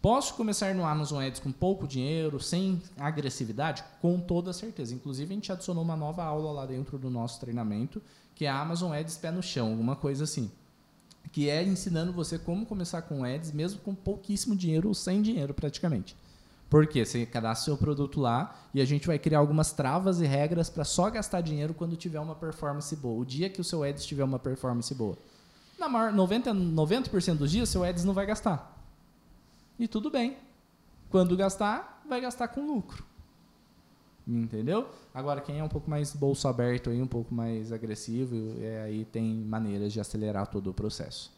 Posso 0.01 0.33
começar 0.33 0.73
no 0.73 0.83
Amazon 0.83 1.23
Ads 1.23 1.39
com 1.39 1.51
pouco 1.51 1.87
dinheiro, 1.87 2.39
sem 2.39 2.81
agressividade? 2.97 3.83
Com 4.01 4.19
toda 4.19 4.51
certeza. 4.51 4.95
Inclusive, 4.95 5.31
a 5.31 5.35
gente 5.35 5.51
adicionou 5.51 5.83
uma 5.83 5.95
nova 5.95 6.23
aula 6.23 6.51
lá 6.51 6.65
dentro 6.65 6.97
do 6.97 7.07
nosso 7.07 7.39
treinamento, 7.39 8.01
que 8.33 8.45
é 8.45 8.49
a 8.49 8.59
Amazon 8.59 8.91
Ads 8.91 9.17
pé 9.17 9.29
no 9.29 9.43
chão, 9.43 9.69
alguma 9.69 9.95
coisa 9.95 10.23
assim. 10.23 10.49
Que 11.31 11.51
é 11.51 11.61
ensinando 11.61 12.11
você 12.11 12.39
como 12.39 12.65
começar 12.65 13.03
com 13.03 13.23
ads, 13.23 13.51
mesmo 13.51 13.79
com 13.81 13.93
pouquíssimo 13.93 14.55
dinheiro 14.55 14.87
ou 14.87 14.95
sem 14.95 15.21
dinheiro 15.21 15.53
praticamente. 15.53 16.15
Porque 16.67 17.05
você 17.05 17.23
cadastra 17.27 17.65
seu 17.65 17.77
produto 17.77 18.19
lá 18.19 18.59
e 18.73 18.81
a 18.81 18.85
gente 18.85 19.05
vai 19.05 19.19
criar 19.19 19.37
algumas 19.37 19.71
travas 19.71 20.19
e 20.19 20.25
regras 20.25 20.67
para 20.67 20.83
só 20.83 21.11
gastar 21.11 21.41
dinheiro 21.41 21.75
quando 21.75 21.95
tiver 21.95 22.19
uma 22.19 22.33
performance 22.33 22.95
boa. 22.95 23.21
O 23.21 23.25
dia 23.25 23.51
que 23.51 23.61
o 23.61 23.63
seu 23.63 23.83
ads 23.83 24.03
tiver 24.03 24.23
uma 24.23 24.39
performance 24.39 24.95
boa. 24.95 25.15
Na 25.77 25.87
maior 25.87 26.11
90%, 26.11 26.53
90 26.53 27.35
dos 27.35 27.51
dias, 27.51 27.69
seu 27.69 27.83
ads 27.83 28.03
não 28.03 28.15
vai 28.15 28.25
gastar 28.25 28.80
e 29.81 29.87
tudo 29.87 30.11
bem. 30.11 30.37
Quando 31.09 31.35
gastar, 31.35 32.03
vai 32.07 32.21
gastar 32.21 32.47
com 32.49 32.65
lucro. 32.65 33.03
Entendeu? 34.27 34.87
Agora, 35.11 35.41
quem 35.41 35.57
é 35.57 35.63
um 35.63 35.67
pouco 35.67 35.89
mais 35.89 36.15
bolso 36.15 36.47
aberto, 36.47 36.91
aí, 36.91 37.01
um 37.01 37.07
pouco 37.07 37.33
mais 37.33 37.71
agressivo, 37.71 38.55
é, 38.61 38.83
aí 38.83 39.05
tem 39.05 39.33
maneiras 39.33 39.91
de 39.91 39.99
acelerar 39.99 40.45
todo 40.47 40.69
o 40.69 40.73
processo. 40.73 41.31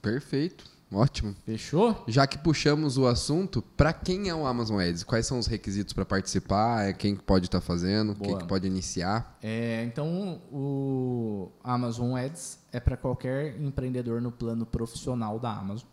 Perfeito. 0.00 0.64
Ótimo. 0.90 1.36
Fechou? 1.44 2.02
Já 2.08 2.26
que 2.26 2.38
puxamos 2.38 2.96
o 2.96 3.06
assunto, 3.06 3.62
para 3.62 3.92
quem 3.92 4.28
é 4.28 4.34
o 4.34 4.46
Amazon 4.46 4.80
Ads? 4.80 5.04
Quais 5.04 5.26
são 5.26 5.38
os 5.38 5.46
requisitos 5.46 5.92
para 5.92 6.04
participar? 6.04 6.88
É 6.88 6.92
quem 6.94 7.14
que 7.14 7.22
pode 7.22 7.46
estar 7.46 7.60
fazendo? 7.60 8.14
Quem 8.14 8.30
Boa. 8.30 8.40
que 8.40 8.48
pode 8.48 8.66
iniciar? 8.66 9.38
É, 9.42 9.84
então, 9.84 10.40
o 10.50 11.52
Amazon 11.62 12.16
Ads 12.16 12.58
é 12.72 12.80
para 12.80 12.96
qualquer 12.96 13.60
empreendedor 13.60 14.20
no 14.22 14.32
plano 14.32 14.64
profissional 14.64 15.38
da 15.38 15.52
Amazon. 15.52 15.86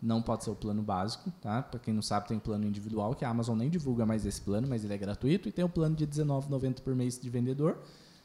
Não 0.00 0.22
pode 0.22 0.44
ser 0.44 0.50
o 0.50 0.54
plano 0.54 0.80
básico, 0.80 1.32
tá? 1.40 1.60
Para 1.60 1.80
quem 1.80 1.92
não 1.92 2.02
sabe, 2.02 2.28
tem 2.28 2.36
um 2.36 2.40
plano 2.40 2.64
individual 2.64 3.14
que 3.14 3.24
a 3.24 3.28
Amazon 3.28 3.58
nem 3.58 3.68
divulga 3.68 4.06
mais 4.06 4.24
esse 4.24 4.40
plano, 4.40 4.68
mas 4.68 4.84
ele 4.84 4.94
é 4.94 4.98
gratuito. 4.98 5.48
E 5.48 5.52
tem 5.52 5.64
o 5.64 5.68
plano 5.68 5.96
de 5.96 6.04
R$19,90 6.04 6.80
por 6.80 6.94
mês 6.94 7.18
de 7.18 7.28
vendedor, 7.28 7.78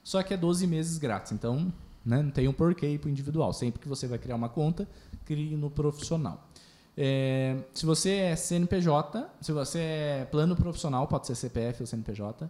só 0.03 0.21
que 0.21 0.33
é 0.33 0.38
12 0.38 0.67
meses 0.67 0.97
grátis. 0.99 1.31
Então, 1.31 1.73
né, 2.05 2.21
não 2.21 2.29
tem 2.29 2.47
um 2.47 2.53
porquê 2.53 2.88
ir 2.88 2.99
para 2.99 3.07
o 3.07 3.12
individual. 3.12 3.51
Sempre 3.53 3.79
que 3.79 3.88
você 3.88 4.07
vai 4.07 4.19
criar 4.19 4.36
uma 4.36 4.49
conta, 4.49 4.88
crie 5.25 5.55
no 5.55 5.71
profissional. 5.71 6.47
É, 6.95 7.57
se 7.73 7.86
você 7.86 8.12
é 8.12 8.36
CNPJ, 8.36 9.27
se 9.41 9.51
você 9.51 9.79
é 9.79 10.27
plano 10.29 10.55
profissional, 10.55 11.07
pode 11.07 11.25
ser 11.25 11.36
CPF 11.36 11.81
ou 11.81 11.88
CNPJ, 11.88 12.49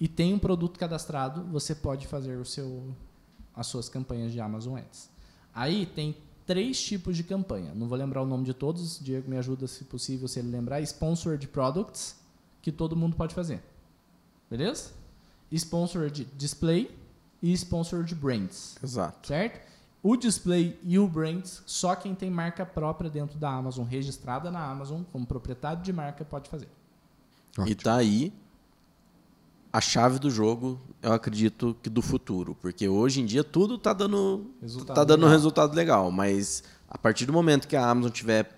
e 0.00 0.08
tem 0.08 0.32
um 0.32 0.38
produto 0.38 0.78
cadastrado, 0.78 1.44
você 1.44 1.74
pode 1.74 2.06
fazer 2.06 2.36
o 2.36 2.44
seu, 2.44 2.94
as 3.54 3.66
suas 3.66 3.88
campanhas 3.88 4.32
de 4.32 4.40
Amazon 4.40 4.78
Ads. 4.78 5.10
Aí 5.54 5.86
tem 5.86 6.16
três 6.46 6.82
tipos 6.82 7.16
de 7.16 7.22
campanha. 7.22 7.72
Não 7.74 7.88
vou 7.88 7.96
lembrar 7.96 8.22
o 8.22 8.26
nome 8.26 8.44
de 8.44 8.54
todos, 8.54 8.98
Diego 9.00 9.28
me 9.28 9.36
ajuda 9.36 9.66
se 9.66 9.84
possível 9.84 10.28
se 10.28 10.38
ele 10.38 10.50
lembrar. 10.50 10.80
Sponsored 10.82 11.46
Products, 11.48 12.16
que 12.60 12.72
todo 12.72 12.96
mundo 12.96 13.16
pode 13.16 13.34
fazer. 13.34 13.62
Beleza? 14.50 14.92
Sponsored 15.52 16.26
Display 16.36 16.90
e 17.42 17.52
Sponsored 17.52 18.14
Brands. 18.14 18.76
Exato. 18.82 19.28
Certo? 19.28 19.74
O 20.02 20.16
display 20.16 20.78
e 20.82 20.98
o 20.98 21.08
brands, 21.08 21.62
só 21.64 21.96
quem 21.96 22.14
tem 22.14 22.30
marca 22.30 22.66
própria 22.66 23.08
dentro 23.08 23.38
da 23.38 23.48
Amazon, 23.50 23.86
registrada 23.86 24.50
na 24.50 24.62
Amazon, 24.62 25.00
como 25.10 25.26
proprietário 25.26 25.82
de 25.82 25.94
marca, 25.94 26.22
pode 26.26 26.50
fazer. 26.50 26.68
E 27.66 27.74
tá 27.74 27.96
aí 27.96 28.30
a 29.74 29.80
chave 29.80 30.20
do 30.20 30.30
jogo, 30.30 30.80
eu 31.02 31.12
acredito 31.12 31.76
que 31.82 31.90
do 31.90 32.00
futuro, 32.00 32.56
porque 32.62 32.88
hoje 32.88 33.20
em 33.20 33.26
dia 33.26 33.42
tudo 33.42 33.76
tá 33.76 33.92
dando 33.92 34.46
Resultado 34.62 34.94
tá 34.94 35.02
dando 35.02 35.22
legal. 35.22 35.30
resultado 35.32 35.74
legal, 35.74 36.10
mas 36.12 36.62
a 36.88 36.96
partir 36.96 37.26
do 37.26 37.32
momento 37.32 37.66
que 37.66 37.74
a 37.74 37.84
Amazon 37.90 38.12
tiver 38.12 38.56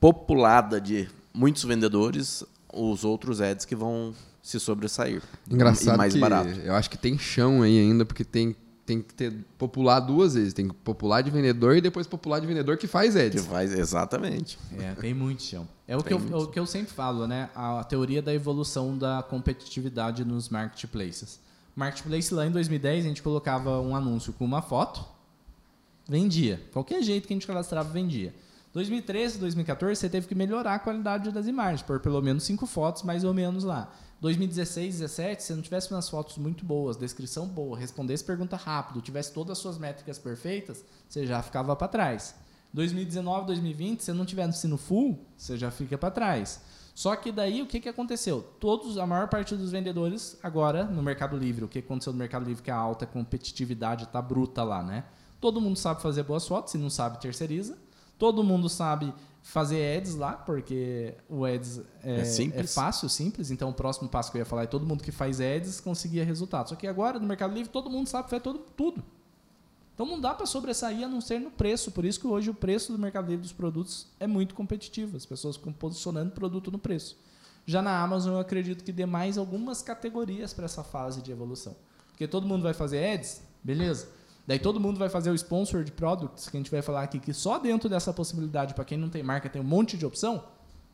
populada 0.00 0.80
de 0.80 1.06
muitos 1.34 1.62
vendedores, 1.64 2.42
os 2.72 3.04
outros 3.04 3.42
ads 3.42 3.66
que 3.66 3.76
vão 3.76 4.14
se 4.42 4.58
sobressair. 4.58 5.22
Engraçado 5.50 5.94
e 5.94 5.98
mais 5.98 6.14
que 6.14 6.18
barato. 6.20 6.48
eu 6.64 6.74
acho 6.74 6.88
que 6.88 6.96
tem 6.96 7.18
chão 7.18 7.60
aí 7.60 7.78
ainda, 7.78 8.06
porque 8.06 8.24
tem, 8.24 8.56
tem 8.86 9.02
que 9.02 9.12
ter 9.12 9.32
popular 9.58 10.00
duas 10.00 10.32
vezes. 10.32 10.54
Tem 10.54 10.68
que 10.68 10.74
popular 10.74 11.20
de 11.20 11.30
vendedor 11.30 11.76
e 11.76 11.82
depois 11.82 12.06
popular 12.06 12.40
de 12.40 12.46
vendedor 12.46 12.78
que 12.78 12.86
faz 12.86 13.12
Que 13.12 13.20
ads. 13.20 13.44
faz 13.44 13.74
exatamente. 13.78 14.58
É, 14.78 14.94
tem 14.94 15.12
muito 15.12 15.42
chão. 15.42 15.68
É 15.90 15.96
o 15.96 16.04
que, 16.04 16.14
eu, 16.14 16.20
é 16.30 16.36
o 16.36 16.46
que 16.46 16.56
eu 16.56 16.66
sempre 16.66 16.92
falo, 16.92 17.26
né? 17.26 17.50
A 17.52 17.82
teoria 17.82 18.22
da 18.22 18.32
evolução 18.32 18.96
da 18.96 19.24
competitividade 19.28 20.24
nos 20.24 20.48
marketplaces. 20.48 21.40
Marketplace 21.74 22.32
lá 22.32 22.46
em 22.46 22.50
2010, 22.52 23.04
a 23.04 23.08
gente 23.08 23.20
colocava 23.20 23.80
um 23.80 23.96
anúncio 23.96 24.32
com 24.32 24.44
uma 24.44 24.62
foto, 24.62 25.04
vendia. 26.08 26.62
Qualquer 26.72 27.02
jeito 27.02 27.26
que 27.26 27.34
a 27.34 27.36
gente 27.36 27.44
cadastrava, 27.44 27.90
vendia. 27.90 28.32
2013, 28.72 29.38
2014, 29.38 29.98
você 29.98 30.08
teve 30.08 30.28
que 30.28 30.34
melhorar 30.36 30.76
a 30.76 30.78
qualidade 30.78 31.32
das 31.32 31.48
imagens, 31.48 31.82
por 31.82 31.98
pelo 31.98 32.22
menos 32.22 32.44
cinco 32.44 32.68
fotos, 32.68 33.02
mais 33.02 33.24
ou 33.24 33.34
menos 33.34 33.64
lá. 33.64 33.92
2016, 34.20 35.00
2017, 35.00 35.42
se 35.42 35.54
não 35.54 35.60
tivesse 35.60 35.90
umas 35.90 36.08
fotos 36.08 36.38
muito 36.38 36.64
boas, 36.64 36.96
descrição 36.96 37.48
boa, 37.48 37.76
respondesse 37.76 38.22
pergunta 38.22 38.54
rápido, 38.54 39.00
tivesse 39.00 39.32
todas 39.32 39.52
as 39.52 39.58
suas 39.58 39.76
métricas 39.76 40.20
perfeitas, 40.20 40.84
você 41.08 41.26
já 41.26 41.42
ficava 41.42 41.74
para 41.74 41.88
trás. 41.88 42.32
2019, 42.72 43.46
2020, 43.46 44.00
se 44.00 44.12
não 44.12 44.24
tiver 44.24 44.44
no 44.46 44.50
ensino 44.50 44.76
full, 44.76 45.18
você 45.36 45.56
já 45.56 45.70
fica 45.70 45.98
para 45.98 46.10
trás. 46.10 46.60
Só 46.94 47.14
que 47.16 47.32
daí 47.32 47.62
o 47.62 47.66
que, 47.66 47.80
que 47.80 47.88
aconteceu? 47.88 48.42
Todos, 48.60 48.98
a 48.98 49.06
maior 49.06 49.28
parte 49.28 49.56
dos 49.56 49.70
vendedores 49.70 50.38
agora 50.42 50.84
no 50.84 51.02
Mercado 51.02 51.36
Livre, 51.36 51.64
o 51.64 51.68
que 51.68 51.78
aconteceu 51.78 52.12
no 52.12 52.18
Mercado 52.18 52.44
Livre 52.44 52.62
que 52.62 52.70
a 52.70 52.76
alta 52.76 53.06
competitividade 53.06 54.06
tá 54.08 54.20
bruta 54.20 54.62
lá, 54.62 54.82
né? 54.82 55.04
Todo 55.40 55.60
mundo 55.60 55.78
sabe 55.78 56.02
fazer 56.02 56.22
boas 56.24 56.46
fotos, 56.46 56.72
se 56.72 56.78
não 56.78 56.90
sabe 56.90 57.18
terceiriza. 57.20 57.78
Todo 58.18 58.44
mundo 58.44 58.68
sabe 58.68 59.14
fazer 59.42 59.96
ads 59.96 60.14
lá, 60.14 60.32
porque 60.34 61.14
o 61.26 61.46
ads 61.46 61.80
é, 62.02 62.20
É 62.20 62.24
simples. 62.24 62.70
é 62.70 62.74
fácil, 62.74 63.08
simples. 63.08 63.50
Então 63.50 63.70
o 63.70 63.72
próximo 63.72 64.08
passo 64.08 64.30
que 64.30 64.36
eu 64.36 64.40
ia 64.40 64.44
falar 64.44 64.64
é 64.64 64.66
todo 64.66 64.84
mundo 64.84 65.02
que 65.02 65.10
faz 65.10 65.40
ads 65.40 65.80
conseguia 65.80 66.22
resultado. 66.24 66.68
Só 66.68 66.74
que 66.76 66.86
agora 66.86 67.18
no 67.18 67.26
Mercado 67.26 67.54
Livre 67.54 67.70
todo 67.70 67.88
mundo 67.88 68.06
sabe 68.08 68.28
fazer 68.28 68.42
todo, 68.42 68.58
tudo. 68.76 69.02
Então 70.00 70.08
não 70.12 70.18
dá 70.18 70.32
para 70.32 70.46
sobressair 70.46 71.04
a 71.04 71.08
não 71.08 71.20
ser 71.20 71.38
no 71.38 71.50
preço. 71.50 71.90
Por 71.90 72.06
isso 72.06 72.18
que 72.18 72.26
hoje 72.26 72.48
o 72.48 72.54
preço 72.54 72.90
do 72.90 72.98
Mercado 72.98 73.28
Livre 73.28 73.42
dos 73.42 73.52
produtos 73.52 74.06
é 74.18 74.26
muito 74.26 74.54
competitivo. 74.54 75.14
As 75.14 75.26
pessoas 75.26 75.56
ficam 75.56 75.74
posicionando 75.74 76.30
produto 76.30 76.70
no 76.70 76.78
preço. 76.78 77.18
Já 77.66 77.82
na 77.82 78.02
Amazon 78.02 78.32
eu 78.32 78.40
acredito 78.40 78.82
que 78.82 78.92
dê 78.92 79.04
mais 79.04 79.36
algumas 79.36 79.82
categorias 79.82 80.54
para 80.54 80.64
essa 80.64 80.82
fase 80.82 81.20
de 81.20 81.30
evolução. 81.30 81.76
Porque 82.08 82.26
todo 82.26 82.46
mundo 82.46 82.62
vai 82.62 82.72
fazer 82.72 83.12
ads, 83.12 83.42
beleza? 83.62 84.08
Daí 84.46 84.58
todo 84.58 84.80
mundo 84.80 84.98
vai 84.98 85.10
fazer 85.10 85.32
o 85.32 85.34
sponsored 85.34 85.92
products, 85.92 86.48
que 86.48 86.56
a 86.56 86.60
gente 86.60 86.70
vai 86.70 86.80
falar 86.80 87.02
aqui 87.02 87.18
que 87.18 87.34
só 87.34 87.58
dentro 87.58 87.86
dessa 87.86 88.10
possibilidade, 88.10 88.72
para 88.72 88.86
quem 88.86 88.96
não 88.96 89.10
tem 89.10 89.22
marca, 89.22 89.50
tem 89.50 89.60
um 89.60 89.66
monte 89.66 89.98
de 89.98 90.06
opção. 90.06 90.44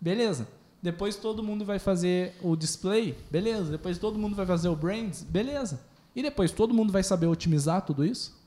Beleza. 0.00 0.48
Depois 0.82 1.14
todo 1.14 1.44
mundo 1.44 1.64
vai 1.64 1.78
fazer 1.78 2.34
o 2.42 2.56
display, 2.56 3.16
beleza. 3.30 3.70
Depois 3.70 3.98
todo 3.98 4.18
mundo 4.18 4.34
vai 4.34 4.46
fazer 4.46 4.68
o 4.68 4.74
brands, 4.74 5.22
beleza. 5.22 5.80
E 6.12 6.24
depois 6.24 6.50
todo 6.50 6.74
mundo 6.74 6.92
vai 6.92 7.04
saber 7.04 7.28
otimizar 7.28 7.82
tudo 7.82 8.04
isso? 8.04 8.44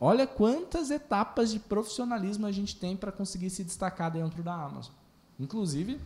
Olha 0.00 0.26
quantas 0.26 0.90
etapas 0.90 1.50
de 1.50 1.58
profissionalismo 1.58 2.46
a 2.46 2.52
gente 2.52 2.76
tem 2.76 2.96
para 2.96 3.10
conseguir 3.10 3.50
se 3.50 3.64
destacar 3.64 4.10
dentro 4.12 4.42
da 4.42 4.54
Amazon. 4.54 4.92
Inclusive, 5.38 6.00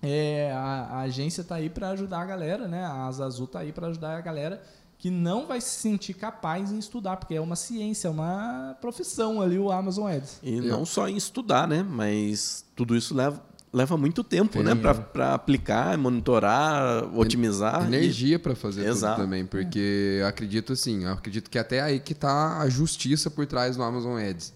é, 0.00 0.52
a, 0.52 0.86
a 0.90 1.00
agência 1.00 1.40
está 1.40 1.56
aí 1.56 1.68
para 1.68 1.90
ajudar 1.90 2.20
a 2.20 2.26
galera, 2.26 2.68
né? 2.68 2.84
A 2.84 3.06
Asa 3.06 3.24
Azul 3.24 3.46
está 3.46 3.60
aí 3.60 3.72
para 3.72 3.88
ajudar 3.88 4.16
a 4.16 4.20
galera 4.20 4.62
que 4.98 5.10
não 5.10 5.46
vai 5.46 5.60
se 5.60 5.80
sentir 5.80 6.14
capaz 6.14 6.72
em 6.72 6.78
estudar, 6.78 7.16
porque 7.16 7.34
é 7.34 7.40
uma 7.40 7.56
ciência, 7.56 8.08
é 8.08 8.10
uma 8.10 8.76
profissão 8.80 9.42
ali 9.42 9.58
o 9.58 9.70
Amazon 9.70 10.10
Ads. 10.10 10.38
E 10.42 10.60
não 10.60 10.86
só 10.86 11.08
em 11.08 11.16
estudar, 11.16 11.68
né? 11.68 11.82
Mas 11.82 12.64
tudo 12.74 12.96
isso 12.96 13.14
leva, 13.14 13.42
leva 13.74 13.96
muito 13.96 14.22
tempo, 14.22 14.62
né? 14.62 14.72
Tem. 14.74 14.94
Para 15.12 15.34
aplicar, 15.34 15.98
monitorar, 15.98 17.04
otimizar. 17.18 17.82
e- 17.84 17.96
Energia 17.96 18.38
para 18.38 18.54
fazer 18.54 18.86
Exato. 18.86 19.16
tudo 19.16 19.24
também, 19.24 19.44
porque 19.44 20.18
eu 20.20 20.26
acredito 20.26 20.72
assim, 20.72 21.04
eu 21.04 21.12
acredito 21.12 21.50
que 21.50 21.58
até 21.58 21.80
aí 21.80 21.98
que 21.98 22.14
tá 22.14 22.60
a 22.60 22.68
justiça 22.68 23.28
por 23.30 23.44
trás 23.46 23.76
do 23.76 23.82
Amazon 23.82 24.16
Ads. 24.18 24.52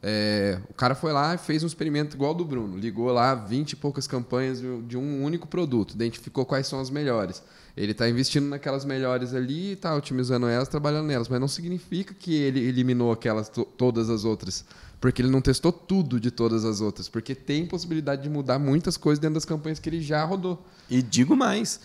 É, 0.00 0.60
o 0.70 0.74
cara 0.74 0.94
foi 0.94 1.12
lá 1.12 1.34
e 1.34 1.38
fez 1.38 1.64
um 1.64 1.66
experimento 1.66 2.14
igual 2.14 2.32
do 2.32 2.44
Bruno, 2.44 2.76
ligou 2.78 3.10
lá 3.10 3.34
20 3.34 3.72
e 3.72 3.76
poucas 3.76 4.06
campanhas 4.06 4.62
de 4.86 4.96
um 4.96 5.24
único 5.24 5.48
produto, 5.48 5.94
identificou 5.94 6.44
quais 6.46 6.68
são 6.68 6.78
as 6.78 6.88
melhores. 6.88 7.42
Ele 7.78 7.92
está 7.92 8.08
investindo 8.08 8.48
naquelas 8.48 8.84
melhores 8.84 9.32
ali, 9.34 9.72
está 9.72 9.94
otimizando 9.94 10.46
elas, 10.48 10.66
trabalhando 10.68 11.06
nelas, 11.06 11.28
mas 11.28 11.38
não 11.40 11.46
significa 11.48 12.12
que 12.12 12.34
ele 12.34 12.60
eliminou 12.60 13.12
aquelas 13.12 13.48
to- 13.48 13.64
todas 13.76 14.10
as 14.10 14.24
outras, 14.24 14.64
porque 15.00 15.22
ele 15.22 15.30
não 15.30 15.40
testou 15.40 15.70
tudo 15.70 16.18
de 16.18 16.30
todas 16.30 16.64
as 16.64 16.80
outras, 16.80 17.08
porque 17.08 17.34
tem 17.34 17.64
possibilidade 17.66 18.22
de 18.22 18.28
mudar 18.28 18.58
muitas 18.58 18.96
coisas 18.96 19.20
dentro 19.20 19.34
das 19.34 19.44
campanhas 19.44 19.78
que 19.78 19.88
ele 19.88 20.00
já 20.00 20.24
rodou. 20.24 20.66
E 20.90 21.00
digo 21.00 21.36
mais, 21.36 21.80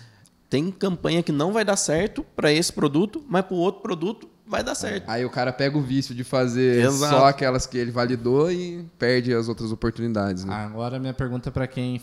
tem 0.49 0.71
campanha 0.71 1.21
que 1.21 1.31
não 1.31 1.53
vai 1.53 1.63
dar 1.63 1.77
certo 1.77 2.25
para 2.35 2.51
esse 2.51 2.73
produto, 2.73 3.23
mas 3.29 3.45
para 3.45 3.53
o 3.53 3.57
outro 3.57 3.81
produto 3.83 4.27
vai 4.47 4.63
dar 4.63 4.75
certo. 4.75 5.07
Aí 5.09 5.23
o 5.23 5.29
cara 5.29 5.53
pega 5.53 5.77
o 5.77 5.81
vício 5.81 6.13
de 6.13 6.23
fazer 6.23 6.83
Exato. 6.85 7.15
só 7.15 7.25
aquelas 7.27 7.65
que 7.65 7.77
ele 7.77 7.91
validou 7.91 8.51
e 8.51 8.83
perde 8.99 9.33
as 9.33 9.47
outras 9.47 9.71
oportunidades. 9.71 10.43
Né? 10.43 10.53
Agora 10.53 10.99
minha 10.99 11.13
pergunta 11.13 11.49
para 11.51 11.65
quem 11.67 12.01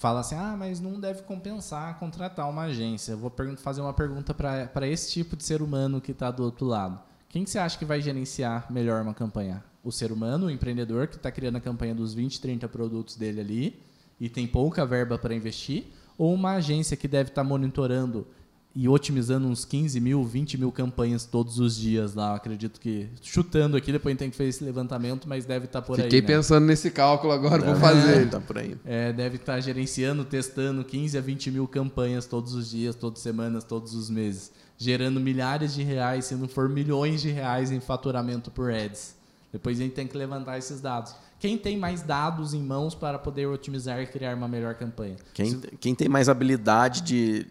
fala 0.00 0.20
assim, 0.20 0.34
ah, 0.34 0.56
mas 0.58 0.80
não 0.80 0.98
deve 0.98 1.22
compensar 1.24 1.98
contratar 1.98 2.48
uma 2.48 2.62
agência. 2.62 3.12
Eu 3.12 3.18
vou 3.18 3.30
fazer 3.58 3.82
uma 3.82 3.92
pergunta 3.92 4.32
para 4.32 4.88
esse 4.88 5.12
tipo 5.12 5.36
de 5.36 5.44
ser 5.44 5.60
humano 5.60 6.00
que 6.00 6.12
está 6.12 6.30
do 6.30 6.42
outro 6.42 6.64
lado. 6.66 6.98
Quem 7.28 7.44
que 7.44 7.50
você 7.50 7.58
acha 7.58 7.78
que 7.78 7.84
vai 7.84 8.00
gerenciar 8.00 8.72
melhor 8.72 9.02
uma 9.02 9.12
campanha? 9.12 9.62
O 9.84 9.92
ser 9.92 10.10
humano, 10.10 10.46
o 10.46 10.50
empreendedor 10.50 11.06
que 11.06 11.16
está 11.16 11.30
criando 11.30 11.56
a 11.56 11.60
campanha 11.60 11.94
dos 11.94 12.14
20, 12.14 12.40
30 12.40 12.66
produtos 12.66 13.14
dele 13.14 13.40
ali 13.42 13.82
e 14.18 14.30
tem 14.30 14.46
pouca 14.46 14.86
verba 14.86 15.18
para 15.18 15.34
investir? 15.34 15.84
Ou 16.16 16.32
uma 16.32 16.52
agência 16.52 16.96
que 16.96 17.06
deve 17.06 17.28
estar 17.28 17.44
monitorando 17.44 18.26
e 18.74 18.88
otimizando 18.88 19.48
uns 19.48 19.64
15 19.64 19.98
mil, 20.00 20.24
20 20.24 20.56
mil 20.56 20.70
campanhas 20.70 21.24
todos 21.24 21.58
os 21.58 21.76
dias 21.76 22.14
lá? 22.14 22.36
Acredito 22.36 22.80
que, 22.80 23.08
chutando 23.20 23.76
aqui, 23.76 23.90
depois 23.90 24.10
a 24.10 24.12
gente 24.12 24.18
tem 24.20 24.30
que 24.30 24.36
fazer 24.36 24.48
esse 24.48 24.62
levantamento, 24.64 25.28
mas 25.28 25.44
deve 25.44 25.64
estar 25.66 25.82
por 25.82 25.96
Fiquei 25.96 26.20
aí. 26.20 26.22
né? 26.22 26.26
pensando 26.34 26.66
nesse 26.66 26.90
cálculo 26.90 27.32
agora, 27.32 27.60
vou 27.62 27.74
É, 27.74 27.78
fazer. 27.80 28.30
Tá 28.30 28.40
por 28.40 28.58
aí. 28.58 28.76
É, 28.84 29.12
deve 29.12 29.36
estar 29.36 29.60
gerenciando, 29.60 30.24
testando 30.24 30.84
15 30.84 31.18
a 31.18 31.20
20 31.20 31.50
mil 31.50 31.66
campanhas 31.66 32.26
todos 32.26 32.54
os 32.54 32.70
dias, 32.70 32.94
todas 32.94 33.18
as 33.18 33.22
semanas, 33.24 33.64
todos 33.64 33.94
os 33.94 34.08
meses. 34.08 34.52
Gerando 34.78 35.18
milhares 35.20 35.74
de 35.74 35.82
reais, 35.82 36.26
se 36.26 36.34
não 36.36 36.46
for 36.48 36.68
milhões 36.68 37.20
de 37.20 37.28
reais 37.30 37.70
em 37.72 37.80
faturamento 37.80 38.50
por 38.50 38.70
ads. 38.72 39.14
Depois 39.52 39.80
a 39.80 39.82
gente 39.82 39.92
tem 39.94 40.06
que 40.06 40.16
levantar 40.16 40.56
esses 40.58 40.80
dados. 40.80 41.12
Quem 41.40 41.58
tem 41.58 41.76
mais 41.76 42.02
dados 42.02 42.54
em 42.54 42.62
mãos 42.62 42.94
para 42.94 43.18
poder 43.18 43.46
otimizar 43.46 44.00
e 44.00 44.06
criar 44.06 44.36
uma 44.36 44.46
melhor 44.46 44.74
campanha? 44.76 45.16
Quem, 45.34 45.58
quem 45.80 45.94
tem 45.94 46.08
mais 46.08 46.28
habilidade 46.28 47.00
de 47.02 47.46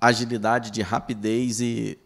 agilidade, 0.00 0.70
de 0.70 0.82
rapidez 0.82 1.60
e 1.60 1.98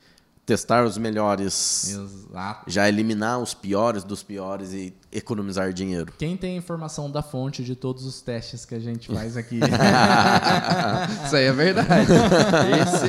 testar 0.50 0.84
os 0.84 0.98
melhores, 0.98 1.90
Exato. 1.90 2.68
já 2.68 2.88
eliminar 2.88 3.38
os 3.38 3.54
piores 3.54 4.02
dos 4.02 4.20
piores 4.20 4.72
e 4.72 4.92
economizar 5.12 5.72
dinheiro. 5.72 6.12
Quem 6.18 6.36
tem 6.36 6.56
informação 6.56 7.08
da 7.08 7.22
fonte 7.22 7.62
de 7.62 7.76
todos 7.76 8.04
os 8.04 8.20
testes 8.20 8.64
que 8.64 8.74
a 8.74 8.80
gente 8.80 9.14
faz 9.14 9.36
aqui? 9.36 9.60
Isso 11.24 11.36
aí 11.36 11.44
é 11.44 11.52
verdade. 11.52 12.10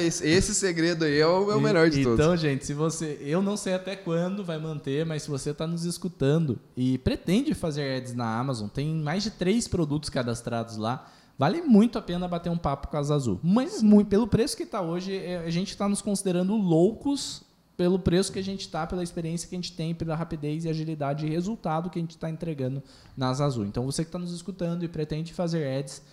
Esse, 0.06 0.28
esse 0.28 0.54
segredo 0.54 1.04
aí 1.04 1.20
é 1.20 1.26
o, 1.26 1.52
é 1.52 1.56
o 1.56 1.60
melhor 1.62 1.90
de 1.90 2.04
todos. 2.04 2.20
Então, 2.20 2.38
gente, 2.38 2.64
se 2.64 2.76
você. 2.76 3.18
Eu 3.22 3.42
não 3.42 3.58
sei 3.58 3.74
até 3.74 3.96
quando 3.96 4.44
vai 4.44 4.60
manter, 4.60 5.04
mas 5.04 5.24
se 5.24 5.30
você 5.30 5.50
está 5.50 5.66
nos 5.66 5.84
escutando 5.84 6.60
e 6.78 7.00
pretende 7.00 7.56
fazer 7.56 7.98
ads 7.98 8.14
na 8.14 8.38
Amazon, 8.38 8.68
tem 8.68 8.94
mais 8.94 9.24
de 9.24 9.32
três 9.32 9.68
produtos 9.68 10.12
cadastrados 10.12 10.78
lá. 10.78 11.08
Vale 11.42 11.60
muito 11.64 11.98
a 11.98 12.04
pena 12.04 12.28
bater 12.28 12.52
um 12.52 12.58
papo 12.58 12.88
com 12.88 12.96
a 12.96 13.00
Azul. 13.00 13.40
Mas 13.42 13.82
muito, 13.82 14.10
pelo 14.10 14.28
preço 14.28 14.56
que 14.56 14.62
está 14.62 14.80
hoje, 14.80 15.18
é, 15.18 15.40
a 15.40 15.50
gente 15.50 15.70
está 15.70 15.90
nos 15.90 16.00
considerando 16.00 16.56
loucos 16.56 17.42
pelo 17.76 17.98
preço 17.98 18.32
que 18.32 18.38
a 18.38 18.44
gente 18.44 18.60
está, 18.60 18.86
pela 18.86 19.02
experiência 19.02 19.50
que 19.50 19.56
a 19.56 19.58
gente 19.58 19.72
tem, 19.72 19.96
pela 19.96 20.16
rapidez 20.16 20.66
e 20.66 20.70
agilidade 20.70 21.26
e 21.26 21.30
resultado 21.32 21.90
que 21.90 21.98
a 21.98 22.02
gente 22.04 22.12
está 22.12 22.30
entregando 22.30 22.84
nas 23.18 23.42
Azul. 23.42 23.66
Então, 23.66 23.88
você 23.88 24.04
que 24.04 24.10
está 24.10 24.20
nos 24.20 24.32
escutando 24.32 24.86
e 24.86 24.88
pretende 24.88 25.34
fazer 25.34 25.80
ads, 25.80 26.04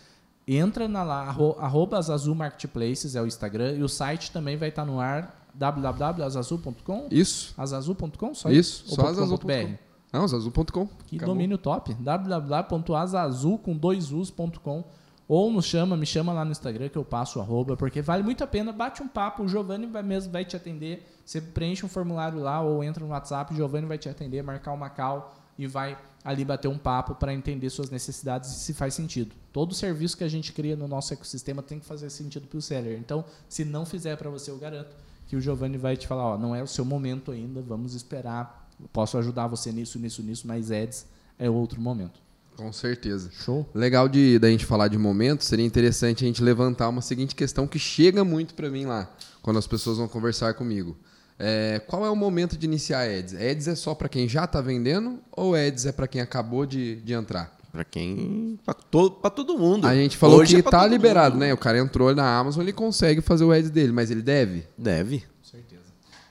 entra 0.46 0.88
na 0.88 1.02
lá, 1.02 1.20
arro, 1.24 1.56
arroba 1.58 1.98
Azul 1.98 2.34
Marketplaces, 2.34 3.14
é 3.14 3.20
o 3.20 3.26
Instagram, 3.26 3.74
e 3.74 3.82
o 3.82 3.88
site 3.88 4.32
também 4.32 4.56
vai 4.56 4.70
estar 4.70 4.86
no 4.86 4.98
ar, 4.98 5.46
www.azazul.com? 5.52 7.08
Isso. 7.10 7.52
Azazul.com? 7.58 8.34
Só 8.34 8.48
Isso, 8.48 8.82
Ou 8.88 8.94
só 8.94 9.08
azazul.com. 9.08 9.74
Não, 10.10 10.24
azul.com. 10.24 10.88
Que 11.06 11.16
Acabou. 11.16 11.34
domínio 11.34 11.58
top. 11.58 11.92
www.azazul 11.92 13.58
com 13.58 13.76
dois 13.76 14.10
us.com 14.10 14.84
ou 15.28 15.52
nos 15.52 15.66
chama, 15.66 15.94
me 15.94 16.06
chama 16.06 16.32
lá 16.32 16.42
no 16.42 16.50
Instagram 16.50 16.88
que 16.88 16.96
eu 16.96 17.04
passo 17.04 17.38
o 17.38 17.42
arroba, 17.42 17.76
porque 17.76 18.00
vale 18.00 18.22
muito 18.22 18.42
a 18.42 18.46
pena, 18.46 18.72
bate 18.72 19.02
um 19.02 19.08
papo, 19.08 19.42
o 19.42 19.48
Giovanni 19.48 19.86
vai 19.86 20.02
mesmo 20.02 20.32
vai 20.32 20.44
te 20.44 20.56
atender, 20.56 21.06
você 21.24 21.38
preenche 21.38 21.84
um 21.84 21.88
formulário 21.88 22.40
lá 22.40 22.62
ou 22.62 22.82
entra 22.82 23.04
no 23.04 23.10
WhatsApp, 23.10 23.52
o 23.52 23.56
Giovanni 23.56 23.86
vai 23.86 23.98
te 23.98 24.08
atender, 24.08 24.42
marcar 24.42 24.72
uma 24.72 24.88
call 24.88 25.34
e 25.58 25.66
vai 25.66 25.98
ali 26.24 26.44
bater 26.44 26.68
um 26.68 26.78
papo 26.78 27.14
para 27.14 27.34
entender 27.34 27.68
suas 27.68 27.90
necessidades 27.90 28.50
e 28.50 28.54
se 28.60 28.72
faz 28.72 28.94
sentido. 28.94 29.34
Todo 29.52 29.74
serviço 29.74 30.16
que 30.16 30.24
a 30.24 30.28
gente 30.28 30.52
cria 30.52 30.76
no 30.76 30.88
nosso 30.88 31.12
ecossistema 31.12 31.62
tem 31.62 31.78
que 31.78 31.84
fazer 31.84 32.08
sentido 32.08 32.46
para 32.46 32.58
o 32.58 32.62
seller. 32.62 32.98
Então, 32.98 33.24
se 33.48 33.64
não 33.64 33.84
fizer 33.84 34.16
para 34.16 34.30
você, 34.30 34.50
eu 34.50 34.56
garanto 34.56 34.96
que 35.26 35.36
o 35.36 35.40
Giovanni 35.40 35.76
vai 35.76 35.96
te 35.96 36.06
falar, 36.06 36.24
ó, 36.24 36.38
não 36.38 36.54
é 36.54 36.62
o 36.62 36.66
seu 36.66 36.84
momento 36.84 37.32
ainda, 37.32 37.60
vamos 37.60 37.94
esperar, 37.94 38.66
posso 38.92 39.18
ajudar 39.18 39.46
você 39.46 39.70
nisso, 39.70 39.98
nisso, 39.98 40.22
nisso, 40.22 40.46
mas 40.46 40.70
ads 40.70 41.06
é 41.38 41.50
outro 41.50 41.80
momento. 41.80 42.27
Com 42.58 42.72
certeza. 42.72 43.30
Show? 43.32 43.64
Legal 43.72 44.08
de 44.08 44.36
da 44.40 44.50
gente 44.50 44.66
falar 44.66 44.88
de 44.88 44.98
momento, 44.98 45.44
seria 45.44 45.64
interessante 45.64 46.24
a 46.24 46.26
gente 46.26 46.42
levantar 46.42 46.88
uma 46.88 47.00
seguinte 47.00 47.32
questão 47.36 47.68
que 47.68 47.78
chega 47.78 48.24
muito 48.24 48.52
para 48.52 48.68
mim 48.68 48.84
lá, 48.84 49.08
quando 49.40 49.58
as 49.58 49.66
pessoas 49.66 49.98
vão 49.98 50.08
conversar 50.08 50.54
comigo. 50.54 50.96
É, 51.38 51.80
qual 51.86 52.04
é 52.04 52.10
o 52.10 52.16
momento 52.16 52.58
de 52.58 52.66
iniciar 52.66 53.02
ads? 53.08 53.32
Ads 53.34 53.68
é 53.68 53.74
só 53.76 53.94
para 53.94 54.08
quem 54.08 54.28
já 54.28 54.42
está 54.42 54.60
vendendo 54.60 55.20
ou 55.30 55.54
ads 55.54 55.86
é 55.86 55.92
para 55.92 56.08
quem 56.08 56.20
acabou 56.20 56.66
de, 56.66 56.96
de 56.96 57.12
entrar? 57.12 57.56
Pra 57.70 57.84
quem. 57.84 58.58
Pra, 58.64 58.74
to, 58.74 59.10
pra 59.12 59.30
todo 59.30 59.56
mundo. 59.56 59.86
A 59.86 59.94
gente 59.94 60.16
falou 60.16 60.40
Hoje 60.40 60.54
que 60.54 60.60
é 60.66 60.70
tá 60.70 60.80
todo 60.80 60.90
liberado, 60.90 61.34
mundo. 61.36 61.42
né? 61.42 61.54
O 61.54 61.56
cara 61.56 61.78
entrou 61.78 62.12
na 62.12 62.38
Amazon, 62.38 62.62
ele 62.62 62.72
consegue 62.72 63.20
fazer 63.20 63.44
o 63.44 63.52
ads 63.52 63.70
dele, 63.70 63.92
mas 63.92 64.10
ele 64.10 64.22
deve? 64.22 64.64
Deve. 64.76 65.22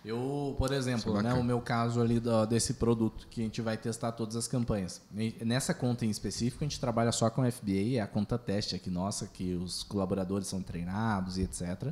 Eu, 0.08 0.56
por 0.58 0.72
exemplo, 0.72 1.18
é 1.20 1.24
né, 1.24 1.34
o 1.34 1.44
meu 1.44 1.60
caso 1.60 2.00
ali 2.02 2.20
do- 2.20 2.46
desse 2.46 2.76
produto 2.76 3.28
que 3.30 3.42
a 3.42 3.44
gente 3.44 3.62
vai 3.62 3.76
testar 3.78 4.14
todas 4.14 4.36
as 4.36 4.48
campanhas. 4.48 5.02
Nessa 5.46 5.74
conta 5.74 6.06
em 6.06 6.10
específico, 6.10 6.64
a 6.64 6.68
gente 6.68 6.80
trabalha 6.80 7.12
só 7.12 7.30
com 7.30 7.44
FBA, 7.44 7.98
é 7.98 8.00
a 8.00 8.08
conta 8.08 8.38
teste 8.38 8.76
aqui 8.76 8.90
nossa, 8.90 9.28
que 9.28 9.54
os 9.56 9.84
colaboradores 9.84 10.48
são 10.48 10.62
treinados 10.62 11.38
e 11.38 11.42
etc. 11.42 11.92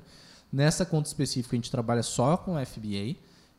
Nessa 0.52 0.86
conta 0.86 1.08
específica, 1.08 1.56
a 1.56 1.58
gente 1.58 1.70
trabalha 1.70 2.02
só 2.04 2.38
com 2.38 2.54
FBA 2.66 3.18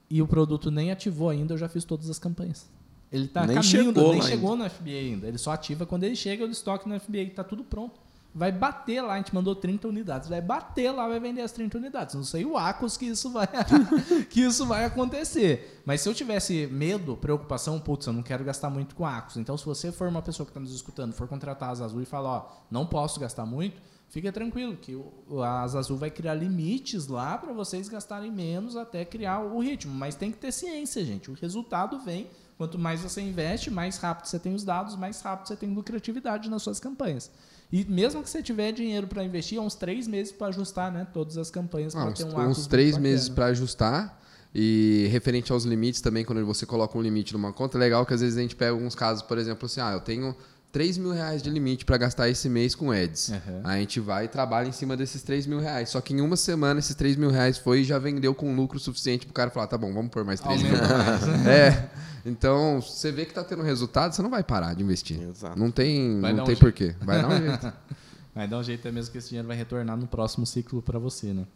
e 0.09 0.23
o 0.23 0.27
produto 0.27 0.71
nem 0.71 0.91
ativou 0.91 1.29
ainda, 1.29 1.53
eu 1.55 1.59
já 1.59 1.69
fiz 1.69 1.85
todas 1.85 2.09
as 2.09 2.19
campanhas. 2.19 2.67
Ele 3.13 3.27
está 3.27 3.43
caminho, 3.55 3.63
chegou 3.63 4.13
nem 4.13 4.23
chegou 4.23 4.57
no 4.57 4.69
FBA 4.71 4.91
ainda. 4.91 5.27
Ele 5.29 5.39
só 5.39 5.53
ativa 5.53 5.85
quando 5.87 6.05
ele 6.05 6.17
chega, 6.17 6.43
eu 6.43 6.51
estoque 6.51 6.89
no 6.89 6.99
FBA, 6.99 7.19
está 7.19 7.45
tudo 7.45 7.63
pronto. 7.63 8.01
Vai 8.37 8.53
bater 8.53 9.01
lá, 9.01 9.15
a 9.15 9.17
gente 9.17 9.35
mandou 9.35 9.57
30 9.57 9.89
unidades. 9.89 10.29
Vai 10.29 10.43
bater 10.43 10.91
lá, 10.91 11.09
vai 11.09 11.19
vender 11.19 11.41
as 11.41 11.53
30 11.53 11.79
unidades. 11.79 12.15
Não 12.15 12.23
sei 12.23 12.45
o 12.45 12.55
Acos 12.55 12.95
que 12.95 13.07
isso 13.07 13.31
vai 13.31 13.49
que 14.29 14.43
isso 14.43 14.67
vai 14.67 14.85
acontecer. 14.85 15.81
Mas 15.87 16.03
se 16.03 16.09
eu 16.11 16.13
tivesse 16.13 16.67
medo, 16.67 17.17
preocupação, 17.17 17.81
putz, 17.81 18.07
eu 18.07 18.13
não 18.13 18.23
quero 18.23 18.45
gastar 18.45 18.69
muito 18.69 18.95
com 18.95 19.07
Acos. 19.07 19.39
Então, 19.39 19.57
se 19.57 19.65
você 19.65 19.91
for 19.91 20.07
uma 20.09 20.21
pessoa 20.21 20.45
que 20.45 20.51
está 20.51 20.61
nos 20.61 20.75
escutando, 20.75 21.15
for 21.15 21.27
contratar 21.27 21.71
as 21.71 21.81
Azul 21.81 22.03
e 22.03 22.05
falar, 22.05 22.29
ó, 22.29 22.49
não 22.71 22.85
posso 22.85 23.19
gastar 23.19 23.47
muito, 23.47 23.81
fica 24.11 24.31
tranquilo, 24.31 24.77
que 24.77 24.95
a 25.43 25.63
Azul 25.63 25.97
vai 25.97 26.11
criar 26.11 26.35
limites 26.35 27.07
lá 27.07 27.39
para 27.39 27.55
vocês 27.55 27.89
gastarem 27.89 28.31
menos 28.31 28.77
até 28.77 29.03
criar 29.07 29.41
o 29.41 29.59
ritmo. 29.61 29.95
Mas 29.95 30.15
tem 30.15 30.31
que 30.31 30.37
ter 30.37 30.53
ciência, 30.53 31.03
gente. 31.03 31.31
O 31.31 31.35
resultado 31.35 31.99
vem. 32.01 32.29
Quanto 32.59 32.79
mais 32.79 33.01
você 33.01 33.21
investe, 33.21 33.71
mais 33.71 33.99
rápido 33.99 34.27
você 34.27 34.39
tem 34.39 34.55
os 34.55 34.65
dados, 34.65 34.97
mais 34.97 35.21
rápido 35.21 35.49
você 35.49 35.57
tem 35.57 35.73
lucratividade 35.73 36.49
nas 36.49 36.63
suas 36.63 36.81
campanhas. 36.81 37.31
E 37.73 37.85
mesmo 37.85 38.23
que 38.23 38.31
você 38.31 38.43
tiver 38.43 38.73
dinheiro 38.73 39.07
para 39.07 39.25
investir, 39.25 39.59
é 39.59 39.61
uns 39.61 39.75
três 39.75 40.07
meses 40.07 40.33
para 40.33 40.49
ajustar 40.49 40.93
né, 40.93 41.07
todas 41.13 41.37
as 41.37 41.51
campanhas 41.51 41.95
Ah, 41.97 42.05
para 42.05 42.13
ter 42.13 42.25
um 42.25 42.49
uns 42.49 42.67
três 42.67 42.97
meses 42.97 43.29
para 43.29 43.47
ajustar. 43.47 44.21
E 44.55 45.07
referente 45.11 45.53
aos 45.53 45.65
limites 45.65 46.01
também, 46.01 46.25
quando 46.25 46.45
você 46.47 46.65
coloca 46.65 46.97
um 46.97 47.03
limite 47.03 47.33
numa 47.35 47.53
conta, 47.53 47.77
é 47.77 47.81
legal 47.81 48.07
que 48.07 48.15
às 48.15 48.23
vezes 48.23 48.39
a 48.39 48.41
gente 48.41 48.57
pega 48.57 48.71
alguns 48.71 48.95
casos, 48.95 49.23
por 49.23 49.37
exemplo, 49.37 49.67
assim, 49.67 49.81
ah, 49.81 49.93
eu 49.93 50.01
tenho 50.01 50.35
3 50.73 50.99
mil 50.99 51.11
reais 51.11 51.43
de 51.43 51.51
limite 51.51 51.85
para 51.85 51.97
gastar 51.97 52.29
esse 52.29 52.49
mês 52.49 52.75
com 52.75 52.91
ads. 52.91 53.29
Uhum. 53.29 53.61
A 53.65 53.77
gente 53.77 54.01
vai 54.01 54.27
e 54.27 54.29
trabalha 54.29 54.69
em 54.69 54.73
cima 54.73 54.97
desses 54.97 55.23
3 55.23 55.47
mil 55.47 55.59
reais. 55.59 55.91
Só 55.91 56.01
que 56.01 56.15
em 56.15 56.21
uma 56.21 56.37
semana 56.37 56.81
esses 56.81 56.95
3 56.95 57.17
mil 57.17 57.31
reais 57.31 57.59
foi 57.59 57.81
e 57.81 57.85
já 57.85 57.99
vendeu 57.99 58.35
com 58.35 58.55
lucro 58.55 58.79
suficiente 58.79 59.27
pro 59.27 59.35
cara 59.35 59.51
falar, 59.51 59.67
tá 59.67 59.77
bom, 59.77 59.93
vamos 59.93 60.11
pôr 60.11 60.25
mais 60.25 60.41
3 60.41 60.63
mil. 60.63 60.73
Mais. 60.73 61.23
É. 61.47 61.91
Então, 62.27 62.81
você 62.81 63.13
vê 63.13 63.25
que 63.25 63.33
tá 63.33 63.45
tendo 63.45 63.63
resultado, 63.63 64.13
você 64.13 64.21
não 64.21 64.31
vai 64.31 64.43
parar 64.43 64.75
de 64.75 64.83
investir. 64.83 65.21
Exato. 65.21 65.59
Não 65.59 65.71
tem, 65.71 66.21
Vai 66.21 66.33
dar 66.33 66.37
não 66.39 66.45
um 66.45 66.47
tem 66.47 66.55
jeito. 66.57 66.61
porquê. 66.65 66.95
Vai 67.01 67.23
dar 67.23 67.29
um 67.29 67.39
jeito. 67.39 67.73
Vai 68.35 68.47
dar 68.47 68.59
um 68.59 68.63
jeito 68.63 68.87
é 68.87 68.93
mesmo 68.93 69.13
que 69.13 69.17
esse 69.17 69.31
dinheiro 69.31 69.49
vai 69.49 69.57
retornar 69.57 69.97
no 69.97 70.07
próximo 70.07 70.45
ciclo 70.45 70.83
para 70.83 70.99
você, 70.99 71.33
né? 71.33 71.47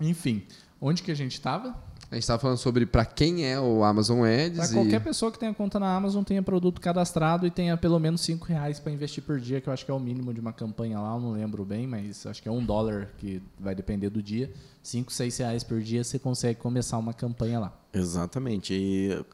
Enfim, 0.00 0.42
onde 0.80 1.00
que 1.00 1.12
a 1.12 1.14
gente 1.14 1.34
estava? 1.34 1.76
A 2.10 2.16
gente 2.16 2.26
tava 2.26 2.40
falando 2.40 2.56
sobre 2.56 2.86
para 2.86 3.04
quem 3.04 3.46
é 3.46 3.60
o 3.60 3.84
Amazon 3.84 4.24
Ads 4.24 4.56
Para 4.56 4.66
e 4.66 4.72
qualquer 4.72 5.00
pessoa 5.00 5.30
que 5.30 5.38
tenha 5.38 5.54
conta 5.54 5.78
na 5.78 5.94
Amazon, 5.94 6.24
tenha 6.24 6.42
produto 6.42 6.80
cadastrado 6.80 7.46
e 7.46 7.52
tenha 7.52 7.76
pelo 7.76 8.00
menos 8.00 8.20
5 8.22 8.46
reais 8.46 8.80
para 8.80 8.90
investir 8.90 9.22
por 9.22 9.38
dia, 9.38 9.60
que 9.60 9.68
eu 9.68 9.72
acho 9.72 9.84
que 9.84 9.90
é 9.92 9.94
o 9.94 10.00
mínimo 10.00 10.34
de 10.34 10.40
uma 10.40 10.52
campanha 10.52 10.98
lá, 10.98 11.14
eu 11.14 11.20
não 11.20 11.32
lembro 11.32 11.64
bem, 11.64 11.86
mas 11.86 12.26
acho 12.26 12.42
que 12.42 12.48
é 12.48 12.52
um 12.52 12.64
dólar 12.64 13.10
que 13.18 13.40
vai 13.60 13.74
depender 13.76 14.08
do 14.10 14.20
dia. 14.20 14.50
5, 14.82 15.12
6 15.12 15.38
reais 15.38 15.62
por 15.62 15.80
dia 15.80 16.02
você 16.02 16.18
consegue 16.18 16.58
começar 16.58 16.98
uma 16.98 17.12
campanha 17.12 17.60
lá. 17.60 17.78
Exatamente. 17.92 18.72
E 18.74 19.24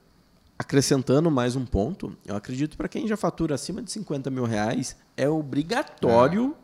acrescentando 0.59 1.31
mais 1.31 1.57
um 1.57 1.64
ponto, 1.64 2.17
eu 2.25 2.37
acredito 2.37 2.77
para 2.77 2.88
quem 2.88 3.07
já 3.09 3.17
fatura 3.17 3.55
acima 3.55 3.83
de 3.83 3.90
50 3.90 4.31
mil 4.31 4.45
reais, 4.45 4.97
é 5.17 5.29
obrigatório 5.29 6.55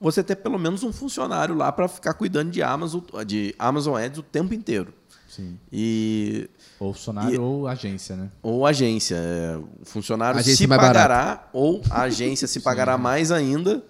você 0.00 0.22
ter 0.22 0.36
pelo 0.36 0.58
menos 0.58 0.82
um 0.82 0.92
funcionário 0.92 1.54
lá 1.54 1.70
para 1.70 1.86
ficar 1.86 2.14
cuidando 2.14 2.50
de 2.50 2.62
Amazon, 2.62 3.00
de 3.26 3.54
Amazon 3.58 3.96
Ads 4.02 4.18
o 4.18 4.22
tempo 4.22 4.54
inteiro. 4.54 4.92
Sim. 5.28 5.58
E 5.70 6.48
Ou 6.80 6.92
funcionário 6.92 7.34
E- 7.34 7.38
ou 7.38 7.68
agência, 7.68 8.16
né? 8.16 8.30
ou 8.42 8.66
agência, 8.66 9.14
é, 9.16 9.56
o 9.56 9.84
funcionário 9.84 10.40
Agência 10.40 10.56
se 10.56 10.66
pagará 10.66 11.48
ou 11.52 11.80
a 11.88 12.02
agência 12.02 12.48
se 12.48 12.58
pagará 12.62 12.98
mais 12.98 13.30
ainda 13.30 13.84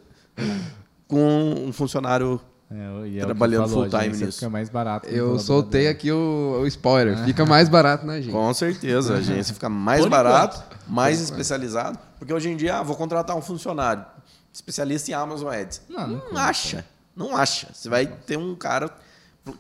com 1.08 1.54
um 1.66 1.72
funcionário 1.72 2.38
É, 2.70 2.74
e 2.74 2.78
é 2.78 2.86
o 2.86 3.02
que 3.20 3.24
Trabalhando 3.26 3.68
full 3.68 3.88
time 3.88 3.96
agência 3.96 4.26
nisso. 4.26 4.38
Fica 4.38 4.50
mais 4.50 4.68
barato. 4.68 5.08
eu 5.08 5.38
soltei 5.38 5.88
aqui 5.88 6.12
o, 6.12 6.60
o 6.62 6.66
spoiler. 6.68 7.24
Fica 7.24 7.44
mais 7.44 7.68
barato 7.68 8.06
na 8.06 8.20
gente. 8.20 8.32
Com 8.32 8.54
certeza, 8.54 9.14
a 9.14 9.16
agência 9.18 9.52
fica 9.52 9.68
mais 9.68 10.00
Por 10.02 10.08
barato, 10.08 10.62
mais 10.86 11.20
especializado, 11.20 11.98
porque 12.18 12.32
hoje 12.32 12.48
em 12.48 12.56
dia, 12.56 12.76
ah, 12.76 12.82
vou 12.82 12.94
contratar 12.94 13.36
um 13.36 13.42
funcionário 13.42 14.04
especialista 14.52 15.10
em 15.10 15.14
Amazon 15.14 15.52
Ads. 15.52 15.82
Não, 15.88 16.06
não 16.06 16.32
Não, 16.32 16.40
acha, 16.40 16.84
não 17.16 17.36
acha. 17.36 17.68
Você 17.72 17.88
vai 17.88 18.06
ter 18.06 18.36
um 18.36 18.54
cara 18.54 18.88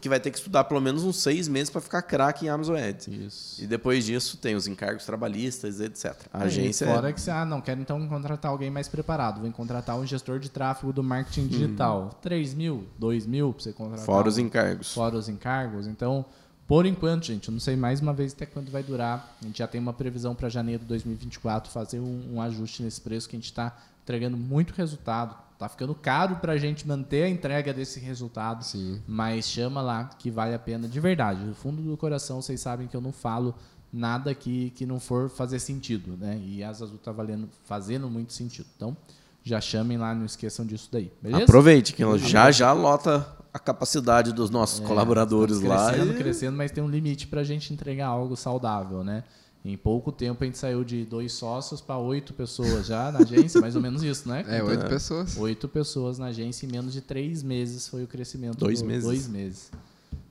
que 0.00 0.08
vai 0.08 0.20
ter 0.20 0.30
que 0.30 0.38
estudar 0.38 0.64
pelo 0.64 0.80
menos 0.80 1.02
uns 1.02 1.16
seis 1.16 1.48
meses 1.48 1.70
para 1.70 1.80
ficar 1.80 2.02
craque 2.02 2.46
em 2.46 2.48
Amazon 2.48 2.76
Ads. 2.76 3.08
Isso. 3.08 3.62
E 3.62 3.66
depois 3.66 4.04
disso 4.04 4.36
tem 4.36 4.54
os 4.54 4.66
encargos 4.66 5.04
trabalhistas, 5.04 5.80
etc. 5.80 6.14
A 6.32 6.40
Aí, 6.40 6.46
agência 6.46 6.84
é- 6.84 6.94
Fora 6.94 7.12
que 7.12 7.20
você, 7.20 7.30
ah, 7.30 7.44
não, 7.44 7.60
quero 7.60 7.80
então 7.80 8.06
contratar 8.06 8.50
alguém 8.50 8.70
mais 8.70 8.88
preparado. 8.88 9.40
Vou 9.40 9.50
contratar 9.52 9.98
um 9.98 10.06
gestor 10.06 10.38
de 10.38 10.50
tráfego 10.50 10.92
do 10.92 11.02
marketing 11.02 11.46
digital. 11.46 12.10
3 12.22 12.54
mil, 12.54 12.86
2 12.98 13.26
mil 13.26 13.52
pra 13.52 13.62
você 13.62 13.72
contratar. 13.72 14.00
Uhum. 14.00 14.04
fora 14.06 14.28
os 14.28 14.38
encargos. 14.38 14.92
Fora 14.94 15.16
os 15.16 15.28
encargos. 15.28 15.86
Então, 15.86 16.24
por 16.68 16.84
enquanto, 16.86 17.24
gente, 17.24 17.48
eu 17.48 17.52
não 17.52 17.60
sei 17.60 17.74
mais 17.74 18.00
uma 18.00 18.12
vez 18.12 18.32
até 18.32 18.46
quanto 18.46 18.70
vai 18.70 18.82
durar. 18.82 19.36
A 19.42 19.44
gente 19.46 19.58
já 19.58 19.66
tem 19.66 19.80
uma 19.80 19.92
previsão 19.92 20.34
para 20.34 20.48
janeiro 20.48 20.82
de 20.82 20.88
2024 20.88 21.72
fazer 21.72 21.98
um, 22.00 22.34
um 22.34 22.42
ajuste 22.42 22.82
nesse 22.82 23.00
preço 23.00 23.28
que 23.28 23.34
a 23.34 23.38
gente 23.38 23.46
está 23.46 23.76
entregando 24.04 24.36
muito 24.36 24.72
resultado. 24.74 25.34
Tá 25.60 25.68
ficando 25.68 25.94
caro 25.94 26.36
para 26.36 26.54
a 26.54 26.56
gente 26.56 26.88
manter 26.88 27.24
a 27.24 27.28
entrega 27.28 27.74
desse 27.74 28.00
resultado. 28.00 28.64
Sim. 28.64 29.02
Mas 29.06 29.46
chama 29.46 29.82
lá 29.82 30.04
que 30.18 30.30
vale 30.30 30.54
a 30.54 30.58
pena 30.58 30.88
de 30.88 30.98
verdade. 30.98 31.44
Do 31.44 31.54
fundo 31.54 31.82
do 31.82 31.94
coração, 31.98 32.40
vocês 32.40 32.58
sabem 32.62 32.88
que 32.88 32.96
eu 32.96 33.00
não 33.02 33.12
falo 33.12 33.54
nada 33.92 34.34
que, 34.34 34.70
que 34.70 34.86
não 34.86 34.98
for 34.98 35.28
fazer 35.28 35.58
sentido, 35.58 36.16
né? 36.16 36.40
E 36.42 36.64
a 36.64 36.70
Asa 36.70 36.86
Azul 36.86 36.96
tá 36.96 37.12
valendo, 37.12 37.46
fazendo 37.64 38.08
muito 38.08 38.32
sentido. 38.32 38.66
Então, 38.74 38.96
já 39.44 39.60
chamem 39.60 39.98
lá, 39.98 40.14
não 40.14 40.24
esqueçam 40.24 40.64
disso 40.64 40.88
daí. 40.90 41.12
Beleza? 41.20 41.44
Aproveite, 41.44 41.92
que 41.92 42.02
já 42.20 42.50
já 42.50 42.72
lota 42.72 43.26
a 43.52 43.58
capacidade 43.58 44.32
dos 44.32 44.48
nossos 44.48 44.80
colaboradores 44.80 45.56
estamos 45.56 45.76
lá. 45.76 45.90
Crescendo, 45.92 46.12
e- 46.12 46.16
crescendo, 46.16 46.56
mas 46.56 46.70
tem 46.70 46.82
um 46.82 46.88
limite 46.88 47.26
para 47.26 47.42
a 47.42 47.44
gente 47.44 47.70
entregar 47.70 48.06
algo 48.06 48.34
saudável, 48.34 49.04
né? 49.04 49.24
Em 49.62 49.76
pouco 49.76 50.10
tempo 50.10 50.42
a 50.42 50.46
gente 50.46 50.56
saiu 50.56 50.82
de 50.82 51.04
dois 51.04 51.32
sócios 51.32 51.82
para 51.82 51.98
oito 51.98 52.32
pessoas 52.32 52.86
já 52.86 53.12
na 53.12 53.18
agência, 53.18 53.60
mais 53.60 53.76
ou 53.76 53.82
menos 53.82 54.02
isso, 54.02 54.26
né? 54.26 54.42
É, 54.48 54.62
oito 54.62 54.86
pessoas. 54.86 55.36
Oito 55.36 55.68
pessoas 55.68 56.18
na 56.18 56.26
agência 56.26 56.64
em 56.66 56.70
menos 56.70 56.94
de 56.94 57.02
três 57.02 57.42
meses 57.42 57.86
foi 57.86 58.02
o 58.02 58.06
crescimento. 58.06 58.56
Dois 58.56 58.80
do- 58.80 58.86
meses. 58.88 59.04
Dois 59.04 59.28
meses. 59.28 59.70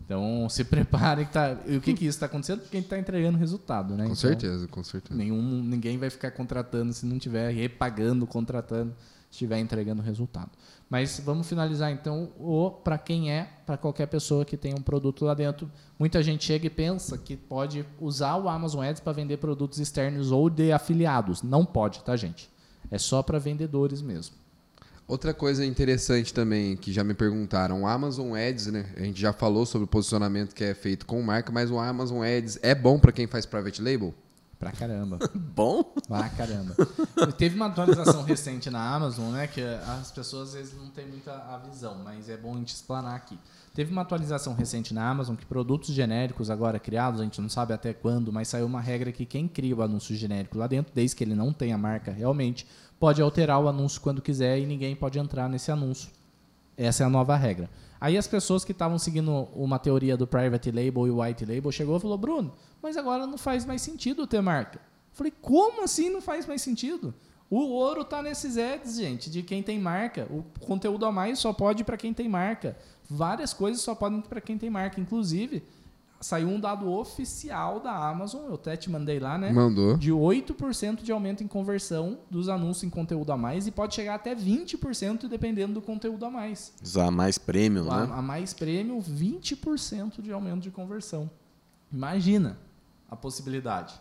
Então 0.04 0.50
se 0.50 0.64
preparem 0.64 1.26
que 1.28 1.32
tá. 1.32 1.56
E 1.68 1.78
o 1.78 1.82
que, 1.82 1.94
que 1.94 2.06
isso 2.06 2.16
está 2.16 2.26
acontecendo? 2.26 2.62
Porque 2.62 2.76
a 2.76 2.80
gente 2.80 2.88
está 2.88 2.98
entregando 2.98 3.38
resultado, 3.38 3.92
né? 3.92 3.98
Com 4.06 4.14
Então, 4.14 4.16
certeza, 4.16 4.68
com 4.68 4.84
certeza. 4.84 5.16
Nenhum, 5.16 5.62
ninguém 5.64 6.00
vai 6.00 6.10
ficar 6.10 6.32
contratando 6.32 6.92
se 6.92 7.06
não 7.06 7.18
estiver 7.18 7.54
repagando, 7.54 8.26
contratando, 8.26 8.92
estiver 9.30 9.60
entregando 9.60 10.02
resultado. 10.02 10.52
Mas 10.90 11.22
vamos 11.24 11.48
finalizar 11.48 11.92
então 11.92 12.32
o 12.40 12.72
para 12.72 12.98
quem 12.98 13.32
é, 13.32 13.48
para 13.66 13.78
qualquer 13.78 14.08
pessoa 14.08 14.44
que 14.44 14.58
tem 14.58 14.74
um 14.74 14.82
produto 14.82 15.24
lá 15.26 15.34
dentro. 15.34 15.72
Muita 16.00 16.24
gente 16.24 16.44
chega 16.44 16.66
e 16.66 16.70
pensa 16.70 17.18
que 17.18 17.38
pode 17.38 17.86
usar 18.00 18.38
o 18.38 18.50
Amazon 18.50 18.84
Ads 18.84 19.02
para 19.02 19.14
vender 19.14 19.38
produtos 19.38 19.80
externos 19.80 20.32
ou 20.32 20.50
de 20.50 20.72
afiliados. 20.72 21.44
Não 21.44 21.64
pode, 21.64 22.04
tá, 22.04 22.16
gente? 22.16 22.50
É 22.90 22.98
só 22.98 23.22
para 23.22 23.38
vendedores 23.38 24.02
mesmo. 24.02 24.36
Outra 25.08 25.34
coisa 25.34 25.66
interessante 25.66 26.32
também, 26.32 26.78
que 26.78 26.94
já 26.94 27.04
me 27.04 27.16
perguntaram, 27.16 27.82
o 27.82 27.88
Amazon 27.88 28.36
Ads, 28.36 28.68
né? 28.68 28.86
A 28.96 29.02
gente 29.02 29.20
já 29.20 29.34
falou 29.34 29.66
sobre 29.66 29.86
o 29.86 29.88
posicionamento 29.88 30.54
que 30.54 30.64
é 30.64 30.76
feito 30.76 31.06
com 31.06 31.20
marca, 31.22 31.52
mas 31.52 31.72
o 31.72 31.80
Amazon 31.80 32.24
Ads 32.24 32.60
é 32.62 32.76
bom 32.76 33.00
para 33.00 33.12
quem 33.12 33.26
faz 33.26 33.44
private 33.44 33.82
label? 33.82 34.14
Pra 34.60 34.74
caramba. 34.74 35.18
Bom, 35.34 35.84
Pra 36.06 36.28
caramba. 36.30 36.76
Teve 37.38 37.56
uma 37.56 37.68
atualização 37.68 38.24
recente 38.24 38.70
na 38.70 38.94
Amazon, 38.94 39.32
né? 39.32 39.48
Que 39.48 39.62
as 39.62 40.12
pessoas 40.12 40.50
às 40.50 40.56
vezes 40.56 40.78
não 40.78 40.90
têm 40.90 41.08
muita 41.08 41.32
a 41.32 41.58
visão, 41.58 42.02
mas 42.04 42.28
é 42.28 42.36
bom 42.36 42.54
a 42.56 42.58
gente 42.58 42.74
explanar 42.76 43.16
aqui. 43.16 43.40
Teve 43.74 43.92
uma 43.92 44.02
atualização 44.02 44.54
recente 44.54 44.94
na 44.94 45.10
Amazon 45.10 45.36
que 45.36 45.46
produtos 45.46 45.96
genéricos 45.96 46.50
agora 46.50 46.78
criados, 46.78 47.22
a 47.22 47.24
gente 47.24 47.40
não 47.40 47.48
sabe 47.48 47.72
até 47.72 47.94
quando, 47.94 48.34
mas 48.34 48.50
saiu 48.50 48.66
uma 48.66 48.82
regra 48.82 49.12
que 49.12 49.26
quem 49.26 49.48
cria 49.48 49.76
o 49.76 49.82
anúncio 49.82 50.14
genérico 50.16 50.58
lá 50.58 50.68
dentro, 50.68 50.92
desde 50.94 51.16
que 51.16 51.24
ele 51.24 51.36
não 51.36 51.54
tenha 51.54 51.78
marca 51.78 52.12
realmente, 52.12 52.68
pode 53.00 53.22
alterar 53.22 53.62
o 53.62 53.70
anúncio 53.70 54.02
quando 54.02 54.22
quiser 54.22 54.60
e 54.60 54.66
ninguém 54.66 54.96
pode 54.96 55.18
entrar 55.18 55.48
nesse 55.48 55.72
anúncio. 55.72 56.10
Essa 56.76 57.04
é 57.04 57.06
a 57.06 57.10
nova 57.10 57.38
regra. 57.38 57.70
Aí 58.02 58.18
as 58.18 58.28
pessoas 58.28 58.64
que 58.64 58.72
estavam 58.72 58.98
seguindo 58.98 59.32
uma 59.54 59.78
teoria 59.78 60.16
do 60.16 60.26
private 60.26 60.72
label 60.72 61.08
e 61.08 61.12
white 61.12 61.46
label 61.46 61.72
chegou 61.72 61.98
e 61.98 62.00
falou: 62.00 62.18
Bruno, 62.18 62.54
mas 62.82 62.96
agora 62.96 63.28
não 63.28 63.38
faz 63.38 63.66
mais 63.66 63.82
sentido 63.82 64.26
ter 64.26 64.42
marca. 64.42 64.78
Eu 64.78 65.16
falei: 65.16 65.34
como 65.42 65.84
assim 65.84 66.10
não 66.10 66.22
faz 66.22 66.46
mais 66.46 66.62
sentido? 66.62 67.14
O 67.50 67.58
ouro 67.58 68.06
tá 68.06 68.22
nesses 68.22 68.58
ads, 68.58 68.98
gente, 68.98 69.30
de 69.30 69.42
quem 69.42 69.64
tem 69.64 69.80
marca. 69.80 70.28
O 70.30 70.46
conteúdo 70.60 71.06
a 71.06 71.12
mais 71.12 71.40
só 71.40 71.52
pode 71.52 71.84
para 71.84 71.98
quem 71.98 72.14
tem 72.14 72.30
marca. 72.30 72.78
Várias 73.10 73.54
coisas 73.54 73.82
só 73.82 73.96
podem 73.96 74.22
para 74.22 74.40
quem 74.40 74.56
tem 74.56 74.70
marca. 74.70 75.02
Inclusive, 75.02 75.64
saiu 76.22 76.50
um 76.50 76.60
dado 76.60 76.92
oficial 76.92 77.80
da 77.80 77.94
Amazon, 78.10 78.46
eu 78.46 78.56
até 78.56 78.76
te 78.76 78.90
mandei 78.90 79.20
lá, 79.20 79.38
né? 79.38 79.52
Mandou. 79.52 79.98
de 79.98 80.12
8% 80.12 81.02
de 81.02 81.12
aumento 81.12 81.44
em 81.44 81.48
conversão 81.48 82.20
dos 82.30 82.50
anúncios 82.50 82.84
em 82.84 82.90
conteúdo 82.90 83.32
a 83.32 83.38
mais 83.38 83.68
e 83.68 83.72
pode 83.72 83.96
chegar 83.96 84.16
até 84.16 84.36
20% 84.36 85.28
dependendo 85.28 85.76
do 85.76 85.82
conteúdo 85.82 86.26
a 86.26 86.30
mais. 86.30 86.74
usar 86.84 87.10
mais 87.12 87.38
prêmio, 87.38 87.90
A, 87.90 88.06
né? 88.06 88.14
a 88.14 88.22
mais 88.22 88.54
prêmio, 88.54 89.00
20% 89.00 90.22
de 90.22 90.32
aumento 90.32 90.62
de 90.62 90.72
conversão. 90.72 91.30
Imagina 91.92 92.58
a 93.10 93.16
possibilidade. 93.16 94.00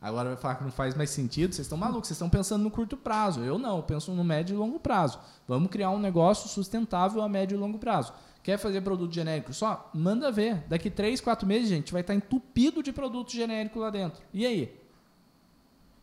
Agora 0.00 0.28
vai 0.28 0.36
falar 0.36 0.56
que 0.56 0.64
não 0.64 0.70
faz 0.70 0.94
mais 0.94 1.08
sentido, 1.08 1.54
vocês 1.54 1.64
estão 1.64 1.78
malucos, 1.78 2.08
vocês 2.08 2.16
estão 2.16 2.28
pensando 2.28 2.62
no 2.62 2.70
curto 2.70 2.94
prazo. 2.94 3.40
Eu 3.40 3.58
não, 3.58 3.78
eu 3.78 3.82
penso 3.82 4.12
no 4.12 4.22
médio 4.22 4.54
e 4.54 4.56
longo 4.58 4.78
prazo. 4.78 5.18
Vamos 5.48 5.70
criar 5.70 5.88
um 5.88 5.98
negócio 5.98 6.46
sustentável 6.46 7.22
a 7.22 7.28
médio 7.28 7.56
e 7.56 7.58
longo 7.58 7.78
prazo. 7.78 8.12
Quer 8.44 8.58
fazer 8.58 8.82
produto 8.82 9.10
genérico 9.12 9.54
só? 9.54 9.90
Manda 9.94 10.30
ver. 10.30 10.64
Daqui 10.68 10.90
3, 10.90 11.18
4 11.18 11.48
meses, 11.48 11.66
gente, 11.66 11.90
vai 11.90 12.02
estar 12.02 12.14
entupido 12.14 12.82
de 12.82 12.92
produto 12.92 13.32
genérico 13.32 13.78
lá 13.78 13.88
dentro. 13.88 14.22
E 14.34 14.44
aí? 14.44 14.64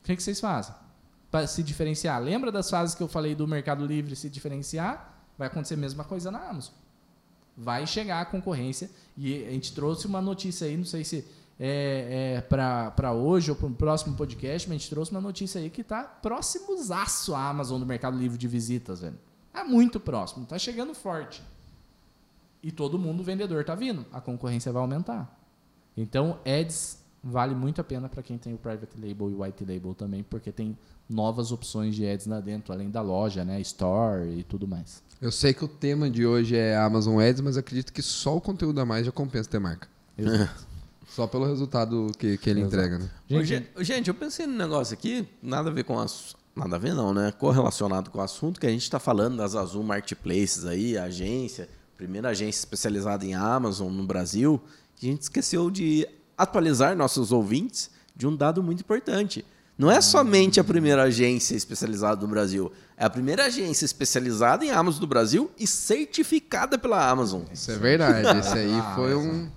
O 0.02 0.06
que, 0.06 0.16
que 0.16 0.24
vocês 0.24 0.40
fazem? 0.40 0.74
Para 1.30 1.46
se 1.46 1.62
diferenciar. 1.62 2.20
Lembra 2.20 2.52
das 2.52 2.68
fases 2.68 2.96
que 2.96 3.04
eu 3.04 3.08
falei 3.08 3.36
do 3.36 3.48
Mercado 3.48 3.86
Livre 3.86 4.16
se 4.16 4.28
diferenciar? 4.28 5.24
Vai 5.38 5.50
acontecer 5.50 5.76
a 5.76 5.78
mesma 5.78 6.04
coisa 6.04 6.32
na 6.32 6.40
Amazon. 6.40 6.74
Vai 7.56 7.86
chegar 7.86 8.20
a 8.22 8.26
concorrência. 8.26 8.90
E 9.16 9.46
a 9.46 9.52
gente 9.52 9.72
trouxe 9.76 10.08
uma 10.08 10.20
notícia 10.20 10.66
aí, 10.66 10.76
não 10.76 10.84
sei 10.84 11.04
se 11.04 11.24
é, 11.60 12.38
é 12.38 12.42
para 12.42 13.14
hoje 13.14 13.52
ou 13.52 13.56
para 13.56 13.68
o 13.68 13.76
próximo 13.76 14.16
podcast, 14.16 14.68
mas 14.68 14.78
a 14.78 14.80
gente 14.80 14.90
trouxe 14.90 15.12
uma 15.12 15.22
notícia 15.22 15.62
aí 15.62 15.70
que 15.70 15.82
está 15.82 16.02
próximozaço 16.06 17.36
à 17.36 17.50
Amazon 17.50 17.80
do 17.80 17.86
Mercado 17.86 18.18
Livre 18.18 18.36
de 18.36 18.48
visitas, 18.48 19.02
velho. 19.02 19.20
É 19.54 19.64
muito 19.64 20.00
próximo, 20.00 20.44
tá 20.48 20.58
chegando 20.58 20.96
forte. 20.96 21.44
E 22.64 22.72
todo 22.72 22.98
mundo, 23.00 23.24
vendedor, 23.24 23.64
tá 23.64 23.76
vindo. 23.76 24.06
A 24.12 24.22
concorrência 24.22 24.72
vai 24.72 24.82
aumentar. 24.82 25.40
Então, 25.98 26.40
ads 26.46 27.00
vale 27.24 27.54
muito 27.54 27.82
a 27.82 27.84
pena 27.84 28.10
para 28.10 28.24
quem 28.24 28.38
tem 28.38 28.54
o 28.54 28.58
private 28.58 29.00
label 29.00 29.30
e 29.30 29.34
o 29.34 29.44
white 29.44 29.64
label 29.64 29.94
também, 29.94 30.24
porque 30.24 30.52
tem 30.52 30.78
novas 31.10 31.52
opções 31.52 31.96
de 31.96 32.06
ads 32.08 32.26
lá 32.26 32.40
dentro, 32.40 32.74
além 32.74 32.90
da 32.90 33.02
loja, 33.02 33.44
né, 33.44 33.60
store 33.62 34.28
e 34.40 34.44
tudo 34.44 34.68
mais. 34.68 35.04
Eu 35.22 35.32
sei 35.32 35.54
que 35.54 35.64
o 35.64 35.68
tema 35.68 36.10
de 36.10 36.26
hoje 36.26 36.56
é 36.56 36.76
Amazon 36.76 37.22
Ads, 37.22 37.42
mas 37.42 37.58
acredito 37.58 37.94
que 37.94 38.02
só 38.02 38.38
o 38.38 38.42
conteúdo 38.42 38.80
a 38.82 38.86
mais 38.86 39.06
já 39.06 39.12
compensa 39.12 39.50
ter 39.50 39.60
marca. 39.60 39.88
Só 41.12 41.28
pelo 41.28 41.46
resultado 41.46 42.08
que, 42.18 42.38
que 42.38 42.50
ele 42.50 42.62
Exato. 42.62 42.76
entrega, 42.76 43.00
né? 43.00 43.10
Gente, 43.28 43.46
Gente, 43.46 43.84
gente, 43.84 44.08
eu 44.08 44.14
pensei 44.14 44.48
num 44.48 44.56
negócio 44.56 44.94
aqui, 44.94 45.28
nada 45.44 45.70
a 45.70 45.74
ver 45.74 45.84
com 45.84 46.00
as. 46.00 46.34
Nada 46.56 46.78
a 46.78 46.80
ver 46.80 46.94
não, 46.94 47.14
né? 47.14 47.34
Correlacionado 47.34 48.10
com 48.10 48.20
o 48.20 48.22
assunto 48.22 48.62
que 48.62 48.66
a 48.66 48.70
gente 48.70 48.84
está 48.84 48.98
falando 48.98 49.36
das 49.36 49.54
Azul 49.54 49.84
Marketplaces 49.84 50.64
aí, 50.66 50.98
a 50.98 51.04
agência, 51.04 51.68
primeira 52.02 52.30
agência 52.30 52.62
especializada 52.62 53.24
em 53.24 53.36
Amazon 53.36 53.94
no 53.94 54.04
Brasil, 54.04 54.60
que 54.96 55.08
a 55.08 55.12
gente 55.12 55.22
esqueceu 55.22 55.70
de 55.70 56.08
atualizar 56.36 56.96
nossos 56.96 57.32
ouvintes 57.32 57.92
de 58.16 58.26
um 58.26 58.36
dado 58.36 58.64
muito 58.64 58.80
importante. 58.80 59.46
Não 59.78 59.92
é 59.92 60.02
somente 60.02 60.60
a 60.60 60.64
primeira 60.64 61.04
agência 61.04 61.56
especializada 61.56 62.20
no 62.20 62.28
Brasil, 62.28 62.72
é 62.98 63.06
a 63.06 63.10
primeira 63.10 63.46
agência 63.46 63.86
especializada 63.86 64.66
em 64.66 64.72
Amazon 64.72 65.00
do 65.00 65.06
Brasil 65.06 65.52
e 65.60 65.68
certificada 65.68 66.76
pela 66.76 67.08
Amazon. 67.08 67.44
Isso 67.54 67.70
é 67.70 67.78
verdade. 67.78 68.40
Esse 68.40 68.58
aí 68.58 68.84
foi 68.96 69.14
um. 69.14 69.48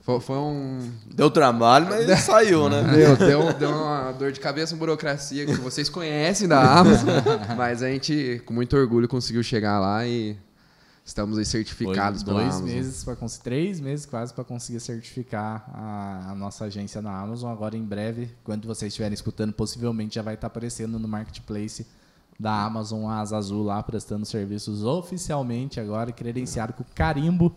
Foi, 0.00 0.20
foi 0.20 0.36
um. 0.36 0.92
Deu 1.12 1.28
trabalho, 1.28 1.88
mas 1.88 2.06
saiu, 2.22 2.68
né? 2.68 2.80
Deu, 2.94 3.16
deu, 3.16 3.52
deu 3.54 3.70
uma 3.70 4.12
dor 4.12 4.30
de 4.30 4.38
cabeça, 4.38 4.72
uma 4.72 4.78
burocracia 4.78 5.44
que 5.46 5.54
vocês 5.54 5.88
conhecem 5.88 6.46
da 6.46 6.60
Amazon, 6.60 7.08
mas 7.56 7.82
a 7.82 7.88
gente, 7.88 8.40
com 8.46 8.54
muito 8.54 8.76
orgulho, 8.76 9.08
conseguiu 9.08 9.42
chegar 9.42 9.80
lá 9.80 10.06
e 10.06 10.36
estamos 11.08 11.38
aí 11.38 11.44
certificados 11.44 12.22
Foi 12.22 12.34
dois 12.34 12.56
Amazon. 12.56 12.64
meses 12.68 13.02
para 13.02 13.16
conseguir, 13.16 13.44
três 13.44 13.80
meses 13.80 14.06
quase 14.06 14.32
para 14.32 14.44
conseguir 14.44 14.78
certificar 14.80 15.64
a, 15.72 16.32
a 16.32 16.34
nossa 16.34 16.66
agência 16.66 17.00
na 17.00 17.18
Amazon. 17.18 17.50
Agora 17.50 17.76
em 17.76 17.82
breve, 17.82 18.30
quando 18.44 18.66
vocês 18.66 18.92
estiverem 18.92 19.14
escutando, 19.14 19.52
possivelmente 19.52 20.16
já 20.16 20.22
vai 20.22 20.34
estar 20.34 20.46
aparecendo 20.48 20.98
no 20.98 21.08
marketplace 21.08 21.86
da 22.38 22.64
Amazon 22.64 23.06
a 23.06 23.20
Asa 23.20 23.36
Azul 23.36 23.64
lá 23.64 23.82
prestando 23.82 24.24
serviços 24.24 24.84
oficialmente 24.84 25.80
agora 25.80 26.12
credenciado 26.12 26.72
com 26.72 26.84
carimbo 26.94 27.56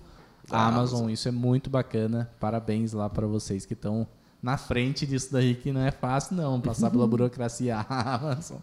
da 0.49 0.57
Da 0.57 0.67
Amazon. 0.67 1.09
Isso 1.09 1.27
é 1.27 1.31
muito 1.31 1.69
bacana. 1.69 2.31
Parabéns 2.39 2.93
lá 2.93 3.09
para 3.09 3.27
vocês 3.27 3.65
que 3.65 3.73
estão 3.73 4.07
na 4.41 4.57
frente 4.57 5.05
disso 5.05 5.29
daí 5.31 5.53
que 5.55 5.71
não 5.71 5.81
é 5.81 5.91
fácil 5.91 6.35
não 6.35 6.59
passar 6.59 6.89
pela 6.89 7.05
burocracia 7.07 7.77
Amazon. 7.87 8.57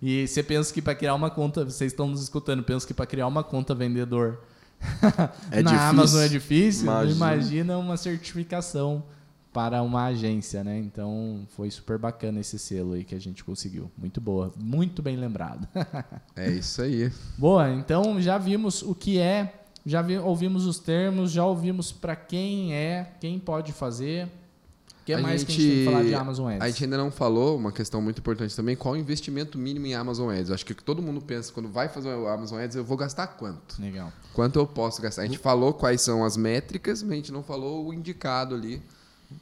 E 0.00 0.26
você 0.28 0.42
pensa 0.42 0.72
que 0.72 0.82
para 0.82 0.94
criar 0.94 1.14
uma 1.14 1.30
conta, 1.30 1.64
vocês 1.64 1.92
estão 1.92 2.06
nos 2.08 2.22
escutando, 2.22 2.62
pensa 2.62 2.86
que 2.86 2.92
para 2.94 3.06
criar 3.06 3.26
uma 3.26 3.42
conta 3.42 3.74
vendedor 3.74 4.40
É 5.50 5.62
na 5.62 5.70
difícil. 5.70 5.88
Amazon 5.88 6.20
é 6.22 6.28
difícil, 6.28 6.82
Imagina. 6.84 7.14
imagina. 7.16 7.78
uma 7.78 7.96
certificação 7.96 9.02
para 9.52 9.82
uma 9.82 10.06
agência, 10.06 10.64
né? 10.64 10.78
Então 10.78 11.46
foi 11.56 11.70
super 11.70 11.98
bacana 11.98 12.40
esse 12.40 12.58
selo 12.58 12.94
aí 12.94 13.04
que 13.04 13.14
a 13.14 13.20
gente 13.20 13.44
conseguiu. 13.44 13.90
Muito 13.98 14.20
boa, 14.20 14.50
muito 14.58 15.02
bem 15.02 15.16
lembrado. 15.16 15.68
É 16.34 16.50
isso 16.50 16.80
aí. 16.82 17.12
Boa, 17.36 17.70
então 17.70 18.20
já 18.20 18.38
vimos 18.38 18.80
o 18.82 18.94
que 18.94 19.18
é, 19.18 19.52
já 19.84 20.00
vi- 20.00 20.16
ouvimos 20.18 20.64
os 20.66 20.78
termos, 20.78 21.30
já 21.30 21.44
ouvimos 21.44 21.92
para 21.92 22.16
quem 22.16 22.72
é, 22.74 23.12
quem 23.20 23.38
pode 23.38 23.72
fazer. 23.72 24.26
O 25.02 25.04
que 25.04 25.12
A 25.12 25.18
mais 25.18 25.42
que 25.42 25.50
a 25.50 25.54
gente 25.56 25.68
tem 25.68 25.78
que 25.78 25.84
falar 25.84 26.04
de 26.04 26.14
Amazon 26.14 26.48
Ads? 26.48 26.62
A 26.62 26.68
gente 26.68 26.84
ainda 26.84 26.96
não 26.96 27.10
falou, 27.10 27.56
uma 27.56 27.72
questão 27.72 28.00
muito 28.00 28.18
importante 28.20 28.54
também, 28.54 28.76
qual 28.76 28.94
o 28.94 28.96
investimento 28.96 29.58
mínimo 29.58 29.86
em 29.86 29.94
Amazon 29.94 30.30
Ads? 30.30 30.48
Eu 30.48 30.54
acho 30.54 30.64
que 30.64 30.74
todo 30.74 31.02
mundo 31.02 31.20
pensa, 31.20 31.52
quando 31.52 31.68
vai 31.68 31.88
fazer 31.88 32.14
o 32.14 32.28
Amazon 32.28 32.60
Ads, 32.60 32.76
eu 32.76 32.84
vou 32.84 32.96
gastar 32.96 33.26
quanto? 33.26 33.82
Legal. 33.82 34.12
Quanto 34.32 34.60
eu 34.60 34.66
posso 34.66 35.02
gastar? 35.02 35.22
A 35.22 35.26
gente 35.26 35.38
falou 35.38 35.74
quais 35.74 36.00
são 36.00 36.24
as 36.24 36.36
métricas, 36.36 37.02
mas 37.02 37.12
a 37.12 37.16
gente 37.16 37.32
não 37.32 37.42
falou 37.42 37.88
o 37.88 37.92
indicado 37.92 38.54
ali. 38.54 38.80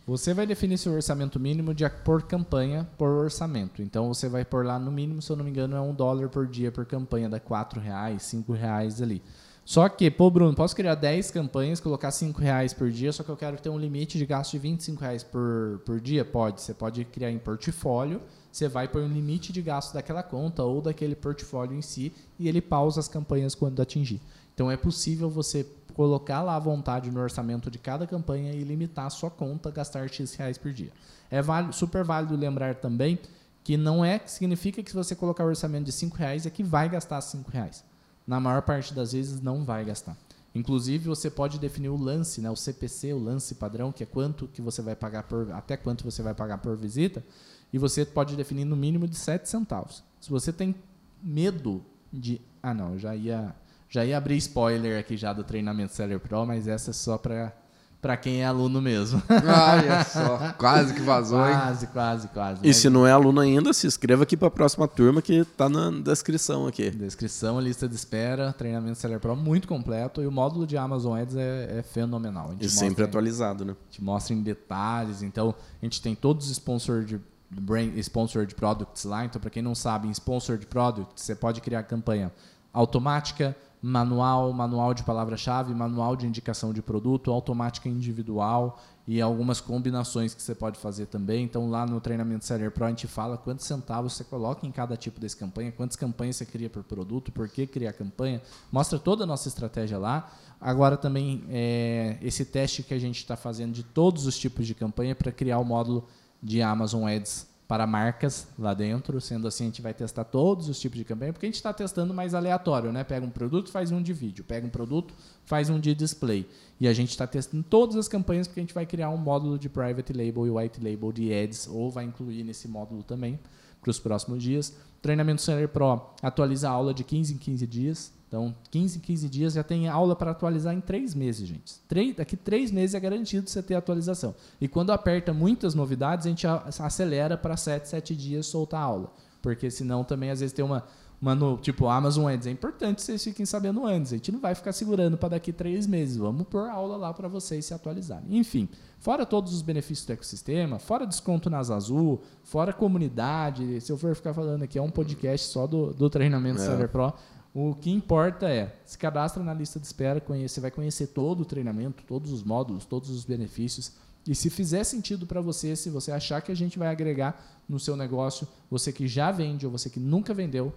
Você 0.07 0.33
vai 0.33 0.47
definir 0.47 0.79
seu 0.79 0.95
orçamento 0.95 1.39
mínimo 1.39 1.75
de, 1.75 1.87
por 2.05 2.23
campanha, 2.23 2.89
por 2.97 3.09
orçamento. 3.09 3.83
Então 3.83 4.09
você 4.09 4.31
vai 4.31 4.47
pôr 4.47 4.65
lá 4.65 4.79
no 4.79 4.91
mínimo, 4.91 5.21
se 5.21 5.31
eu 5.31 5.37
não 5.37 5.45
me 5.45 5.51
engano, 5.51 5.77
é 5.77 5.81
um 5.81 5.93
dólar 5.93 6.31
por 6.31 6.47
dia 6.47 6.73
por 6.73 6.87
campanha, 6.87 7.29
dá 7.29 7.39
quatro 7.39 7.79
reais, 7.79 8.23
cinco 8.23 8.55
reais 8.55 9.03
ali. 9.03 9.23
Só 9.71 9.89
que, 9.89 10.11
pô, 10.11 10.29
Bruno, 10.29 10.53
posso 10.53 10.75
criar 10.75 10.97
10 10.97 11.31
campanhas, 11.31 11.79
colocar 11.79 12.11
5 12.11 12.41
reais 12.41 12.75
por 12.75 12.91
dia, 12.91 13.13
só 13.13 13.23
que 13.23 13.29
eu 13.29 13.37
quero 13.37 13.57
ter 13.57 13.69
um 13.69 13.79
limite 13.79 14.19
de 14.19 14.27
gasto 14.27 14.51
de 14.51 14.59
25 14.59 15.01
reais 15.01 15.23
por, 15.23 15.81
por 15.87 16.01
dia? 16.01 16.25
Pode. 16.25 16.61
Você 16.61 16.75
pode 16.75 17.05
criar 17.05 17.31
em 17.31 17.39
portfólio, 17.39 18.21
você 18.51 18.67
vai 18.67 18.89
pôr 18.89 19.01
um 19.03 19.07
limite 19.07 19.53
de 19.53 19.63
gasto 19.63 19.95
daquela 19.95 20.25
conta 20.25 20.65
ou 20.65 20.83
daquele 20.83 21.15
portfólio 21.15 21.79
em 21.79 21.83
si 21.83 22.13
e 22.37 22.49
ele 22.49 22.61
pausa 22.61 22.99
as 22.99 23.07
campanhas 23.07 23.55
quando 23.55 23.81
atingir. 23.81 24.21
Então 24.53 24.69
é 24.69 24.77
possível 24.77 25.31
você 25.31 25.65
colocar 25.95 26.43
lá 26.43 26.57
à 26.57 26.59
vontade 26.59 27.09
no 27.09 27.21
orçamento 27.21 27.71
de 27.71 27.79
cada 27.79 28.09
campanha 28.09 28.53
e 28.53 28.65
limitar 28.65 29.07
a 29.07 29.11
sua 29.11 29.31
conta, 29.31 29.71
gastar 29.71 30.09
X 30.09 30.35
reais 30.35 30.59
por 30.59 30.73
dia. 30.73 30.91
É 31.31 31.41
válido, 31.41 31.73
super 31.73 32.03
válido 32.03 32.35
lembrar 32.35 32.75
também 32.75 33.21
que 33.63 33.77
não 33.77 34.05
é 34.05 34.19
significa 34.27 34.83
que 34.83 34.91
se 34.91 34.97
você 34.97 35.15
colocar 35.15 35.45
o 35.45 35.47
orçamento 35.47 35.85
de 35.85 35.93
5 35.93 36.17
reais 36.17 36.45
é 36.45 36.51
que 36.51 36.65
vai 36.65 36.89
gastar 36.89 37.21
5 37.21 37.49
reais. 37.53 37.89
Na 38.31 38.39
maior 38.39 38.63
parte 38.63 38.95
das 38.95 39.11
vezes 39.11 39.41
não 39.41 39.65
vai 39.65 39.85
gastar. 39.85 40.17
Inclusive 40.55 41.09
você 41.09 41.29
pode 41.29 41.59
definir 41.59 41.89
o 41.89 41.97
lance, 41.97 42.41
né, 42.41 42.49
o 42.49 42.55
CPC, 42.55 43.13
o 43.13 43.19
lance 43.19 43.57
padrão, 43.57 43.91
que 43.91 44.05
é 44.05 44.07
quanto 44.07 44.47
que 44.47 44.63
você 44.63 44.81
vai 44.81 44.95
pagar 44.95 45.25
por 45.25 45.51
até 45.51 45.77
quanto 45.77 46.05
você 46.05 46.23
vai 46.23 46.33
pagar 46.33 46.59
por 46.59 46.77
visita, 46.77 47.25
e 47.73 47.77
você 47.77 48.05
pode 48.05 48.37
definir 48.37 48.65
no 48.65 48.77
mínimo 48.77 49.09
de 49.09 49.17
7 49.17 49.49
centavos. 49.49 50.05
Se 50.21 50.31
você 50.31 50.53
tem 50.53 50.77
medo 51.21 51.85
de, 52.13 52.41
ah 52.63 52.73
não, 52.73 52.97
já 52.97 53.17
ia 53.17 53.53
já 53.89 54.05
ia 54.05 54.17
abrir 54.17 54.37
spoiler 54.37 55.01
aqui 55.01 55.17
já 55.17 55.33
do 55.33 55.43
treinamento 55.43 55.93
Seller 55.93 56.21
Pro, 56.21 56.47
mas 56.47 56.69
essa 56.69 56.91
é 56.91 56.95
só 56.95 57.19
para 57.19 57.53
para 58.01 58.17
quem 58.17 58.43
é 58.43 58.47
aluno 58.47 58.81
mesmo. 58.81 59.23
Olha 59.29 60.05
só, 60.05 60.53
quase 60.57 60.95
que 60.95 61.03
vazou, 61.03 61.39
quase, 61.39 61.85
hein? 61.85 61.91
Quase, 61.93 62.29
quase, 62.29 62.61
E 62.63 62.73
se 62.73 62.89
não 62.89 63.07
é 63.07 63.13
aluno 63.13 63.41
ainda, 63.41 63.73
se 63.73 63.87
inscreva 63.87 64.23
aqui 64.23 64.37
para 64.37 64.49
a 64.49 64.51
próxima 64.51 64.89
turma 64.89 65.21
que 65.21 65.35
está 65.35 65.69
na 65.69 65.91
descrição 65.91 66.67
aqui. 66.67 66.91
Descrição, 66.91 67.61
lista 67.61 67.89
de 67.89 67.95
espera, 67.95 68.53
treinamento 68.53 68.99
Seller 68.99 69.21
Pro 69.21 69.37
muito 69.37 69.69
completo 69.69 70.23
e 70.23 70.27
o 70.27 70.33
módulo 70.33 70.67
de 70.67 70.77
Amazon 70.77 71.19
Ads 71.19 71.37
é, 71.37 71.79
é 71.79 71.83
fenomenal. 71.83 72.55
E 72.59 72.69
sempre 72.69 73.05
atualizado, 73.05 73.65
né? 73.65 73.77
Te 73.91 74.03
mostra 74.03 74.35
em 74.35 74.43
detalhes, 74.43 75.23
então 75.23 75.55
a 75.81 75.85
gente 75.85 76.01
tem 76.01 76.15
todos 76.15 76.47
os 76.47 76.53
sponsors 76.53 77.07
de 77.07 77.21
brand, 77.51 77.97
sponsored 77.99 78.55
products 78.55 79.05
lá, 79.05 79.25
então 79.25 79.41
para 79.41 79.51
quem 79.51 79.63
não 79.63 79.75
sabe, 79.75 80.09
em 80.09 80.11
sponsored 80.13 80.67
products 80.67 81.23
você 81.23 81.35
pode 81.35 81.61
criar 81.61 81.83
campanha 81.83 82.33
automática, 82.73 83.57
manual, 83.83 84.53
manual 84.53 84.93
de 84.93 85.03
palavra-chave, 85.03 85.75
manual 85.75 86.15
de 86.15 86.27
indicação 86.27 86.73
de 86.73 86.83
produto, 86.83 87.31
automática 87.31 87.89
individual 87.89 88.79
e 89.07 89.21
algumas 89.21 89.61
combinações 89.61 90.35
que 90.35 90.43
você 90.43 90.55
pode 90.55 90.79
fazer 90.79 91.07
também. 91.07 91.45
Então, 91.45 91.71
lá 91.71 91.87
no 91.87 92.01
treinamento 92.01 92.45
Seller 92.45 92.71
Pro, 92.71 92.85
a 92.85 92.89
gente 92.91 93.07
fala 93.07 93.39
quantos 93.39 93.67
centavos 93.67 94.13
você 94.13 94.25
coloca 94.25 94.67
em 94.67 94.71
cada 94.71 94.97
tipo 94.97 95.19
desse 95.19 95.37
campanha, 95.37 95.73
quantas 95.73 95.97
campanhas 95.97 96.37
você 96.37 96.47
cria 96.47 96.69
por 96.69 96.85
produto, 96.85 97.33
por 97.33 97.49
que 97.49 97.67
criar 97.67 97.93
campanha. 97.93 98.43
Mostra 98.71 98.99
toda 98.99 99.25
a 99.25 99.27
nossa 99.27 99.49
estratégia 99.49 99.99
lá. 99.99 100.31
Agora, 100.61 100.97
também, 100.97 101.43
é, 101.49 102.19
esse 102.21 102.45
teste 102.45 102.83
que 102.83 102.93
a 102.93 102.99
gente 102.99 103.17
está 103.17 103.37
fazendo 103.37 103.73
de 103.73 103.83
todos 103.83 104.27
os 104.27 104.39
tipos 104.39 104.67
de 104.67 104.75
campanha 104.75 105.15
para 105.15 105.33
criar 105.33 105.59
o 105.59 105.65
módulo 105.65 106.07
de 106.43 106.61
Amazon 106.63 107.09
Ads 107.09 107.50
para 107.71 107.87
marcas 107.87 108.49
lá 108.59 108.75
dentro. 108.75 109.21
Sendo 109.21 109.47
assim, 109.47 109.63
a 109.63 109.67
gente 109.69 109.81
vai 109.81 109.95
testar 109.95 110.25
todos 110.25 110.69
os 110.69 110.81
tipos 110.81 110.99
de 110.99 111.05
campanha, 111.05 111.33
porque 111.33 111.47
a 111.47 111.49
gente 111.49 111.55
está 111.55 111.73
testando 111.73 112.13
mais 112.13 112.35
aleatório, 112.35 112.91
né? 112.91 113.05
Pega 113.05 113.25
um 113.25 113.31
produto, 113.31 113.71
faz 113.71 113.93
um 113.93 114.03
de 114.03 114.13
vídeo, 114.13 114.43
pega 114.43 114.67
um 114.67 114.71
produto, 114.71 115.15
faz 115.45 115.71
um 115.71 115.79
de 115.79 115.95
display. 115.95 116.49
E 116.81 116.89
a 116.89 116.93
gente 116.93 117.11
está 117.11 117.29
testando 117.29 117.63
todas 117.63 117.95
as 117.95 118.09
campanhas, 118.09 118.49
porque 118.49 118.59
a 118.59 118.65
gente 118.65 118.75
vai 118.75 118.85
criar 118.85 119.11
um 119.11 119.17
módulo 119.17 119.57
de 119.57 119.69
private 119.69 120.13
label 120.13 120.49
e 120.49 120.51
white 120.51 120.81
label 120.83 121.13
de 121.13 121.33
ads, 121.33 121.69
ou 121.69 121.93
vai 121.93 122.05
incluir 122.05 122.43
nesse 122.43 122.67
módulo 122.67 123.05
também 123.05 123.39
para 123.81 123.91
os 123.93 124.01
próximos 124.01 124.43
dias. 124.43 124.75
Treinamento 125.03 125.43
Seller 125.43 125.69
Pro 125.69 126.01
atualiza 126.23 126.69
a 126.69 126.73
aula 126.73 126.93
de 126.93 127.05
15 127.05 127.35
em 127.35 127.39
15 127.39 127.67
dias. 127.67 128.13
Então, 128.29 128.55
15 128.71 128.99
em 128.99 129.01
15 129.01 129.29
dias 129.29 129.53
já 129.55 129.65
tem 129.65 129.89
aula 129.89 130.15
para 130.15 130.31
atualizar 130.31 130.73
em 130.73 130.81
3 130.81 131.15
meses, 131.15 131.49
gente. 131.49 131.75
Daqui 132.17 132.37
3 132.37 132.71
meses 132.71 132.95
é 132.95 133.01
garantido 133.01 133.51
você 133.51 133.61
ter 133.61 133.75
atualização. 133.75 134.35
E 134.61 134.69
quando 134.69 134.93
aperta 134.93 135.33
muitas 135.33 135.75
novidades, 135.75 136.27
a 136.27 136.29
gente 136.29 136.47
acelera 136.47 137.37
para 137.37 137.57
7, 137.57 137.89
7 137.89 138.15
dias 138.15 138.47
soltar 138.47 138.81
a 138.81 138.85
aula. 138.85 139.13
Porque 139.43 139.69
senão 139.69 140.05
também, 140.05 140.31
às 140.31 140.39
vezes, 140.39 140.53
tem 140.53 140.65
uma, 140.65 140.85
uma 141.21 141.35
no, 141.35 141.59
tipo 141.59 141.87
Amazon 141.87 142.33
Ads. 142.33 142.47
É 142.47 142.51
importante 142.51 143.03
vocês 143.03 143.23
fiquem 143.23 143.45
sabendo 143.45 143.87
antes. 143.87 144.13
A 144.13 144.17
gente 144.17 144.33
não 144.33 144.41
vai 144.41 144.55
ficar 144.55 144.73
segurando 144.73 145.19
para 145.19 145.31
daqui 145.31 145.53
3 145.53 145.87
meses. 145.87 146.17
Vamos 146.17 146.47
pôr 146.49 146.69
aula 146.69 146.97
lá 146.97 147.13
para 147.13 147.29
vocês 147.29 147.67
se 147.67 147.75
atualizarem. 147.75 148.37
Enfim, 148.37 148.69
fora 148.99 149.27
todos 149.27 149.53
os 149.53 149.61
benefícios 149.61 150.07
do 150.07 150.13
ecossistema, 150.13 150.79
fora 150.79 151.07
desconto 151.07 151.51
nas 151.51 151.71
Azul, 151.71 152.23
fora 152.43 152.73
comunidade. 152.73 153.81
Se 153.81 153.93
eu 153.93 153.99
for 153.99 154.15
ficar 154.15 154.33
falando 154.33 154.63
aqui, 154.63 154.79
é 154.79 154.83
um 154.83 154.91
podcast 154.91 155.47
só 155.49 155.67
do, 155.67 155.93
do 155.93 156.09
treinamento 156.09 156.63
é. 156.63 156.87
Pro 156.87 157.13
o 157.53 157.75
que 157.75 157.91
importa 157.91 158.49
é, 158.49 158.77
se 158.85 158.97
cadastra 158.97 159.43
na 159.43 159.53
lista 159.53 159.81
de 159.81 159.87
espera, 159.87 160.21
conhece, 160.21 160.55
você 160.55 160.61
vai 160.61 160.71
conhecer 160.71 161.09
todo 161.09 161.41
o 161.41 161.45
treinamento, 161.45 162.05
todos 162.07 162.31
os 162.31 162.45
módulos, 162.45 162.85
todos 162.85 163.11
os 163.11 163.25
benefícios. 163.25 163.93
E 164.25 164.35
se 164.37 164.49
fizer 164.49 164.85
sentido 164.85 165.27
para 165.27 165.41
você, 165.41 165.75
se 165.75 165.91
você 165.91 166.13
achar 166.13 166.41
que 166.43 166.53
a 166.53 166.55
gente 166.55 166.79
vai 166.79 166.89
agregar 166.89 167.43
no 167.69 167.81
seu 167.81 167.97
negócio, 167.97 168.47
você 168.71 168.93
que 168.93 169.09
já 169.09 169.33
vende 169.33 169.67
ou 169.67 169.73
você 169.73 169.91
que 169.91 169.99
nunca 169.99 170.33
vendeu, 170.33 170.73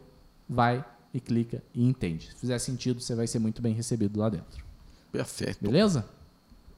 vai 0.47 0.83
e 1.13 1.19
clica 1.19 1.63
e 1.73 1.83
entende. 1.83 2.27
Se 2.27 2.35
fizer 2.35 2.59
sentido, 2.59 2.99
você 2.99 3.15
vai 3.15 3.27
ser 3.27 3.39
muito 3.39 3.61
bem 3.61 3.73
recebido 3.73 4.19
lá 4.19 4.29
dentro. 4.29 4.63
Perfeito. 5.11 5.59
Beleza? 5.61 6.05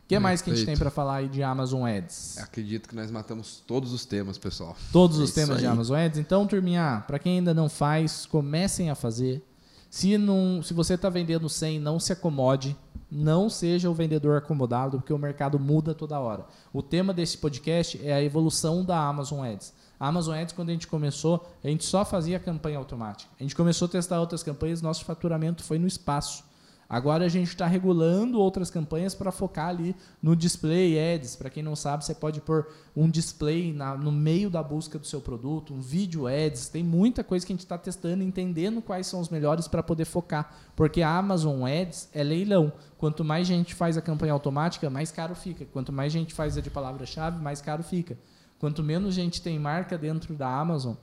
O 0.03 0.07
que 0.07 0.19
mais 0.19 0.41
que 0.41 0.51
a 0.51 0.55
gente 0.55 0.65
tem 0.65 0.77
para 0.77 0.91
falar 0.91 1.15
aí 1.15 1.27
de 1.27 1.41
Amazon 1.41 1.83
Ads? 1.83 2.37
Acredito 2.37 2.87
que 2.87 2.95
nós 2.95 3.09
matamos 3.09 3.63
todos 3.65 3.91
os 3.91 4.05
temas, 4.05 4.37
pessoal. 4.37 4.77
Todos 4.91 5.17
os 5.17 5.31
temas 5.31 5.57
aí. 5.57 5.61
de 5.61 5.67
Amazon 5.67 5.97
Ads. 5.97 6.19
Então, 6.19 6.45
turminha, 6.45 7.03
para 7.07 7.17
quem 7.17 7.39
ainda 7.39 7.55
não 7.55 7.67
faz, 7.67 8.27
comecem 8.27 8.91
a 8.91 8.95
fazer 8.95 9.43
se, 9.89 10.17
não, 10.17 10.61
se 10.61 10.73
você 10.73 10.95
está 10.95 11.09
vendendo 11.09 11.47
100, 11.47 11.79
não 11.79 11.99
se 12.01 12.11
acomode. 12.11 12.75
Não 13.09 13.49
seja 13.49 13.89
o 13.89 13.93
vendedor 13.93 14.37
acomodado, 14.37 14.97
porque 14.97 15.13
o 15.13 15.17
mercado 15.17 15.57
muda 15.57 15.93
toda 15.93 16.19
hora. 16.19 16.45
O 16.73 16.81
tema 16.81 17.13
desse 17.13 17.37
podcast 17.37 17.99
é 18.03 18.13
a 18.13 18.21
evolução 18.21 18.83
da 18.83 18.99
Amazon 18.99 19.45
Ads. 19.45 19.73
A 19.99 20.07
Amazon 20.07 20.35
Ads, 20.35 20.53
quando 20.53 20.69
a 20.69 20.73
gente 20.73 20.87
começou, 20.87 21.47
a 21.63 21.67
gente 21.67 21.85
só 21.85 22.03
fazia 22.03 22.39
campanha 22.39 22.77
automática. 22.77 23.31
A 23.39 23.43
gente 23.43 23.55
começou 23.55 23.87
a 23.87 23.89
testar 23.89 24.19
outras 24.19 24.43
campanhas, 24.43 24.81
nosso 24.81 25.05
faturamento 25.05 25.63
foi 25.63 25.79
no 25.79 25.87
espaço. 25.87 26.43
Agora 26.87 27.25
a 27.25 27.27
gente 27.27 27.47
está 27.47 27.65
regulando 27.65 28.39
outras 28.39 28.69
campanhas 28.69 29.15
para 29.15 29.31
focar 29.31 29.69
ali 29.69 29.95
no 30.21 30.35
display 30.35 30.99
ads. 30.99 31.35
Para 31.35 31.49
quem 31.49 31.63
não 31.63 31.75
sabe, 31.75 32.05
você 32.05 32.13
pode 32.13 32.39
pôr 32.41 32.67
um 32.95 33.09
display 33.09 33.73
na, 33.73 33.97
no 33.97 34.11
meio 34.11 34.51
da 34.51 34.61
busca 34.61 34.99
do 34.99 35.07
seu 35.07 35.19
produto, 35.19 35.73
um 35.73 35.81
vídeo 35.81 36.27
ads. 36.27 36.69
Tem 36.69 36.83
muita 36.83 37.23
coisa 37.23 37.45
que 37.45 37.51
a 37.51 37.55
gente 37.55 37.65
está 37.65 37.77
testando, 37.77 38.23
entendendo 38.23 38.83
quais 38.83 39.07
são 39.07 39.19
os 39.19 39.29
melhores 39.29 39.67
para 39.67 39.81
poder 39.81 40.05
focar. 40.05 40.53
Porque 40.75 41.01
a 41.01 41.17
Amazon 41.17 41.63
Ads 41.63 42.09
é 42.13 42.23
leilão. 42.23 42.71
Quanto 42.99 43.23
mais 43.23 43.47
gente 43.47 43.73
faz 43.73 43.97
a 43.97 44.01
campanha 44.01 44.33
automática, 44.33 44.87
mais 44.87 45.11
caro 45.11 45.33
fica. 45.33 45.65
Quanto 45.65 45.91
mais 45.91 46.13
gente 46.13 46.35
faz 46.35 46.55
a 46.55 46.61
de 46.61 46.69
palavra-chave, 46.69 47.41
mais 47.41 47.61
caro 47.61 47.81
fica. 47.81 48.15
Quanto 48.59 48.83
menos 48.83 49.13
gente 49.13 49.41
tem 49.41 49.59
marca 49.59 49.97
dentro 49.97 50.33
da 50.33 50.47
Amazon, 50.47 50.95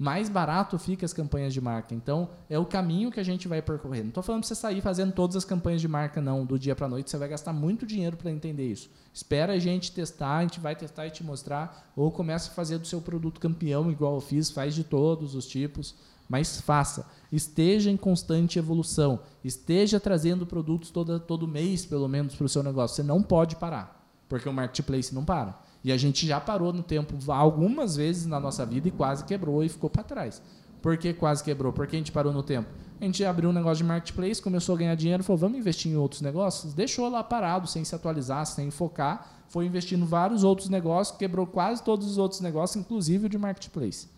mais 0.00 0.30
barato 0.30 0.78
fica 0.78 1.04
as 1.04 1.12
campanhas 1.12 1.52
de 1.52 1.60
marca. 1.60 1.94
Então, 1.94 2.30
é 2.48 2.58
o 2.58 2.64
caminho 2.64 3.10
que 3.10 3.20
a 3.20 3.22
gente 3.22 3.46
vai 3.46 3.60
percorrer. 3.60 4.00
Não 4.00 4.08
estou 4.08 4.22
falando 4.22 4.40
para 4.40 4.48
você 4.48 4.54
sair 4.54 4.80
fazendo 4.80 5.12
todas 5.12 5.36
as 5.36 5.44
campanhas 5.44 5.82
de 5.82 5.88
marca, 5.88 6.22
não, 6.22 6.46
do 6.46 6.58
dia 6.58 6.74
para 6.74 6.86
a 6.86 6.88
noite. 6.88 7.10
Você 7.10 7.18
vai 7.18 7.28
gastar 7.28 7.52
muito 7.52 7.84
dinheiro 7.84 8.16
para 8.16 8.30
entender 8.30 8.66
isso. 8.66 8.88
Espera 9.12 9.52
a 9.52 9.58
gente 9.58 9.92
testar, 9.92 10.38
a 10.38 10.40
gente 10.40 10.58
vai 10.58 10.74
testar 10.74 11.06
e 11.06 11.10
te 11.10 11.22
mostrar. 11.22 11.92
Ou 11.94 12.10
começa 12.10 12.50
a 12.50 12.54
fazer 12.54 12.78
do 12.78 12.86
seu 12.86 13.02
produto 13.02 13.38
campeão, 13.38 13.90
igual 13.90 14.14
eu 14.14 14.22
fiz, 14.22 14.50
faz 14.50 14.74
de 14.74 14.84
todos 14.84 15.34
os 15.34 15.46
tipos. 15.46 15.94
Mas 16.26 16.62
faça. 16.62 17.06
Esteja 17.30 17.90
em 17.90 17.96
constante 17.98 18.58
evolução. 18.58 19.20
Esteja 19.44 20.00
trazendo 20.00 20.46
produtos 20.46 20.88
todo, 20.88 21.20
todo 21.20 21.46
mês, 21.46 21.84
pelo 21.84 22.08
menos, 22.08 22.34
para 22.34 22.46
o 22.46 22.48
seu 22.48 22.62
negócio. 22.62 22.96
Você 22.96 23.02
não 23.02 23.22
pode 23.22 23.56
parar, 23.56 24.02
porque 24.30 24.48
o 24.48 24.52
marketplace 24.52 25.14
não 25.14 25.26
para. 25.26 25.60
E 25.82 25.90
a 25.90 25.96
gente 25.96 26.26
já 26.26 26.40
parou 26.40 26.72
no 26.72 26.82
tempo 26.82 27.14
algumas 27.32 27.96
vezes 27.96 28.26
na 28.26 28.38
nossa 28.38 28.66
vida 28.66 28.88
e 28.88 28.90
quase 28.90 29.24
quebrou 29.24 29.64
e 29.64 29.68
ficou 29.68 29.88
para 29.88 30.02
trás. 30.02 30.42
Por 30.82 30.96
que 30.96 31.12
quase 31.12 31.42
quebrou? 31.42 31.72
Porque 31.72 31.96
a 31.96 31.98
gente 31.98 32.12
parou 32.12 32.32
no 32.32 32.42
tempo. 32.42 32.68
A 33.00 33.04
gente 33.04 33.24
abriu 33.24 33.48
um 33.48 33.52
negócio 33.52 33.78
de 33.78 33.84
marketplace, 33.84 34.42
começou 34.42 34.74
a 34.74 34.78
ganhar 34.78 34.94
dinheiro, 34.94 35.22
falou, 35.22 35.38
vamos 35.38 35.58
investir 35.58 35.90
em 35.90 35.96
outros 35.96 36.20
negócios? 36.20 36.74
Deixou 36.74 37.08
lá 37.08 37.22
parado, 37.22 37.66
sem 37.66 37.84
se 37.84 37.94
atualizar, 37.94 38.44
sem 38.46 38.70
focar. 38.70 39.44
Foi 39.48 39.66
investindo 39.66 40.02
em 40.02 40.06
vários 40.06 40.44
outros 40.44 40.68
negócios, 40.68 41.16
quebrou 41.16 41.46
quase 41.46 41.82
todos 41.82 42.06
os 42.06 42.18
outros 42.18 42.40
negócios, 42.40 42.76
inclusive 42.76 43.26
o 43.26 43.28
de 43.28 43.38
marketplace. 43.38 44.08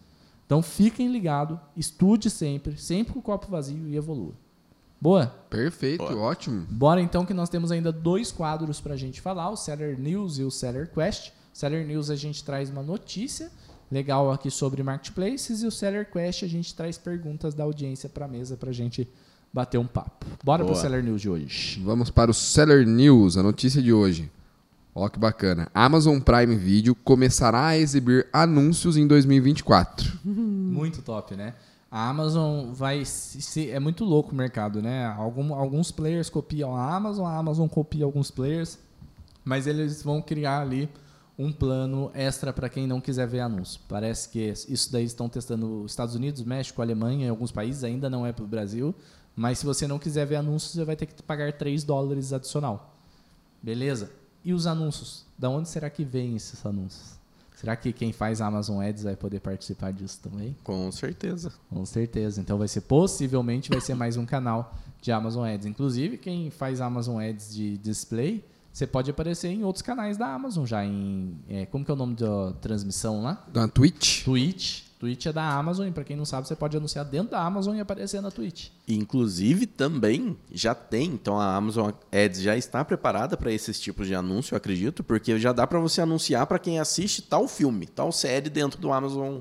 Então 0.45 0.61
fiquem 0.63 1.11
ligados, 1.11 1.59
estude 1.77 2.29
sempre, 2.29 2.77
sempre 2.77 3.13
com 3.15 3.21
o 3.21 3.23
copo 3.23 3.49
vazio 3.49 3.89
e 3.89 3.97
evolua. 3.97 4.35
Boa? 5.01 5.27
Perfeito, 5.49 6.05
Boa. 6.05 6.17
ótimo. 6.17 6.67
Bora 6.69 7.01
então 7.01 7.25
que 7.25 7.35
nós 7.35 7.49
temos 7.49 7.73
ainda 7.73 7.91
dois 7.91 8.31
quadros 8.31 8.81
para 8.81 8.95
a 8.95 8.97
gente 8.97 9.21
falar, 9.21 9.51
o 9.51 9.57
Seller 9.57 9.99
News 9.99 10.39
e 10.39 10.45
o 10.45 10.51
Seller 10.51 10.93
Quest. 10.93 11.33
Seller 11.53 11.87
News 11.87 12.11
a 12.11 12.17
gente 12.17 12.43
traz 12.43 12.71
uma 12.71 12.83
notícia 12.83 13.51
legal 13.91 14.33
aqui 14.33 14.51
sobre 14.51 14.83
marketplaces 14.83 15.63
e 15.63 15.67
o 15.67 15.71
Seller 15.71 16.11
Quest 16.11 16.43
a 16.43 16.49
gente 16.49 16.75
traz 16.75 16.97
perguntas 16.97 17.55
da 17.55 17.65
audiência 17.65 18.09
para 18.09 18.25
a 18.25 18.29
mesa 18.29 18.57
para 18.57 18.71
a 18.71 18.73
gente 18.73 19.07
bater 19.53 19.79
um 19.79 19.87
papo. 19.87 20.27
Bora 20.43 20.65
para 20.65 20.73
o 20.73 20.77
Seller 20.77 21.05
News 21.05 21.21
de 21.21 21.29
hoje. 21.29 21.81
Vamos 21.85 22.09
para 22.09 22.31
o 22.31 22.35
Seller 22.35 22.87
News, 22.87 23.37
a 23.37 23.43
notícia 23.43 23.83
de 23.83 23.93
hoje. 23.93 24.31
Ó 24.95 25.09
que 25.09 25.19
bacana. 25.19 25.69
Amazon 25.75 26.19
Prime 26.21 26.57
Video 26.57 26.95
começará 26.95 27.67
a 27.67 27.79
exibir 27.79 28.27
anúncios 28.33 28.97
em 28.97 29.07
2024. 29.07 30.21
Muito 30.25 31.03
top, 31.03 31.35
né? 31.35 31.55
A 31.91 32.09
Amazon 32.09 32.73
vai 32.73 33.05
se, 33.05 33.71
é 33.71 33.79
muito 33.79 34.03
louco 34.03 34.33
o 34.33 34.35
mercado, 34.35 34.81
né? 34.81 35.05
Algum, 35.05 35.53
alguns 35.53 35.91
players 35.93 36.31
copiam 36.31 36.75
a 36.75 36.95
Amazon, 36.97 37.27
a 37.27 37.37
Amazon 37.37 37.69
copia 37.69 38.07
alguns 38.07 38.31
players, 38.31 38.79
mas 39.45 39.67
eles 39.67 40.03
vão 40.03 40.23
criar 40.23 40.63
ali 40.63 40.89
um 41.43 41.53
plano 41.53 42.11
extra 42.15 42.53
para 42.53 42.69
quem 42.69 42.87
não 42.87 43.01
quiser 43.01 43.27
ver 43.27 43.41
anúncio. 43.41 43.81
Parece 43.89 44.29
que 44.29 44.53
isso 44.69 44.93
daí 44.93 45.05
estão 45.05 45.29
testando 45.29 45.85
Estados 45.87 46.15
Unidos, 46.15 46.43
México, 46.43 46.81
Alemanha, 46.81 47.27
em 47.27 47.29
alguns 47.29 47.51
países, 47.51 47.83
ainda 47.85 48.09
não 48.09 48.25
é 48.25 48.33
para 48.33 48.45
o 48.45 48.49
Brasil, 48.49 48.95
Mas 49.35 49.59
se 49.59 49.67
você 49.67 49.87
não 49.87 49.99
quiser 49.99 50.27
ver 50.27 50.37
anúncios, 50.37 50.73
você 50.73 50.85
vai 50.85 50.97
ter 50.97 51.07
que 51.07 51.23
pagar 51.23 51.53
3 51.53 51.85
dólares 51.85 52.33
adicional. 52.33 52.95
Beleza? 53.63 54.11
E 54.45 54.53
os 54.53 54.67
anúncios? 54.67 55.25
Da 55.39 55.49
onde 55.49 55.69
será 55.69 55.89
que 55.89 56.05
vem 56.05 56.37
esses 56.37 56.65
anúncios? 56.67 57.21
Será 57.55 57.77
que 57.77 57.93
quem 57.93 58.13
faz 58.13 58.41
Amazon 58.41 58.83
Ads 58.83 59.05
vai 59.05 59.15
poder 59.15 59.41
participar 59.41 59.93
disso 59.93 60.19
também? 60.23 60.57
Com 60.65 60.91
certeza. 60.91 61.53
Com 61.71 61.87
certeza. 61.87 62.41
Então 62.41 62.59
vai 62.59 62.67
ser 62.67 62.83
possivelmente 62.83 63.71
vai 63.71 63.81
ser 63.81 63.95
mais 63.95 64.17
um 64.17 64.27
canal 64.27 64.75
de 65.01 65.13
Amazon 65.13 65.47
Ads. 65.47 65.67
Inclusive, 65.67 66.19
quem 66.19 66.51
faz 66.51 66.81
Amazon 66.81 67.21
Ads 67.23 67.55
de 67.55 67.79
display, 67.79 68.45
você 68.73 68.87
pode 68.87 69.11
aparecer 69.11 69.49
em 69.49 69.65
outros 69.65 69.83
canais 69.83 70.17
da 70.17 70.33
Amazon 70.33 70.65
já 70.65 70.85
em 70.85 71.37
é, 71.49 71.67
como 71.67 71.85
que 71.85 71.91
é 71.91 71.95
o 71.95 71.97
nome 71.97 72.15
da 72.15 72.53
transmissão 72.55 73.23
lá? 73.23 73.45
Na 73.53 73.69
Twitch? 73.69 74.25
Twitch. 74.25 74.83
Twitch 74.99 75.27
é 75.27 75.33
da 75.33 75.43
Amazon 75.43 75.89
e 75.89 75.91
para 75.91 76.05
quem 76.05 76.17
não 76.17 76.25
sabe, 76.25 76.47
você 76.47 76.55
pode 76.55 76.77
anunciar 76.77 77.05
dentro 77.05 77.33
da 77.33 77.45
Amazon 77.45 77.77
e 77.77 77.81
aparecer 77.81 78.23
na 78.23 78.31
Twitch. 78.31 78.69
Inclusive 78.87 79.67
também 79.67 80.39
já 80.53 80.77
tem, 80.77 81.07
então 81.07 81.41
a 81.41 81.57
Amazon 81.57 81.91
Ads 82.13 82.41
já 82.41 82.57
está 82.57 82.85
preparada 82.85 83.37
para 83.37 83.53
esses 83.53 83.81
tipos 83.81 84.07
de 84.07 84.15
anúncio, 84.15 84.55
eu 84.55 84.57
acredito, 84.57 85.03
porque 85.03 85.37
já 85.41 85.53
dá 85.53 85.67
para 85.67 85.81
você 85.81 86.01
anunciar 86.01 86.47
para 86.47 86.59
quem 86.59 86.79
assiste 86.79 87.21
tal 87.21 87.49
filme, 87.49 87.87
tal 87.87 88.13
série 88.13 88.49
dentro 88.49 88.81
do 88.81 88.93
Amazon 88.93 89.41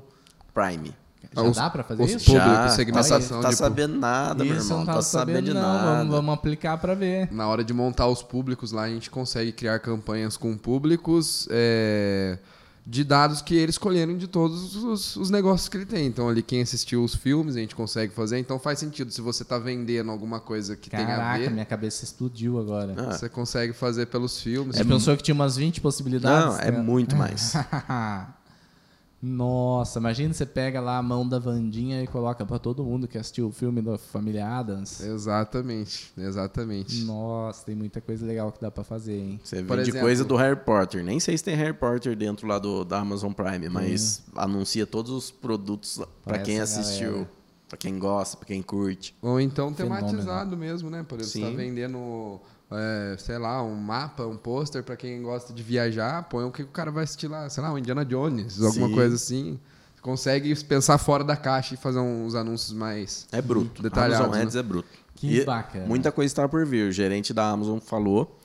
Prime. 0.52 0.92
Já 1.34 1.42
Os- 1.42 1.56
dá 1.56 1.70
para 1.70 1.82
fazer 1.84 2.02
os 2.02 2.10
isso? 2.12 2.24
público, 2.26 2.46
já, 2.46 2.68
segmentação 2.70 3.36
tá, 3.38 3.42
tá 3.44 3.48
de 3.50 3.56
sabendo 3.56 3.98
nada, 3.98 4.44
meu 4.44 4.54
Isso 4.56 4.64
irmão, 4.66 4.78
não 4.78 4.86
tá 4.86 4.92
tava 4.92 5.02
sabendo 5.02 5.44
de 5.46 5.54
não. 5.54 5.60
nada. 5.62 5.96
Vamos, 5.98 6.14
vamos 6.14 6.34
aplicar 6.34 6.76
para 6.78 6.94
ver. 6.94 7.28
Na 7.32 7.46
hora 7.48 7.62
de 7.64 7.72
montar 7.72 8.06
os 8.08 8.22
públicos 8.22 8.72
lá, 8.72 8.82
a 8.82 8.88
gente 8.88 9.10
consegue 9.10 9.52
criar 9.52 9.78
campanhas 9.78 10.36
com 10.36 10.56
públicos 10.58 11.46
é, 11.50 12.38
de 12.84 13.04
dados 13.04 13.40
que 13.40 13.54
eles 13.54 13.76
escolheram 13.76 14.16
de 14.16 14.26
todos 14.26 14.74
os, 14.76 15.16
os 15.16 15.30
negócios 15.30 15.68
que 15.68 15.76
ele 15.76 15.86
tem. 15.86 16.06
Então, 16.06 16.28
ali, 16.28 16.42
quem 16.42 16.60
assistiu 16.62 17.02
os 17.04 17.14
filmes, 17.14 17.54
a 17.56 17.60
gente 17.60 17.74
consegue 17.76 18.12
fazer. 18.12 18.38
Então, 18.38 18.58
faz 18.58 18.78
sentido. 18.80 19.10
Se 19.12 19.20
você 19.20 19.42
está 19.44 19.56
vendendo 19.58 20.10
alguma 20.10 20.40
coisa 20.40 20.74
que 20.76 20.90
tem 20.90 21.00
a 21.00 21.06
Caraca, 21.06 21.38
ver, 21.38 21.50
minha 21.50 21.64
cabeça 21.64 22.04
explodiu 22.04 22.58
agora. 22.58 22.94
Ah, 22.98 23.12
você 23.12 23.28
consegue 23.28 23.72
fazer 23.72 24.06
pelos 24.06 24.40
filmes. 24.40 24.76
Você 24.76 24.84
pensou 24.84 25.16
que 25.16 25.22
tinha 25.22 25.34
umas 25.34 25.56
20 25.56 25.80
possibilidades? 25.80 26.54
Não, 26.58 26.60
é 26.60 26.70
muito 26.72 27.14
mais. 27.16 27.54
Nossa, 29.22 30.00
imagina 30.00 30.34
você 30.34 30.44
pega 30.44 30.80
lá 30.80 30.98
a 30.98 31.02
mão 31.02 31.26
da 31.28 31.38
Vandinha 31.38 32.02
e 32.02 32.08
coloca 32.08 32.44
pra 32.44 32.58
todo 32.58 32.82
mundo 32.82 33.06
que 33.06 33.16
assistiu 33.16 33.46
o 33.46 33.52
filme 33.52 33.80
da 33.80 33.96
Família 33.96 34.44
Adams. 34.48 35.00
Exatamente, 35.00 36.12
exatamente. 36.18 37.04
Nossa, 37.04 37.64
tem 37.64 37.74
muita 37.76 38.00
coisa 38.00 38.26
legal 38.26 38.50
que 38.50 38.60
dá 38.60 38.68
pra 38.68 38.82
fazer, 38.82 39.16
hein? 39.16 39.40
Você 39.44 39.62
Por 39.62 39.76
vende 39.76 39.90
exemplo- 39.90 40.00
coisa 40.06 40.24
do 40.24 40.34
Harry 40.34 40.56
Potter. 40.58 41.04
Nem 41.04 41.20
sei 41.20 41.38
se 41.38 41.44
tem 41.44 41.54
Harry 41.54 41.72
Potter 41.72 42.16
dentro 42.16 42.48
lá 42.48 42.58
do, 42.58 42.84
da 42.84 42.98
Amazon 42.98 43.32
Prime, 43.32 43.68
mas 43.68 44.24
anuncia 44.34 44.84
todos 44.86 45.12
os 45.12 45.30
produtos 45.30 45.96
Pra 46.24 46.34
para 46.34 46.38
quem 46.40 46.58
assistiu, 46.60 47.10
galera. 47.12 47.30
para 47.68 47.78
quem 47.78 47.98
gosta, 48.00 48.36
para 48.36 48.46
quem 48.46 48.60
curte. 48.60 49.14
Ou 49.22 49.40
então 49.40 49.72
Fenômeno. 49.72 50.08
tematizado 50.08 50.56
mesmo, 50.56 50.90
né? 50.90 51.04
Por 51.08 51.20
exemplo, 51.20 51.48
você 51.48 51.56
tá 51.56 51.56
vendendo, 51.62 52.40
é, 52.74 53.16
sei 53.18 53.38
lá, 53.38 53.62
um 53.62 53.74
mapa, 53.74 54.26
um 54.26 54.36
pôster 54.36 54.82
pra 54.82 54.96
quem 54.96 55.22
gosta 55.22 55.52
de 55.52 55.62
viajar, 55.62 56.24
põe 56.24 56.44
o 56.44 56.50
que 56.50 56.62
o 56.62 56.66
cara 56.68 56.90
vai 56.90 57.04
assistir 57.04 57.28
lá, 57.28 57.48
sei 57.48 57.62
lá, 57.62 57.72
um 57.72 57.78
Indiana 57.78 58.04
Jones, 58.04 58.60
alguma 58.62 58.88
Sim. 58.88 58.94
coisa 58.94 59.14
assim. 59.14 59.60
Consegue 60.00 60.54
pensar 60.64 60.98
fora 60.98 61.22
da 61.22 61.36
caixa 61.36 61.74
e 61.74 61.76
fazer 61.76 62.00
uns 62.00 62.34
anúncios 62.34 62.72
mais. 62.72 63.26
É 63.30 63.40
bruto. 63.40 63.82
Detalhados, 63.82 64.26
Amazon 64.26 64.42
Ads 64.42 64.54
né? 64.54 64.60
é 64.60 64.62
bruto. 64.62 64.88
Que 65.14 65.40
E 65.40 65.44
bacana. 65.44 65.86
Muita 65.86 66.10
coisa 66.10 66.26
está 66.26 66.48
por 66.48 66.66
vir. 66.66 66.88
O 66.88 66.92
gerente 66.92 67.32
da 67.32 67.48
Amazon 67.48 67.78
falou. 67.78 68.36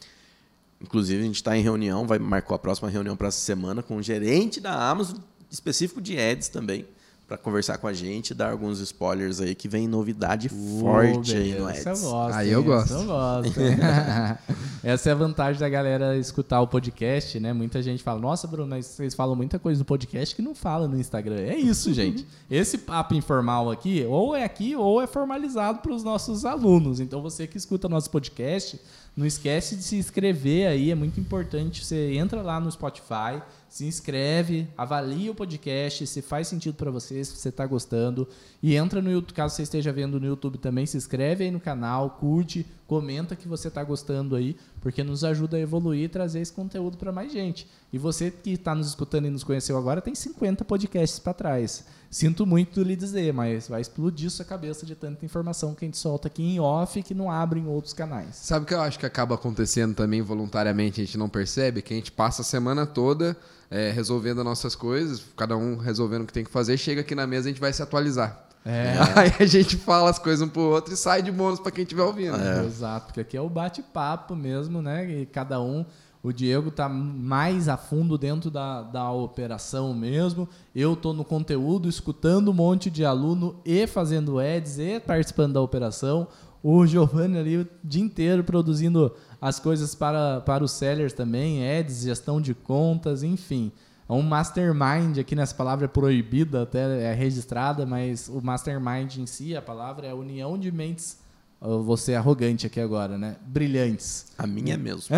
Inclusive, 0.79 1.21
a 1.21 1.25
gente 1.25 1.37
está 1.37 1.57
em 1.57 1.61
reunião, 1.63 2.05
vai 2.05 2.19
marcou 2.19 2.53
a 2.53 2.59
próxima 2.59 2.89
reunião 2.89 3.17
para 3.17 3.29
essa 3.29 3.39
semana 3.39 3.81
com 3.81 3.97
o 3.97 4.03
gerente 4.03 4.61
da 4.61 4.89
Amazon, 4.89 5.17
específico 5.49 5.99
de 5.99 6.19
ads 6.19 6.49
também, 6.49 6.85
para 7.27 7.37
conversar 7.37 7.77
com 7.77 7.87
a 7.87 7.93
gente, 7.93 8.33
dar 8.33 8.51
alguns 8.51 8.79
spoilers 8.79 9.41
aí 9.41 9.53
que 9.53 9.67
vem 9.67 9.85
novidade 9.85 10.47
forte 10.47 11.35
aí 11.35 11.59
no 11.59 11.67
Essa 11.67 11.89
eu 11.89 11.97
gosto. 11.99 12.35
Aí 12.35 12.51
eu 12.51 12.63
gosto. 12.63 12.93
Essa 12.93 13.03
eu 13.03 13.05
gosto. 13.05 13.59
Essa 14.81 15.09
é 15.09 15.11
a 15.11 15.15
vantagem 15.15 15.59
da 15.59 15.67
galera 15.67 16.15
escutar 16.15 16.61
o 16.61 16.67
podcast, 16.67 17.37
né? 17.41 17.51
Muita 17.51 17.83
gente 17.83 18.01
fala, 18.01 18.21
nossa, 18.21 18.47
Bruno, 18.47 18.69
mas 18.69 18.85
vocês 18.85 19.13
falam 19.13 19.35
muita 19.35 19.59
coisa 19.59 19.79
no 19.79 19.83
podcast 19.83 20.33
que 20.33 20.41
não 20.41 20.55
fala 20.55 20.87
no 20.87 20.97
Instagram. 20.97 21.41
É 21.41 21.57
isso, 21.57 21.93
gente. 21.93 22.25
Esse 22.49 22.77
papo 22.77 23.13
informal 23.13 23.69
aqui, 23.69 24.05
ou 24.07 24.33
é 24.33 24.45
aqui, 24.45 24.73
ou 24.77 25.01
é 25.01 25.07
formalizado 25.07 25.79
para 25.79 25.91
os 25.91 26.05
nossos 26.05 26.45
alunos. 26.45 27.01
Então, 27.01 27.21
você 27.21 27.45
que 27.45 27.57
escuta 27.57 27.89
nosso 27.89 28.09
podcast, 28.09 28.79
não 29.17 29.25
esquece 29.25 29.75
de 29.75 29.83
se 29.83 29.97
inscrever 29.97 30.67
aí, 30.67 30.91
é 30.91 30.95
muito 30.95 31.19
importante. 31.19 31.83
Você 31.83 32.13
entra 32.13 32.41
lá 32.41 32.59
no 32.59 32.71
Spotify, 32.71 33.41
se 33.69 33.85
inscreve, 33.85 34.67
avalia 34.77 35.31
o 35.31 35.35
podcast, 35.35 36.07
se 36.07 36.21
faz 36.21 36.47
sentido 36.47 36.75
para 36.75 36.89
você, 36.91 37.23
se 37.23 37.35
você 37.35 37.49
está 37.49 37.65
gostando. 37.65 38.27
E 38.61 38.75
entra 38.75 39.01
no 39.01 39.11
YouTube, 39.11 39.35
caso 39.35 39.55
você 39.55 39.63
esteja 39.63 39.91
vendo 39.91 40.19
no 40.19 40.25
YouTube 40.25 40.57
também, 40.57 40.85
se 40.85 40.97
inscreve 40.97 41.43
aí 41.43 41.51
no 41.51 41.59
canal, 41.59 42.11
curte, 42.11 42.65
comenta 42.87 43.35
que 43.35 43.47
você 43.47 43.67
está 43.67 43.83
gostando 43.83 44.35
aí, 44.35 44.55
porque 44.81 45.03
nos 45.03 45.23
ajuda 45.23 45.57
a 45.57 45.59
evoluir 45.59 46.05
e 46.05 46.09
trazer 46.09 46.39
esse 46.39 46.53
conteúdo 46.53 46.97
para 46.97 47.11
mais 47.11 47.31
gente. 47.31 47.67
E 47.91 47.97
você 47.97 48.31
que 48.31 48.51
está 48.51 48.73
nos 48.73 48.87
escutando 48.87 49.27
e 49.27 49.29
nos 49.29 49.43
conheceu 49.43 49.77
agora, 49.77 50.01
tem 50.01 50.15
50 50.15 50.63
podcasts 50.63 51.19
para 51.19 51.33
trás. 51.33 51.85
Sinto 52.09 52.45
muito 52.45 52.81
lhe 52.81 52.95
dizer, 52.95 53.33
mas 53.33 53.67
vai 53.67 53.81
explodir 53.81 54.29
sua 54.29 54.45
cabeça 54.45 54.85
de 54.85 54.95
tanta 54.95 55.25
informação 55.25 55.75
que 55.75 55.83
a 55.83 55.87
gente 55.87 55.97
solta 55.97 56.29
aqui 56.29 56.41
em 56.41 56.59
off 56.59 57.03
que 57.03 57.13
não 57.13 57.29
abre 57.29 57.59
em 57.59 57.67
outros 57.67 57.93
canais. 57.93 58.35
Sabe 58.35 58.63
o 58.63 58.67
que 58.67 58.73
eu 58.73 58.81
acho 58.81 58.97
que 58.97 59.05
acaba 59.05 59.35
acontecendo 59.35 59.93
também 59.93 60.21
voluntariamente, 60.21 61.01
a 61.01 61.05
gente 61.05 61.17
não 61.17 61.27
percebe? 61.27 61.81
Que 61.81 61.93
a 61.93 61.97
gente 61.97 62.11
passa 62.11 62.41
a 62.41 62.45
semana 62.45 62.85
toda 62.85 63.35
é, 63.69 63.91
resolvendo 63.91 64.39
as 64.39 64.45
nossas 64.45 64.75
coisas, 64.75 65.21
cada 65.35 65.57
um 65.57 65.75
resolvendo 65.75 66.23
o 66.23 66.25
que 66.25 66.33
tem 66.33 66.45
que 66.45 66.51
fazer, 66.51 66.77
chega 66.77 67.01
aqui 67.01 67.13
na 67.13 67.27
mesa 67.27 67.49
a 67.49 67.51
gente 67.51 67.59
vai 67.59 67.73
se 67.73 67.81
atualizar. 67.81 68.46
É. 68.65 68.95
Aí 69.15 69.33
a 69.39 69.45
gente 69.45 69.77
fala 69.77 70.09
as 70.09 70.19
coisas 70.19 70.45
um 70.45 70.49
pro 70.49 70.61
outro 70.61 70.93
e 70.93 70.97
sai 70.97 71.21
de 71.21 71.31
bônus 71.31 71.59
pra 71.59 71.71
quem 71.71 71.83
estiver 71.83 72.03
ouvindo. 72.03 72.37
Exato, 72.65 73.07
porque 73.07 73.21
aqui 73.21 73.37
é 73.37 73.41
o 73.41 73.49
bate-papo 73.49 74.35
mesmo, 74.35 74.81
né? 74.81 75.09
E 75.09 75.25
cada 75.25 75.61
um, 75.61 75.85
o 76.21 76.33
Diego 76.33 76.69
tá 76.69 76.89
mais 76.89 77.69
a 77.69 77.77
fundo 77.77 78.17
dentro 78.17 78.51
da, 78.51 78.81
da 78.81 79.11
operação 79.11 79.93
mesmo. 79.93 80.49
Eu 80.75 80.95
tô 80.95 81.13
no 81.13 81.23
conteúdo, 81.23 81.87
escutando 81.87 82.51
um 82.51 82.53
monte 82.53 82.89
de 82.89 83.05
aluno 83.05 83.55
e 83.63 83.87
fazendo 83.87 84.39
ads 84.39 84.77
e 84.79 84.99
participando 84.99 85.53
da 85.53 85.61
operação. 85.61 86.27
O 86.61 86.85
Giovanni 86.85 87.37
ali 87.37 87.57
o 87.57 87.67
dia 87.83 88.03
inteiro 88.03 88.43
produzindo 88.43 89.15
as 89.39 89.59
coisas 89.59 89.95
para, 89.95 90.41
para 90.41 90.63
os 90.63 90.71
sellers 90.71 91.13
também, 91.13 91.65
ads, 91.65 92.01
gestão 92.01 92.41
de 92.41 92.53
contas, 92.53 93.23
enfim. 93.23 93.71
É 94.09 94.13
um 94.13 94.21
mastermind 94.21 95.17
aqui 95.19 95.35
nessa 95.35 95.53
palavra 95.53 95.85
é 95.85 95.87
proibida, 95.87 96.63
até 96.63 97.11
é 97.11 97.13
registrada, 97.13 97.85
mas 97.85 98.29
o 98.29 98.41
mastermind 98.41 99.17
em 99.17 99.25
si, 99.25 99.55
a 99.55 99.61
palavra 99.61 100.07
é 100.07 100.11
a 100.11 100.15
união 100.15 100.57
de 100.57 100.71
mentes. 100.71 101.17
Eu 101.59 101.83
vou 101.83 101.97
ser 101.97 102.13
arrogante 102.13 102.67
aqui 102.67 102.79
agora, 102.79 103.17
né? 103.17 103.35
Brilhantes. 103.47 104.27
A 104.37 104.45
minha 104.45 104.75
é 104.75 104.77
mesmo. 104.77 105.15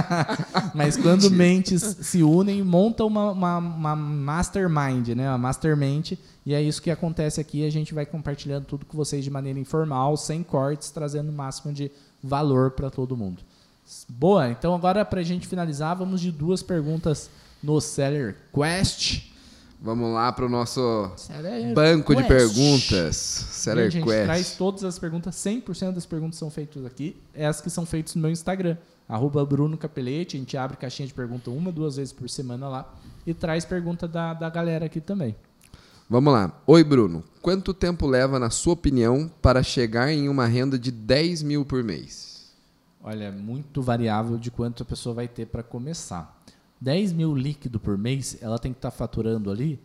Mas 0.74 0.96
quando 0.96 1.30
mentes 1.30 1.80
se 2.00 2.20
unem, 2.20 2.64
montam 2.64 3.06
uma, 3.06 3.30
uma, 3.30 3.58
uma 3.58 3.96
mastermind, 3.96 5.10
né? 5.10 5.28
Uma 5.28 5.38
mastermente. 5.38 6.18
E 6.44 6.52
é 6.52 6.60
isso 6.60 6.82
que 6.82 6.90
acontece 6.90 7.40
aqui. 7.40 7.64
A 7.64 7.70
gente 7.70 7.94
vai 7.94 8.04
compartilhando 8.04 8.64
tudo 8.64 8.84
com 8.84 8.96
vocês 8.96 9.22
de 9.22 9.30
maneira 9.30 9.56
informal, 9.56 10.16
sem 10.16 10.42
cortes, 10.42 10.90
trazendo 10.90 11.30
o 11.30 11.32
máximo 11.32 11.72
de 11.72 11.92
valor 12.20 12.72
para 12.72 12.90
todo 12.90 13.16
mundo. 13.16 13.40
Boa, 14.08 14.50
então 14.50 14.74
agora 14.74 15.04
para 15.04 15.20
a 15.20 15.24
gente 15.24 15.46
finalizar, 15.46 15.96
vamos 15.96 16.20
de 16.20 16.32
duas 16.32 16.62
perguntas 16.62 17.30
no 17.62 17.80
Seller 17.80 18.36
Quest. 18.52 19.30
Vamos 19.80 20.14
lá 20.14 20.32
pro 20.32 20.48
nosso 20.48 21.10
Seller 21.16 21.74
banco 21.74 22.14
de 22.14 22.22
Quest. 22.22 22.28
perguntas. 22.28 23.16
Seller 23.16 23.86
a 23.86 23.90
gente 23.90 24.04
Quest. 24.04 24.24
traz 24.24 24.56
todas 24.56 24.84
as 24.84 24.98
perguntas, 24.98 25.34
100% 25.34 25.92
das 25.92 26.06
perguntas 26.06 26.38
são 26.38 26.50
feitas 26.50 26.84
aqui, 26.84 27.16
as 27.36 27.60
que 27.60 27.68
são 27.68 27.84
feitas 27.84 28.14
no 28.14 28.22
meu 28.22 28.30
Instagram, 28.30 28.76
arroba 29.08 29.44
Bruno 29.44 29.76
Capelete, 29.76 30.36
a 30.36 30.40
gente 30.40 30.56
abre 30.56 30.76
caixinha 30.76 31.06
de 31.06 31.14
pergunta 31.14 31.50
uma, 31.50 31.72
duas 31.72 31.96
vezes 31.96 32.12
por 32.12 32.30
semana 32.30 32.68
lá 32.68 32.94
e 33.26 33.34
traz 33.34 33.64
pergunta 33.64 34.06
da, 34.06 34.34
da 34.34 34.48
galera 34.48 34.86
aqui 34.86 35.00
também. 35.00 35.34
Vamos 36.08 36.32
lá. 36.32 36.52
Oi, 36.66 36.84
Bruno. 36.84 37.24
Quanto 37.40 37.72
tempo 37.72 38.06
leva, 38.06 38.38
na 38.38 38.50
sua 38.50 38.74
opinião, 38.74 39.30
para 39.40 39.62
chegar 39.62 40.12
em 40.12 40.28
uma 40.28 40.46
renda 40.46 40.78
de 40.78 40.92
10 40.92 41.42
mil 41.42 41.64
por 41.64 41.82
mês? 41.82 42.52
Olha, 43.02 43.24
é 43.24 43.30
muito 43.32 43.82
variável 43.82 44.36
de 44.36 44.50
quanto 44.50 44.82
a 44.82 44.86
pessoa 44.86 45.14
vai 45.14 45.26
ter 45.26 45.46
para 45.46 45.62
começar. 45.62 46.41
10 46.82 47.12
mil 47.12 47.34
líquido 47.34 47.78
por 47.78 47.96
mês, 47.96 48.36
ela 48.42 48.58
tem 48.58 48.72
que 48.72 48.78
estar 48.78 48.90
faturando 48.90 49.50
ali 49.50 49.78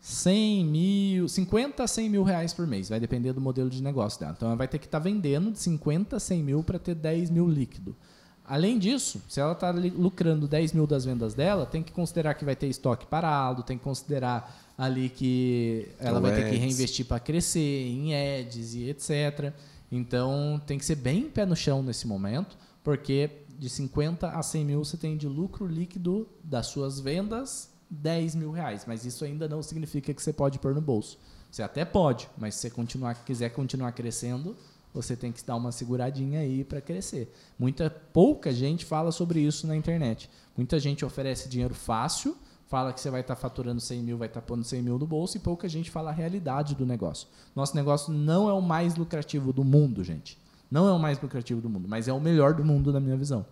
100 0.00 0.64
mil, 0.64 1.28
50 1.28 1.82
a 1.82 1.88
100 1.88 2.08
mil 2.08 2.22
reais 2.22 2.54
por 2.54 2.66
mês. 2.66 2.88
Vai 2.88 3.00
depender 3.00 3.32
do 3.32 3.40
modelo 3.40 3.68
de 3.68 3.82
negócio 3.82 4.20
dela. 4.20 4.34
Então, 4.36 4.48
ela 4.48 4.56
vai 4.56 4.68
ter 4.68 4.78
que 4.78 4.86
estar 4.86 5.00
vendendo 5.00 5.50
de 5.50 5.58
50 5.58 6.16
a 6.16 6.20
100 6.20 6.42
mil 6.42 6.62
para 6.62 6.78
ter 6.78 6.94
10 6.94 7.30
mil 7.30 7.48
líquido. 7.48 7.96
Além 8.44 8.78
disso, 8.78 9.20
se 9.28 9.40
ela 9.40 9.52
está 9.52 9.70
lucrando 9.70 10.46
10 10.46 10.72
mil 10.72 10.86
das 10.86 11.04
vendas 11.04 11.34
dela, 11.34 11.66
tem 11.66 11.82
que 11.82 11.92
considerar 11.92 12.32
que 12.34 12.44
vai 12.44 12.56
ter 12.56 12.68
estoque 12.68 13.04
parado, 13.04 13.62
tem 13.62 13.76
que 13.76 13.84
considerar 13.84 14.72
ali 14.78 15.08
que 15.10 15.88
ela 15.98 16.18
O 16.18 16.22
vai 16.22 16.34
ter 16.34 16.42
que 16.42 16.50
ads. 16.50 16.60
reinvestir 16.60 17.04
para 17.04 17.18
crescer 17.18 17.88
em 17.88 18.14
ads 18.14 18.74
e 18.74 18.88
etc. 18.88 19.52
Então 19.90 20.62
tem 20.66 20.78
que 20.78 20.84
ser 20.84 20.94
bem 20.94 21.28
pé 21.28 21.44
no 21.44 21.56
chão 21.56 21.82
nesse 21.82 22.06
momento, 22.06 22.56
porque 22.82 23.28
de 23.58 23.68
50 23.68 24.28
a 24.28 24.42
100 24.42 24.64
mil 24.64 24.84
você 24.84 24.96
tem 24.96 25.16
de 25.16 25.26
lucro 25.26 25.66
líquido 25.66 26.28
das 26.44 26.68
suas 26.68 27.00
vendas 27.00 27.70
10 27.90 28.36
mil 28.36 28.50
reais. 28.52 28.84
Mas 28.86 29.04
isso 29.04 29.24
ainda 29.24 29.48
não 29.48 29.62
significa 29.62 30.14
que 30.14 30.22
você 30.22 30.32
pode 30.32 30.58
pôr 30.58 30.74
no 30.74 30.80
bolso. 30.80 31.18
Você 31.50 31.62
até 31.62 31.84
pode, 31.84 32.28
mas 32.36 32.54
se 32.54 32.62
você 32.62 32.70
continuar, 32.70 33.14
quiser 33.24 33.50
continuar 33.50 33.92
crescendo, 33.92 34.56
você 34.92 35.16
tem 35.16 35.32
que 35.32 35.44
dar 35.44 35.56
uma 35.56 35.72
seguradinha 35.72 36.40
aí 36.40 36.62
para 36.62 36.80
crescer. 36.80 37.34
Muita 37.58 37.90
pouca 37.90 38.52
gente 38.52 38.84
fala 38.84 39.10
sobre 39.10 39.40
isso 39.40 39.66
na 39.66 39.74
internet. 39.74 40.30
Muita 40.56 40.78
gente 40.78 41.04
oferece 41.04 41.48
dinheiro 41.48 41.74
fácil, 41.74 42.36
fala 42.66 42.92
que 42.92 43.00
você 43.00 43.10
vai 43.10 43.22
estar 43.22 43.34
tá 43.34 43.40
faturando 43.40 43.80
100 43.80 44.02
mil, 44.02 44.18
vai 44.18 44.28
estar 44.28 44.40
tá 44.40 44.46
pondo 44.46 44.62
100 44.62 44.82
mil 44.82 44.98
no 44.98 45.06
bolso 45.06 45.36
e 45.36 45.40
pouca 45.40 45.68
gente 45.68 45.90
fala 45.90 46.10
a 46.10 46.12
realidade 46.12 46.74
do 46.74 46.84
negócio. 46.84 47.28
Nosso 47.56 47.74
negócio 47.74 48.12
não 48.12 48.48
é 48.48 48.52
o 48.52 48.60
mais 48.60 48.94
lucrativo 48.94 49.52
do 49.52 49.64
mundo, 49.64 50.04
gente. 50.04 50.38
Não 50.70 50.88
é 50.88 50.92
o 50.92 50.98
mais 50.98 51.20
lucrativo 51.20 51.60
do 51.60 51.68
mundo, 51.68 51.88
mas 51.88 52.08
é 52.08 52.12
o 52.12 52.20
melhor 52.20 52.54
do 52.54 52.64
mundo 52.64 52.92
na 52.92 53.00
minha 53.00 53.16
visão. 53.16 53.44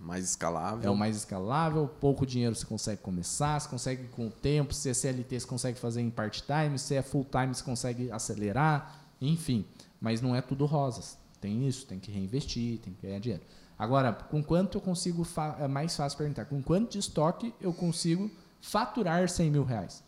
Mais 0.00 0.24
escalável. 0.24 0.88
É 0.88 0.90
o 0.90 0.96
mais 0.96 1.16
escalável, 1.16 1.88
pouco 2.00 2.26
dinheiro 2.26 2.54
você 2.54 2.66
consegue 2.66 3.00
começar, 3.00 3.60
você 3.60 3.68
consegue 3.68 4.08
com 4.08 4.26
o 4.26 4.30
tempo, 4.30 4.74
se 4.74 4.90
é 4.90 4.94
CLT 4.94 5.38
você 5.38 5.46
consegue 5.46 5.78
fazer 5.78 6.00
em 6.00 6.10
part-time, 6.10 6.76
se 6.78 6.96
é 6.96 7.02
full-time 7.02 7.54
você 7.54 7.62
consegue 7.62 8.10
acelerar, 8.10 9.00
enfim. 9.20 9.64
Mas 10.00 10.20
não 10.20 10.34
é 10.34 10.40
tudo 10.40 10.66
rosas. 10.66 11.16
Tem 11.40 11.68
isso, 11.68 11.86
tem 11.86 12.00
que 12.00 12.10
reinvestir, 12.10 12.78
tem 12.78 12.92
que 12.92 13.06
ganhar 13.06 13.20
dinheiro. 13.20 13.44
Agora, 13.78 14.12
com 14.12 14.42
quanto 14.42 14.78
eu 14.78 14.80
consigo, 14.80 15.24
é 15.60 15.68
mais 15.68 15.96
fácil 15.96 16.18
perguntar, 16.18 16.46
com 16.46 16.60
quanto 16.60 16.92
de 16.92 16.98
estoque 16.98 17.54
eu 17.60 17.72
consigo 17.72 18.28
faturar 18.60 19.28
100 19.28 19.50
mil 19.52 19.62
reais 19.62 20.02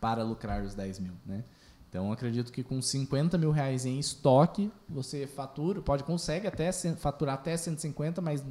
para 0.00 0.24
lucrar 0.24 0.64
os 0.64 0.74
10 0.74 0.98
mil, 0.98 1.12
né? 1.24 1.44
Então, 1.94 2.10
acredito 2.10 2.50
que 2.50 2.64
com 2.64 2.82
50 2.82 3.38
mil 3.38 3.52
reais 3.52 3.86
em 3.86 4.00
estoque, 4.00 4.68
você 4.88 5.28
fatura, 5.28 5.80
pode 5.80 6.02
consegue 6.02 6.44
até 6.44 6.72
faturar 6.72 7.36
até 7.36 7.56
150, 7.56 8.20
mas 8.20 8.42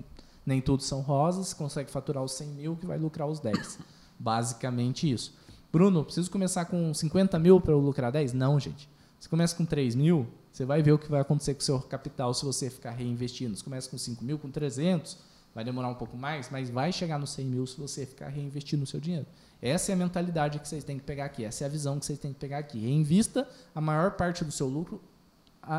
nem 0.45 0.61
tudo 0.61 0.81
são 0.81 1.01
rosas, 1.01 1.53
consegue 1.53 1.91
faturar 1.91 2.23
os 2.23 2.31
100 2.31 2.47
mil 2.47 2.77
que 2.77 2.85
vai 2.85 2.97
lucrar 2.97 3.27
os 3.27 3.41
10. 3.41 3.79
Basicamente 4.17 5.11
isso. 5.11 5.37
Bruno, 5.73 6.05
preciso 6.05 6.31
começar 6.31 6.63
com 6.63 6.93
50 6.93 7.37
mil 7.37 7.59
para 7.59 7.73
eu 7.73 7.79
lucrar 7.79 8.13
10? 8.13 8.31
Não, 8.31 8.57
gente. 8.57 8.87
Você 9.19 9.27
começa 9.27 9.53
com 9.57 9.65
3 9.65 9.93
mil, 9.93 10.25
você 10.49 10.63
vai 10.63 10.81
ver 10.81 10.93
o 10.93 10.97
que 10.97 11.11
vai 11.11 11.19
acontecer 11.19 11.53
com 11.53 11.59
o 11.59 11.63
seu 11.63 11.81
capital 11.81 12.33
se 12.33 12.45
você 12.45 12.69
ficar 12.69 12.91
reinvestindo. 12.91 13.57
Você 13.57 13.63
começa 13.65 13.89
com 13.89 13.97
5 13.97 14.23
mil, 14.23 14.39
com 14.39 14.49
300, 14.49 15.17
vai 15.53 15.63
demorar 15.63 15.89
um 15.89 15.95
pouco 15.95 16.17
mais, 16.17 16.49
mas 16.49 16.69
vai 16.69 16.91
chegar 16.91 17.19
nos 17.19 17.31
100 17.31 17.45
mil 17.45 17.67
se 17.67 17.79
você 17.79 18.05
ficar 18.05 18.29
reinvestindo 18.29 18.83
o 18.83 18.87
seu 18.87 18.99
dinheiro. 18.99 19.25
Essa 19.61 19.91
é 19.91 19.93
a 19.93 19.97
mentalidade 19.97 20.59
que 20.59 20.67
vocês 20.67 20.83
têm 20.83 20.97
que 20.97 21.03
pegar 21.03 21.25
aqui. 21.25 21.45
Essa 21.45 21.63
é 21.63 21.67
a 21.67 21.69
visão 21.69 21.99
que 21.99 22.05
vocês 22.05 22.19
têm 22.19 22.33
que 22.33 22.39
pegar 22.39 22.57
aqui. 22.57 22.79
Reinvista 22.79 23.47
a 23.73 23.79
maior 23.79 24.11
parte 24.11 24.43
do 24.43 24.51
seu 24.51 24.67
lucro, 24.67 25.01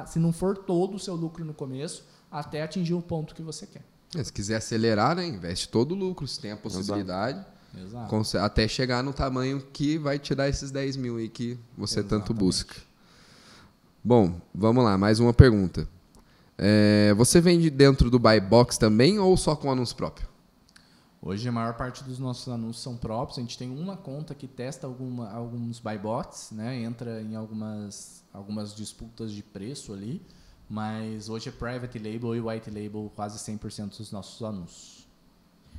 se 0.06 0.18
não 0.18 0.32
for 0.32 0.56
todo 0.56 0.94
o 0.94 0.98
seu 0.98 1.14
lucro 1.14 1.44
no 1.44 1.52
começo, 1.52 2.06
até 2.30 2.62
atingir 2.62 2.94
o 2.94 3.02
ponto 3.02 3.34
que 3.34 3.42
você 3.42 3.66
quer. 3.66 3.82
É, 4.16 4.24
se 4.24 4.32
quiser 4.32 4.56
acelerar, 4.56 5.16
né, 5.16 5.26
investe 5.26 5.68
todo 5.68 5.92
o 5.92 5.94
lucro, 5.94 6.26
se 6.26 6.40
tem 6.40 6.52
a 6.52 6.56
possibilidade. 6.56 7.44
Exato. 7.76 8.38
Até 8.38 8.68
chegar 8.68 9.02
no 9.02 9.12
tamanho 9.12 9.60
que 9.72 9.98
vai 9.98 10.18
te 10.18 10.34
dar 10.34 10.48
esses 10.48 10.70
10 10.70 10.96
mil 10.96 11.16
aí 11.16 11.28
que 11.28 11.58
você 11.76 11.98
Exatamente. 11.98 12.26
tanto 12.26 12.32
busca. 12.32 12.76
Bom, 14.02 14.40
vamos 14.54 14.84
lá, 14.84 14.96
mais 14.96 15.18
uma 15.18 15.32
pergunta. 15.34 15.88
É, 16.56 17.12
você 17.14 17.40
vende 17.40 17.68
dentro 17.70 18.10
do 18.10 18.18
buy 18.18 18.40
box 18.40 18.78
também 18.78 19.18
ou 19.18 19.36
só 19.36 19.56
com 19.56 19.70
anúncio 19.70 19.96
próprio? 19.96 20.28
Hoje 21.20 21.48
a 21.48 21.52
maior 21.52 21.74
parte 21.74 22.04
dos 22.04 22.18
nossos 22.18 22.52
anúncios 22.52 22.82
são 22.82 22.96
próprios. 22.96 23.38
A 23.38 23.40
gente 23.40 23.56
tem 23.56 23.70
uma 23.70 23.96
conta 23.96 24.34
que 24.34 24.46
testa 24.46 24.86
alguma, 24.86 25.30
alguns 25.30 25.80
buy 25.80 25.96
bots, 25.96 26.50
né? 26.52 26.82
entra 26.82 27.22
em 27.22 27.34
algumas, 27.34 28.22
algumas 28.32 28.74
disputas 28.74 29.32
de 29.32 29.42
preço 29.42 29.92
ali, 29.92 30.20
mas 30.68 31.30
hoje 31.30 31.48
é 31.48 31.52
private 31.52 31.98
label 31.98 32.36
e 32.36 32.40
white 32.40 32.70
label 32.70 33.10
quase 33.16 33.38
100% 33.38 33.96
dos 33.96 34.12
nossos 34.12 34.42
anúncios. 34.42 35.08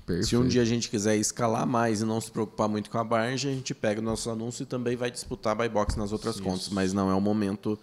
Perfeito. 0.06 0.28
Se 0.28 0.36
um 0.36 0.48
dia 0.48 0.62
a 0.62 0.66
gente 0.66 0.90
quiser 0.90 1.16
escalar 1.16 1.66
mais 1.66 2.02
e 2.02 2.06
não 2.06 2.20
se 2.20 2.32
preocupar 2.32 2.68
muito 2.68 2.90
com 2.90 2.98
a 2.98 3.04
margem, 3.04 3.52
a 3.52 3.56
gente 3.56 3.74
pega 3.74 4.02
o 4.02 4.04
nosso 4.04 4.30
anúncio 4.30 4.64
e 4.64 4.66
também 4.66 4.96
vai 4.96 5.10
disputar 5.10 5.56
buy 5.56 5.70
box 5.70 5.96
nas 5.96 6.12
outras 6.12 6.36
Isso. 6.36 6.44
contas, 6.44 6.70
mas 6.70 6.92
não 6.92 7.10
é 7.10 7.14
o 7.14 7.22
momento, 7.22 7.78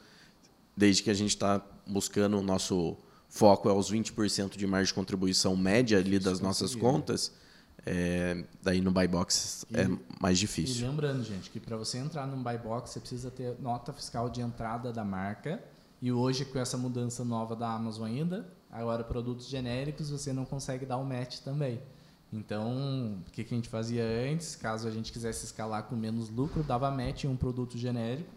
desde 0.76 1.02
que 1.02 1.10
a 1.10 1.14
gente 1.14 1.30
está 1.30 1.60
buscando 1.86 2.38
o 2.38 2.42
nosso 2.42 2.96
foco 3.28 3.68
é 3.68 3.72
os 3.72 3.90
20% 3.90 4.56
de 4.56 4.66
margem 4.66 4.88
de 4.88 4.94
contribuição 4.94 5.56
média 5.56 5.98
ali 5.98 6.18
das 6.18 6.40
nossas 6.40 6.74
contas 6.74 7.32
é, 7.84 8.44
daí 8.62 8.80
no 8.80 8.92
buy 8.92 9.08
box 9.08 9.66
e, 9.70 9.76
é 9.76 9.88
mais 10.20 10.38
difícil. 10.38 10.84
E 10.86 10.88
lembrando, 10.88 11.22
gente, 11.24 11.50
que 11.50 11.58
para 11.58 11.76
você 11.76 11.98
entrar 11.98 12.26
no 12.26 12.36
buy 12.36 12.56
box 12.58 12.90
você 12.90 13.00
precisa 13.00 13.30
ter 13.30 13.56
nota 13.60 13.92
fiscal 13.92 14.28
de 14.28 14.40
entrada 14.40 14.92
da 14.92 15.04
marca. 15.04 15.62
E 16.00 16.10
hoje, 16.10 16.44
com 16.44 16.58
essa 16.58 16.76
mudança 16.76 17.24
nova 17.24 17.54
da 17.54 17.72
Amazon 17.72 18.06
ainda, 18.06 18.48
agora 18.70 19.04
produtos 19.04 19.48
genéricos 19.48 20.10
você 20.10 20.32
não 20.32 20.44
consegue 20.44 20.84
dar 20.84 20.96
o 20.96 21.02
um 21.02 21.04
match 21.04 21.38
também. 21.38 21.80
Então, 22.32 23.20
o 23.26 23.30
que, 23.30 23.44
que 23.44 23.54
a 23.54 23.56
gente 23.56 23.68
fazia 23.68 24.04
antes? 24.04 24.56
Caso 24.56 24.88
a 24.88 24.90
gente 24.90 25.12
quisesse 25.12 25.44
escalar 25.44 25.84
com 25.84 25.94
menos 25.94 26.28
lucro, 26.28 26.62
dava 26.62 26.90
match 26.90 27.24
em 27.24 27.28
um 27.28 27.36
produto 27.36 27.76
genérico, 27.76 28.30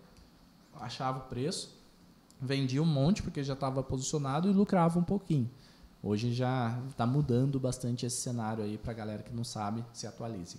achava 0.75 1.19
o 1.19 1.21
preço, 1.21 1.74
vendia 2.41 2.81
um 2.81 2.85
monte 2.85 3.21
porque 3.21 3.43
já 3.43 3.53
estava 3.53 3.81
posicionado 3.83 4.49
e 4.49 4.53
lucrava 4.53 4.99
um 4.99 5.03
pouquinho. 5.03 5.49
Hoje 6.01 6.33
já 6.33 6.77
está 6.89 7.05
mudando 7.05 7.59
bastante 7.59 8.05
esse 8.05 8.17
cenário 8.17 8.63
aí 8.63 8.77
para 8.77 8.91
a 8.91 8.95
galera 8.95 9.23
que 9.23 9.33
não 9.33 9.43
sabe, 9.43 9.83
se 9.91 10.05
atualize. 10.05 10.57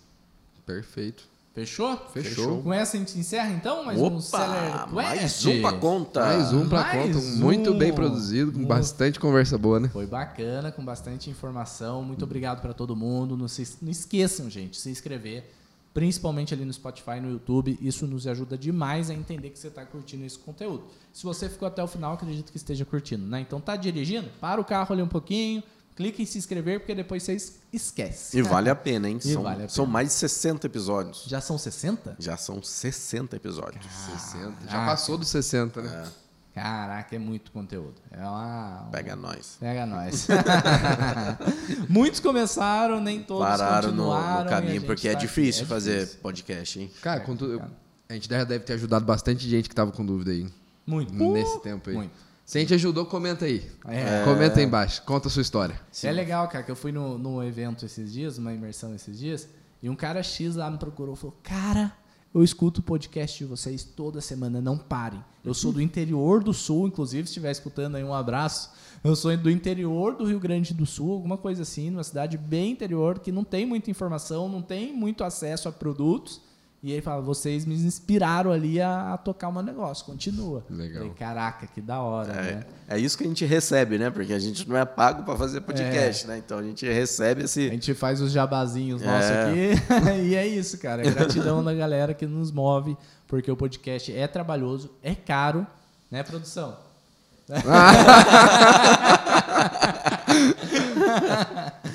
Perfeito. 0.65 1.29
Fechou? 1.55 1.97
Fechou. 2.13 2.63
Com 2.63 2.71
essa 2.71 2.99
a 2.99 3.01
gente 3.01 3.19
encerra 3.19 3.51
então? 3.51 3.83
Mais 3.83 3.99
Opa, 3.99 4.17
um 4.17 4.21
Seller 4.21 4.93
Mais 4.93 5.47
um 5.47 5.63
para 5.63 5.79
conta. 5.79 6.21
Mais 6.21 6.53
um 6.53 6.69
para 6.69 6.85
conta. 6.85 7.17
Um. 7.17 7.37
Muito 7.39 7.73
bem 7.73 7.95
produzido, 7.95 8.53
com 8.53 8.63
bastante 8.67 9.19
conversa 9.19 9.57
boa, 9.57 9.81
né? 9.81 9.89
Foi 9.89 10.07
bacana, 10.07 10.71
com 10.71 10.85
bastante 10.85 11.31
informação. 11.31 12.03
Muito 12.03 12.25
obrigado 12.25 12.61
para 12.61 12.75
todo 12.75 12.95
mundo. 12.95 13.39
Não, 13.39 13.49
se, 13.49 13.79
não 13.81 13.91
esqueçam, 13.91 14.51
gente, 14.51 14.77
se 14.77 14.91
inscrever 14.91 15.51
principalmente 15.97 16.53
ali 16.53 16.63
no 16.63 16.73
Spotify, 16.75 17.21
no 17.23 17.31
YouTube. 17.31 17.79
Isso 17.81 18.07
nos 18.07 18.27
ajuda 18.27 18.59
demais 18.59 19.09
a 19.09 19.15
entender 19.15 19.49
que 19.49 19.59
você 19.59 19.69
está 19.69 19.83
curtindo 19.83 20.27
esse 20.27 20.39
conteúdo. 20.39 20.85
Se 21.11 21.25
você 21.25 21.49
ficou 21.49 21.67
até 21.67 21.83
o 21.83 21.87
final, 21.87 22.13
acredito 22.13 22.51
que 22.51 22.59
esteja 22.59 22.85
curtindo, 22.85 23.27
né? 23.27 23.41
Então 23.41 23.59
tá 23.63 23.77
dirigindo? 23.77 24.29
Para 24.39 24.61
o 24.61 24.65
carro 24.65 24.93
ali 24.93 25.01
um 25.01 25.09
pouquinho, 25.09 25.63
clique 25.97 26.23
em 26.23 26.27
se 26.27 26.37
inscrever, 26.37 26.81
porque 26.81 26.95
depois 26.95 27.23
você 27.23 27.39
esquece. 27.73 28.37
E 28.37 28.43
vale 28.43 28.69
a 28.69 28.77
pena, 28.77 29.09
hein? 29.09 29.19
São, 29.25 29.43
vale 29.43 29.57
pena. 29.57 29.69
são, 29.71 29.87
mais 29.87 30.09
de 30.09 30.15
60 30.17 30.67
episódios. 30.67 31.25
Já 31.27 31.41
são 31.41 31.57
60? 31.57 32.17
Já 32.19 32.37
são 32.37 32.63
60 32.63 33.35
episódios. 33.35 33.87
60. 34.23 34.71
Já 34.71 34.85
passou 34.85 35.17
dos 35.17 35.29
60, 35.29 35.81
né? 35.81 36.05
É. 36.07 36.26
Caraca, 36.57 37.15
é 37.15 37.19
muito 37.19 37.53
conteúdo. 37.53 37.97
É 38.11 38.23
uma. 38.23 38.89
Pega 38.91 39.15
nós. 39.15 39.59
Pega 39.61 39.85
nós. 39.85 40.27
Muitos 41.87 42.19
começaram, 42.19 42.99
nem 42.99 43.23
todos 43.23 43.47
Pararam 43.47 43.91
continuaram. 43.91 44.39
No, 44.39 44.45
no 44.45 44.49
caminho, 44.49 44.83
porque 44.83 45.07
é 45.07 45.13
tá 45.13 45.19
é 45.19 45.21
difícil 45.21 45.65
aqui. 45.65 45.69
fazer 45.69 45.99
difícil. 45.99 46.21
podcast, 46.23 46.81
hein? 46.81 46.91
Cara, 47.03 47.23
é, 47.23 47.63
a 48.09 48.15
gente 48.15 48.27
deve 48.27 48.61
ter 48.61 48.73
ajudado 48.73 49.05
bastante 49.05 49.47
gente 49.47 49.69
que 49.69 49.75
estava 49.75 49.93
com 49.93 50.03
dúvida 50.03 50.31
aí. 50.31 50.51
Muito. 50.87 51.13
Nesse 51.13 51.61
tempo 51.61 51.91
aí. 51.91 51.97
Muito. 51.97 52.13
Se 52.47 52.57
a 52.57 52.61
gente 52.63 52.73
ajudou, 52.73 53.05
comenta 53.05 53.45
aí. 53.45 53.71
É. 53.87 54.25
Comenta 54.25 54.59
aí 54.59 54.65
embaixo. 54.65 55.03
Conta 55.03 55.29
a 55.29 55.31
sua 55.31 55.43
história. 55.43 55.79
Sim. 55.93 56.07
É 56.07 56.13
legal, 56.13 56.49
cara, 56.49 56.65
que 56.65 56.71
eu 56.71 56.77
fui 56.77 56.91
no, 56.91 57.19
no 57.19 57.45
evento 57.45 57.85
esses 57.85 58.11
dias, 58.11 58.39
uma 58.39 58.55
imersão 58.55 58.95
esses 58.95 59.19
dias, 59.19 59.47
e 59.83 59.91
um 59.91 59.95
cara 59.95 60.23
X 60.23 60.57
lá 60.57 60.71
me 60.71 60.79
procurou 60.79 61.13
e 61.13 61.19
falou: 61.19 61.37
Cara 61.43 61.93
eu 62.37 62.45
escuto 62.45 62.83
o 62.83 62.85
podcast 62.85 63.39
de 63.39 63.47
vocês 63.47 63.83
toda 63.83 64.21
semana, 64.21 64.61
não 64.61 64.77
parem. 64.77 65.25
Eu 65.43 65.55
sou 65.55 65.73
do 65.73 65.81
interior 65.81 66.45
do 66.45 66.53
Sul, 66.53 66.87
inclusive, 66.87 67.27
se 67.27 67.31
estiver 67.31 67.51
escutando 67.51 67.95
aí, 67.95 68.05
um 68.05 68.13
abraço. 68.13 68.73
Eu 69.03 69.17
sou 69.17 69.35
do 69.39 69.51
interior 69.51 70.15
do 70.15 70.27
Rio 70.27 70.39
Grande 70.39 70.75
do 70.75 70.85
Sul, 70.85 71.15
alguma 71.15 71.39
coisa 71.39 71.63
assim, 71.63 71.89
numa 71.89 72.05
cidade 72.05 72.37
bem 72.37 72.73
interior, 72.73 73.21
que 73.21 73.33
não 73.33 73.43
tem 73.43 73.65
muita 73.65 73.91
informação, 73.91 74.51
não 74.51 74.61
tem 74.61 74.95
muito 74.95 75.25
acesso 75.25 75.67
a 75.67 75.73
produtos. 75.73 76.43
E 76.87 76.93
ele 76.93 77.03
fala, 77.03 77.21
vocês 77.21 77.65
me 77.65 77.75
inspiraram 77.75 78.53
ali 78.53 78.81
a, 78.81 79.15
a 79.15 79.19
tocar 79.19 79.49
um 79.49 79.61
negócio, 79.61 80.07
continua. 80.07 80.65
Legal. 80.71 80.99
Falei, 80.99 81.13
caraca, 81.19 81.67
que 81.67 81.81
da 81.81 82.01
hora, 82.01 82.33
é, 82.33 82.43
né? 82.43 82.65
É 82.87 82.97
isso 82.97 83.19
que 83.19 83.25
a 83.25 83.27
gente 83.27 83.45
recebe, 83.45 83.99
né? 83.99 84.09
Porque 84.09 84.33
a 84.33 84.39
gente 84.39 84.69
não 84.69 84.77
é 84.77 84.85
pago 84.85 85.25
para 85.25 85.37
fazer 85.37 85.63
podcast, 85.63 86.27
é. 86.27 86.29
né? 86.29 86.39
Então 86.39 86.61
a 86.61 86.63
gente 86.63 86.87
recebe 86.87 87.43
esse... 87.43 87.67
A 87.67 87.73
gente 87.73 87.93
faz 87.93 88.21
os 88.21 88.31
jabazinhos 88.31 89.03
é. 89.03 89.05
nossos 89.05 89.33
aqui 89.33 89.73
e 90.31 90.37
é 90.37 90.47
isso, 90.47 90.79
cara. 90.79 91.05
É 91.05 91.11
gratidão 91.11 91.65
da 91.65 91.75
galera 91.75 92.15
que 92.15 92.25
nos 92.25 92.53
move, 92.53 92.97
porque 93.27 93.51
o 93.51 93.57
podcast 93.57 94.17
é 94.17 94.29
trabalhoso, 94.29 94.89
é 95.03 95.13
caro, 95.13 95.67
né, 96.09 96.23
produção? 96.23 96.77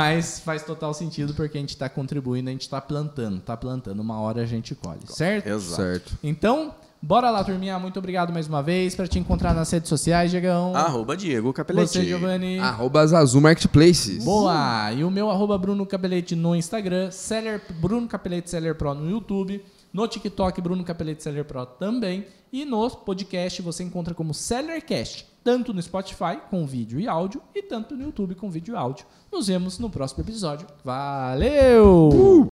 Mas 0.00 0.40
faz 0.40 0.62
total 0.62 0.94
sentido 0.94 1.34
porque 1.34 1.58
a 1.58 1.60
gente 1.60 1.70
está 1.70 1.88
contribuindo, 1.88 2.48
a 2.48 2.52
gente 2.52 2.62
está 2.62 2.80
plantando, 2.80 3.38
está 3.38 3.56
plantando. 3.56 4.00
Uma 4.00 4.18
hora 4.20 4.42
a 4.42 4.46
gente 4.46 4.74
colhe, 4.74 5.00
certo? 5.06 5.46
Exato. 5.46 5.76
Certo. 5.76 6.18
Então, 6.22 6.74
Bora 7.02 7.30
lá, 7.30 7.42
turminha. 7.42 7.78
Muito 7.78 7.98
obrigado 7.98 8.30
mais 8.30 8.46
uma 8.46 8.62
vez. 8.62 8.94
Para 8.94 9.08
te 9.08 9.18
encontrar 9.18 9.54
nas 9.54 9.70
redes 9.70 9.88
sociais, 9.88 10.30
Diegão. 10.30 10.76
Arroba 10.76 11.16
Diego 11.16 11.50
Capelete. 11.50 11.92
Você, 11.92 12.04
Giovanni. 12.04 12.58
Arroba 12.58 13.06
Zazu 13.06 13.40
Marketplaces. 13.40 14.22
Boa. 14.22 14.92
E 14.92 15.02
o 15.02 15.10
meu 15.10 15.30
arroba 15.30 15.56
Bruno 15.56 15.86
Capelete 15.86 16.36
no 16.36 16.54
Instagram. 16.54 17.10
Seller, 17.10 17.62
Bruno 17.80 18.06
Capelete 18.06 18.50
Seller 18.50 18.74
Pro 18.74 18.92
no 18.92 19.08
YouTube. 19.08 19.64
No 19.94 20.06
TikTok, 20.06 20.60
Bruno 20.60 20.84
Capelete 20.84 21.22
Seller 21.22 21.44
Pro 21.44 21.64
também. 21.64 22.26
E 22.52 22.66
no 22.66 22.90
podcast 22.90 23.62
você 23.62 23.82
encontra 23.82 24.12
como 24.12 24.34
Sellercast, 24.34 25.26
tanto 25.42 25.72
no 25.72 25.82
Spotify 25.82 26.40
com 26.48 26.66
vídeo 26.66 27.00
e 27.00 27.08
áudio, 27.08 27.42
e 27.54 27.62
tanto 27.62 27.96
no 27.96 28.04
YouTube 28.04 28.34
com 28.34 28.50
vídeo 28.50 28.74
e 28.74 28.76
áudio. 28.76 29.06
Nos 29.32 29.46
vemos 29.48 29.78
no 29.78 29.90
próximo 29.90 30.22
episódio. 30.22 30.66
Valeu! 30.84 32.08
Uh! 32.12 32.48